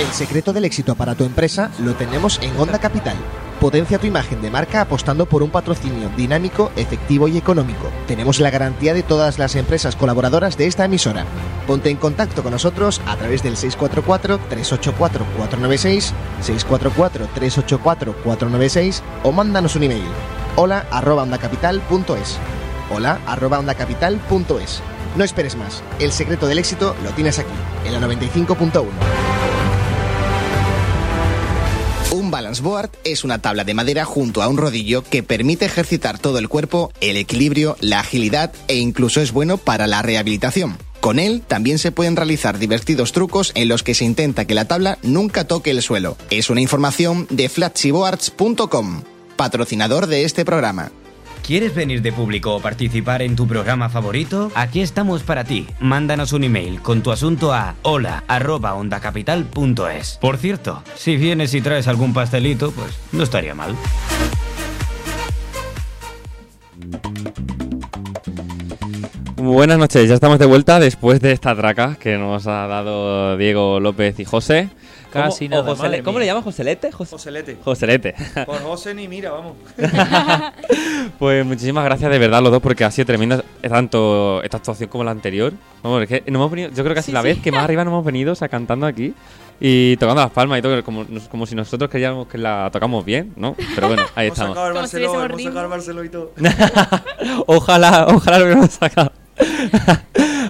El 0.00 0.12
secreto 0.12 0.52
del 0.52 0.64
éxito 0.64 0.96
para 0.96 1.14
tu 1.14 1.22
empresa 1.22 1.70
lo 1.78 1.94
tenemos 1.94 2.40
en 2.42 2.56
Onda 2.56 2.80
Capital. 2.80 3.14
Potencia 3.60 3.98
tu 3.98 4.06
imagen 4.06 4.40
de 4.42 4.50
marca 4.50 4.82
apostando 4.82 5.26
por 5.26 5.42
un 5.42 5.50
patrocinio 5.50 6.10
dinámico, 6.14 6.70
efectivo 6.76 7.26
y 7.26 7.38
económico. 7.38 7.88
Tenemos 8.06 8.38
la 8.38 8.50
garantía 8.50 8.92
de 8.92 9.02
todas 9.02 9.38
las 9.38 9.56
empresas 9.56 9.96
colaboradoras 9.96 10.58
de 10.58 10.66
esta 10.66 10.84
emisora. 10.84 11.24
Ponte 11.66 11.88
en 11.88 11.96
contacto 11.96 12.42
con 12.42 12.52
nosotros 12.52 13.00
a 13.06 13.16
través 13.16 13.42
del 13.42 13.56
644-384-496, 13.56 16.12
644-384-496 16.44 19.00
o 19.22 19.32
mándanos 19.32 19.74
un 19.74 19.84
email. 19.84 20.04
Hola 20.56 20.84
arroba 20.90 21.22
ondacapital.es. 21.22 22.36
Hola 22.90 23.20
arroba 23.26 23.58
ondacapital.es. 23.58 24.82
No 25.16 25.24
esperes 25.24 25.56
más. 25.56 25.82
El 25.98 26.12
secreto 26.12 26.46
del 26.46 26.58
éxito 26.58 26.94
lo 27.02 27.08
tienes 27.12 27.38
aquí, 27.38 27.48
en 27.86 27.94
la 27.94 28.00
95.1. 28.00 28.84
Un 32.16 32.30
balance 32.30 32.62
board 32.62 32.88
es 33.04 33.24
una 33.24 33.42
tabla 33.42 33.62
de 33.62 33.74
madera 33.74 34.06
junto 34.06 34.40
a 34.40 34.48
un 34.48 34.56
rodillo 34.56 35.04
que 35.04 35.22
permite 35.22 35.66
ejercitar 35.66 36.18
todo 36.18 36.38
el 36.38 36.48
cuerpo, 36.48 36.90
el 37.02 37.18
equilibrio, 37.18 37.76
la 37.82 38.00
agilidad 38.00 38.54
e 38.68 38.76
incluso 38.76 39.20
es 39.20 39.32
bueno 39.32 39.58
para 39.58 39.86
la 39.86 40.00
rehabilitación. 40.00 40.78
Con 41.02 41.18
él 41.18 41.42
también 41.46 41.78
se 41.78 41.92
pueden 41.92 42.16
realizar 42.16 42.58
divertidos 42.58 43.12
trucos 43.12 43.52
en 43.54 43.68
los 43.68 43.82
que 43.82 43.92
se 43.92 44.06
intenta 44.06 44.46
que 44.46 44.54
la 44.54 44.64
tabla 44.64 44.96
nunca 45.02 45.46
toque 45.46 45.70
el 45.70 45.82
suelo. 45.82 46.16
Es 46.30 46.48
una 46.48 46.62
información 46.62 47.26
de 47.28 47.50
flatsiboards.com, 47.50 49.02
patrocinador 49.36 50.06
de 50.06 50.24
este 50.24 50.46
programa. 50.46 50.92
¿Quieres 51.46 51.74
venir 51.76 52.02
de 52.02 52.12
público 52.12 52.56
o 52.56 52.60
participar 52.60 53.22
en 53.22 53.36
tu 53.36 53.46
programa 53.46 53.88
favorito? 53.88 54.50
Aquí 54.56 54.80
estamos 54.80 55.22
para 55.22 55.44
ti. 55.44 55.68
Mándanos 55.78 56.32
un 56.32 56.42
email 56.42 56.82
con 56.82 57.04
tu 57.04 57.12
asunto 57.12 57.52
a 57.52 57.76
hola@ondacapital.es. 57.82 60.18
Por 60.20 60.38
cierto, 60.38 60.82
si 60.96 61.16
vienes 61.16 61.54
y 61.54 61.60
traes 61.60 61.86
algún 61.86 62.12
pastelito, 62.12 62.72
pues 62.72 62.98
no 63.12 63.22
estaría 63.22 63.54
mal. 63.54 63.76
Buenas 69.36 69.78
noches, 69.78 70.08
ya 70.08 70.16
estamos 70.16 70.40
de 70.40 70.46
vuelta 70.46 70.80
después 70.80 71.20
de 71.20 71.30
esta 71.30 71.54
traca 71.54 71.94
que 71.94 72.18
nos 72.18 72.48
ha 72.48 72.66
dado 72.66 73.36
Diego 73.36 73.78
López 73.78 74.18
y 74.18 74.24
José. 74.24 74.68
Casi 75.12 75.48
¿Cómo, 75.48 75.60
o 75.60 75.64
nada, 75.64 75.74
madre 75.76 76.02
¿Cómo 76.02 76.18
mía. 76.18 76.20
le 76.20 76.26
llamas? 76.26 76.44
¿Joselete? 76.44 76.92
Jos- 76.92 77.10
Joselete. 77.10 77.56
Joselete. 77.64 78.14
Por 78.46 78.60
José 78.62 78.94
ni 78.94 79.08
mira, 79.08 79.30
vamos. 79.30 79.54
Pues 81.18 81.46
muchísimas 81.46 81.84
gracias 81.84 82.10
de 82.10 82.18
verdad 82.18 82.38
a 82.38 82.42
los 82.42 82.50
dos 82.52 82.60
porque 82.60 82.84
ha 82.84 82.90
sido 82.90 83.06
tremenda 83.06 83.42
eh, 83.62 83.68
tanto 83.68 84.42
esta 84.42 84.56
actuación 84.58 84.88
como 84.90 85.04
la 85.04 85.12
anterior. 85.12 85.52
Vamos, 85.82 86.02
es 86.02 86.08
que 86.08 86.30
no 86.30 86.38
hemos 86.40 86.50
venido, 86.50 86.70
yo 86.70 86.82
creo 86.82 86.94
que 86.94 87.00
es 87.00 87.08
la 87.08 87.22
vez 87.22 87.38
que 87.38 87.50
más 87.52 87.64
arriba 87.64 87.84
nos 87.84 87.92
hemos 87.92 88.04
venido, 88.04 88.32
o 88.32 88.34
sea, 88.34 88.48
cantando 88.48 88.86
aquí 88.86 89.14
y 89.60 89.96
tocando 89.96 90.20
las 90.22 90.30
palmas 90.32 90.58
y 90.58 90.62
todo, 90.62 90.82
como, 90.84 91.04
nos- 91.08 91.28
como 91.28 91.46
si 91.46 91.54
nosotros 91.54 91.88
queríamos 91.90 92.26
que 92.26 92.36
la 92.38 92.68
tocamos 92.72 93.04
bien, 93.04 93.32
¿no? 93.36 93.54
Pero 93.74 93.86
bueno, 93.88 94.02
ahí 94.14 94.26
Hemos 94.26 94.38
estamos. 94.38 94.56
sacado 94.56 94.66
el 94.68 94.74
Como 94.74 94.86
si 94.88 94.96
hemos 94.98 95.42
sacado 95.42 95.62
el 95.62 95.68
Barcelona 95.70 96.06
y 96.06 96.10
todo. 96.10 96.32
ojalá, 97.46 98.06
ojalá 98.10 98.38
lo 98.38 98.44
hubiéramos 98.44 98.70
sacado. 98.72 99.12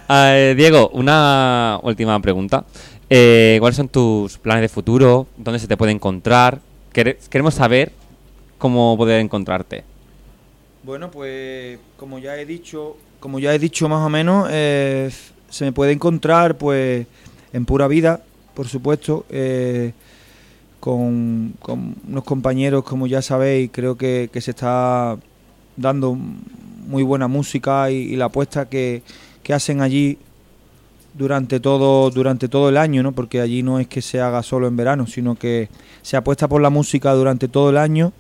Eh, 0.09 0.55
Diego, 0.57 0.89
una 0.95 1.79
última 1.83 2.19
pregunta. 2.21 2.65
Eh, 3.09 3.57
¿Cuáles 3.61 3.77
son 3.77 3.89
tus 3.89 4.37
planes 4.39 4.63
de 4.63 4.69
futuro? 4.69 5.29
¿Dónde 5.37 5.61
se 5.61 5.69
te 5.69 5.77
puede 5.77 5.93
encontrar? 5.93 6.61
Quere- 6.93 7.17
Queremos 7.31 7.55
saber 7.55 7.93
cómo 8.59 8.97
poder 8.97 9.21
encontrarte. 9.21 9.85
Bueno, 10.83 11.11
pues 11.11 11.79
como 11.97 12.19
ya 12.19 12.37
he 12.37 12.45
dicho, 12.45 12.97
como 13.21 13.39
ya 13.39 13.55
he 13.55 13.59
dicho 13.59 13.89
más 13.89 14.05
o 14.05 14.09
menos, 14.09 14.49
eh, 14.51 15.11
se 15.49 15.65
me 15.65 15.73
puede 15.73 15.93
encontrar 15.93 16.59
pues 16.59 17.07
en 17.53 17.65
pura 17.65 17.87
vida, 17.87 18.23
por 18.55 18.67
supuesto, 18.67 19.25
eh, 19.31 19.93
con, 20.81 21.55
unos 22.09 22.25
compañeros, 22.25 22.83
como 22.85 23.07
ya 23.07 23.23
sabéis, 23.23 23.71
creo 23.73 23.97
que, 23.97 24.31
se 24.41 24.51
está 24.51 25.17
dando 25.77 26.15
muy 26.15 27.03
buena 27.03 27.29
música 27.29 27.91
y, 27.91 28.17
la 28.17 28.27
apuesta 28.27 28.69
que 28.69 29.03
hacen 29.53 29.81
allí 29.81 30.19
durante 31.17 31.61
todo 31.61 32.11
durante 32.11 32.49
todo 32.49 32.69
el 32.69 32.77
año, 32.77 33.03
¿no? 33.03 33.13
Porque 33.13 33.41
allí 33.41 33.63
no 33.63 33.79
es 33.79 33.87
que 33.87 34.03
se 34.03 34.21
haga 34.21 34.43
solo 34.43 34.67
en 34.67 34.77
verano, 34.77 35.07
sino 35.07 35.35
que 35.35 35.69
se 36.03 36.17
apuesta 36.17 36.49
por 36.49 36.61
la 36.61 36.71
música 36.71 37.13
durante 37.13 37.49
todo 37.49 37.71
el 37.71 37.79
año 37.79 38.13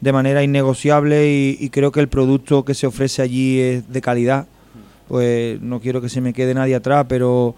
de 0.00 0.12
manera 0.12 0.42
innegociable 0.42 1.28
y, 1.28 1.70
creo 1.70 1.90
que 1.90 2.00
el 2.00 2.08
producto 2.08 2.64
que 2.64 2.74
se 2.74 2.86
ofrece 2.86 3.22
allí 3.22 3.60
es 3.60 3.90
de 3.90 4.00
calidad. 4.00 4.46
Pues 5.08 5.60
no 5.60 5.80
quiero 5.80 6.00
que 6.00 6.08
se 6.08 6.20
me 6.20 6.32
quede 6.32 6.52
nadie 6.52 6.74
atrás, 6.74 7.06
pero 7.08 7.54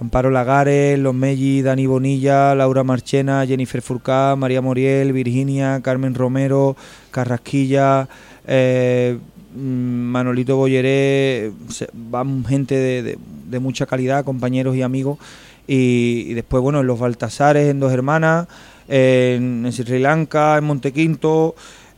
Amparo 0.00 0.30
Lagares, 0.30 0.98
Los 0.98 1.14
Melli, 1.14 1.62
Dani 1.62 1.86
Bonilla, 1.86 2.54
Laura 2.54 2.84
Marchena, 2.84 3.46
Jennifer 3.46 3.82
Furcá, 3.82 4.36
María 4.36 4.60
Moriel, 4.60 5.12
Virginia, 5.12 5.80
Carmen 5.82 6.14
Romero, 6.14 6.76
Carrasquilla, 7.10 8.08
eh, 8.46 9.18
Manolito 9.56 10.56
Bolleré, 10.56 11.52
se- 11.68 11.88
van 11.92 12.44
gente 12.44 12.74
de, 12.76 13.18
de- 13.48 13.58
mucha 13.58 13.86
calidad, 13.86 14.24
compañeros 14.24 14.76
y 14.76 14.82
amigos. 14.82 15.18
Y, 15.66 16.32
después, 16.34 16.62
bueno, 16.62 16.80
en 16.80 16.86
los 16.86 16.98
Baltasares, 16.98 17.68
en 17.68 17.80
Dos 17.80 17.92
Hermanas, 17.92 18.46
en, 18.88 19.64
en 19.66 19.72
Sri 19.72 19.98
Lanka, 19.98 20.56
en 20.58 20.64
Montequinto, 20.64 21.54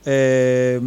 eh, 0.07 0.81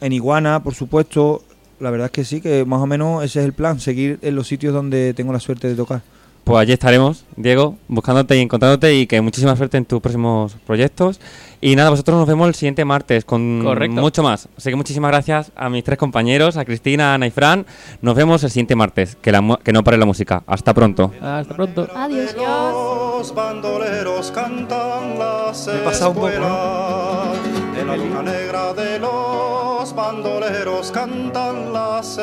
en 0.00 0.12
Iguana, 0.12 0.62
por 0.62 0.74
supuesto. 0.74 1.42
La 1.80 1.90
verdad 1.90 2.06
es 2.06 2.12
que 2.12 2.24
sí, 2.24 2.40
que 2.40 2.64
más 2.64 2.80
o 2.80 2.86
menos 2.86 3.24
ese 3.24 3.40
es 3.40 3.44
el 3.44 3.52
plan, 3.52 3.80
seguir 3.80 4.18
en 4.22 4.34
los 4.36 4.46
sitios 4.46 4.72
donde 4.72 5.14
tengo 5.14 5.32
la 5.32 5.40
suerte 5.40 5.68
de 5.68 5.74
tocar. 5.74 6.02
Pues 6.44 6.58
allí 6.58 6.72
estaremos, 6.72 7.24
Diego, 7.36 7.76
buscándote 7.86 8.36
y 8.36 8.40
encontrándote 8.40 8.94
y 8.96 9.06
que 9.06 9.20
muchísima 9.20 9.54
suerte 9.54 9.76
en 9.76 9.84
tus 9.84 10.00
próximos 10.00 10.56
proyectos. 10.66 11.20
Y 11.60 11.76
nada, 11.76 11.90
vosotros 11.90 12.18
nos 12.18 12.26
vemos 12.26 12.48
el 12.48 12.56
siguiente 12.56 12.84
martes 12.84 13.24
con 13.24 13.62
Correcto. 13.62 14.00
mucho 14.00 14.24
más. 14.24 14.48
Así 14.56 14.68
que 14.70 14.74
muchísimas 14.74 15.12
gracias 15.12 15.52
a 15.54 15.68
mis 15.68 15.84
tres 15.84 15.96
compañeros, 15.98 16.56
a 16.56 16.64
Cristina, 16.64 17.14
Ana 17.14 17.28
y 17.28 17.30
Fran. 17.30 17.64
Nos 18.00 18.16
vemos 18.16 18.42
el 18.42 18.50
siguiente 18.50 18.74
martes. 18.74 19.14
Que, 19.22 19.30
la 19.30 19.40
mu- 19.40 19.56
que 19.58 19.72
no 19.72 19.84
pare 19.84 19.96
la 19.98 20.04
música. 20.04 20.42
Hasta 20.48 20.74
pronto. 20.74 21.12
Hasta 21.22 21.54
pronto. 21.54 21.86
Adiós. 21.94 22.34
Los 22.36 23.32
bandoleros 23.32 24.32
cantan 24.32 25.16
las 25.20 25.68
Me 25.68 25.74
he 25.74 25.78
pasado 25.78 26.10
un 26.10 26.16
poco, 26.16 26.28
¿no? 26.40 27.80
En 27.80 27.86
la 27.86 27.96
luna 27.96 28.22
negra 28.24 28.74
de 28.74 28.98
los 28.98 29.94
bandoleros 29.94 30.90
cantan 30.90 31.72
las. 31.72 32.18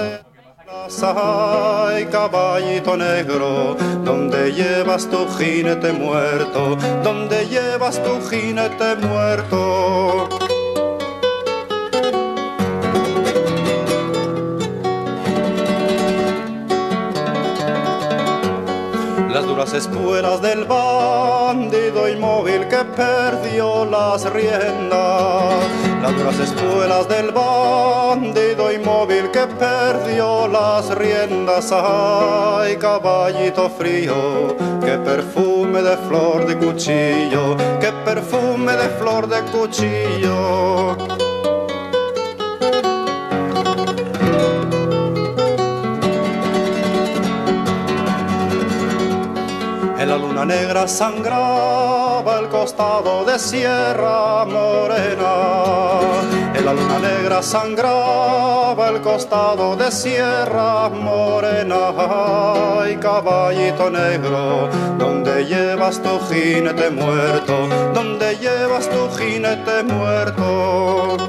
Ay, 0.72 2.06
caballito 2.06 2.96
negro, 2.96 3.76
donde 4.04 4.52
llevas 4.54 5.10
tu 5.10 5.28
jinete 5.28 5.92
muerto, 5.92 6.76
donde 7.04 7.48
llevas 7.48 8.02
tu 8.04 8.22
jinete 8.30 8.96
muerto. 8.98 10.30
Las 19.60 19.74
espuelas 19.74 20.42
del 20.42 20.64
bandido 20.64 22.08
inmóvil 22.08 22.66
que 22.70 22.78
perdió 22.96 23.84
las 23.84 24.24
riendas. 24.32 25.66
Las 26.02 26.18
duras 26.18 26.40
espuelas 26.40 27.10
del 27.10 27.32
bandido 27.34 28.72
inmóvil 28.72 29.30
que 29.32 29.46
perdió 29.48 30.48
las 30.48 30.90
riendas. 30.96 31.74
Ay, 31.74 32.78
caballito 32.78 33.70
frío, 33.70 34.56
qué 34.80 34.98
perfume 34.98 35.82
de 35.82 35.98
flor 36.08 36.48
de 36.48 36.58
cuchillo, 36.58 37.58
qué 37.82 37.92
perfume 38.06 38.78
de 38.78 38.88
flor 38.98 39.28
de 39.28 39.42
cuchillo. 39.52 41.29
Luna 50.40 50.56
negra 50.56 50.88
sangraba 50.88 52.40
el 52.40 52.48
costado 52.48 53.26
de 53.26 53.38
Sierra 53.38 54.46
Morena. 54.46 56.00
En 56.56 56.66
la 56.66 56.74
luna 56.74 57.00
negra 57.00 57.44
sangraba 57.44 58.90
el 58.90 59.02
costado 59.02 59.76
de 59.76 59.92
Sierra 59.92 60.88
Morena. 60.90 61.92
Ay, 62.80 62.96
caballito 62.96 63.90
negro, 63.90 64.70
donde 64.98 65.46
llevas 65.46 66.02
tu 66.02 66.18
jinete 66.30 66.90
muerto? 66.90 67.68
donde 67.94 68.38
llevas 68.38 68.90
tu 68.90 69.10
jinete 69.18 69.84
muerto? 69.84 71.29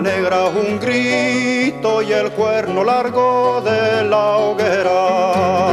Negra 0.00 0.44
un 0.46 0.78
grito 0.78 2.02
y 2.02 2.12
el 2.12 2.30
cuerno 2.32 2.84
largo 2.84 3.62
de 3.62 4.04
la 4.04 4.36
hoguera. 4.36 5.72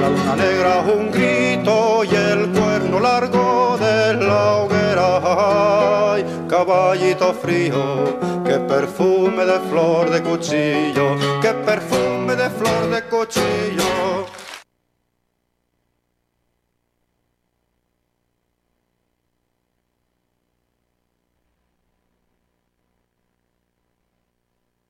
La 0.00 0.08
luna 0.08 0.36
negra 0.36 0.80
un 0.80 1.10
grito 1.10 2.04
y 2.04 2.14
el 2.14 2.48
cuerno 2.50 3.00
largo 3.00 3.76
de 3.78 4.14
la 4.14 4.56
hoguera. 4.56 6.12
Ay, 6.14 6.24
caballito 6.48 7.32
frío, 7.34 8.18
qué 8.44 8.58
perfume 8.58 9.44
de 9.44 9.58
flor 9.70 10.10
de 10.10 10.22
cuchillo, 10.22 11.16
qué 11.40 11.52
perfume 11.52 12.36
de 12.36 12.50
flor 12.50 12.90
de 12.90 13.02
cuchillo. 13.04 14.35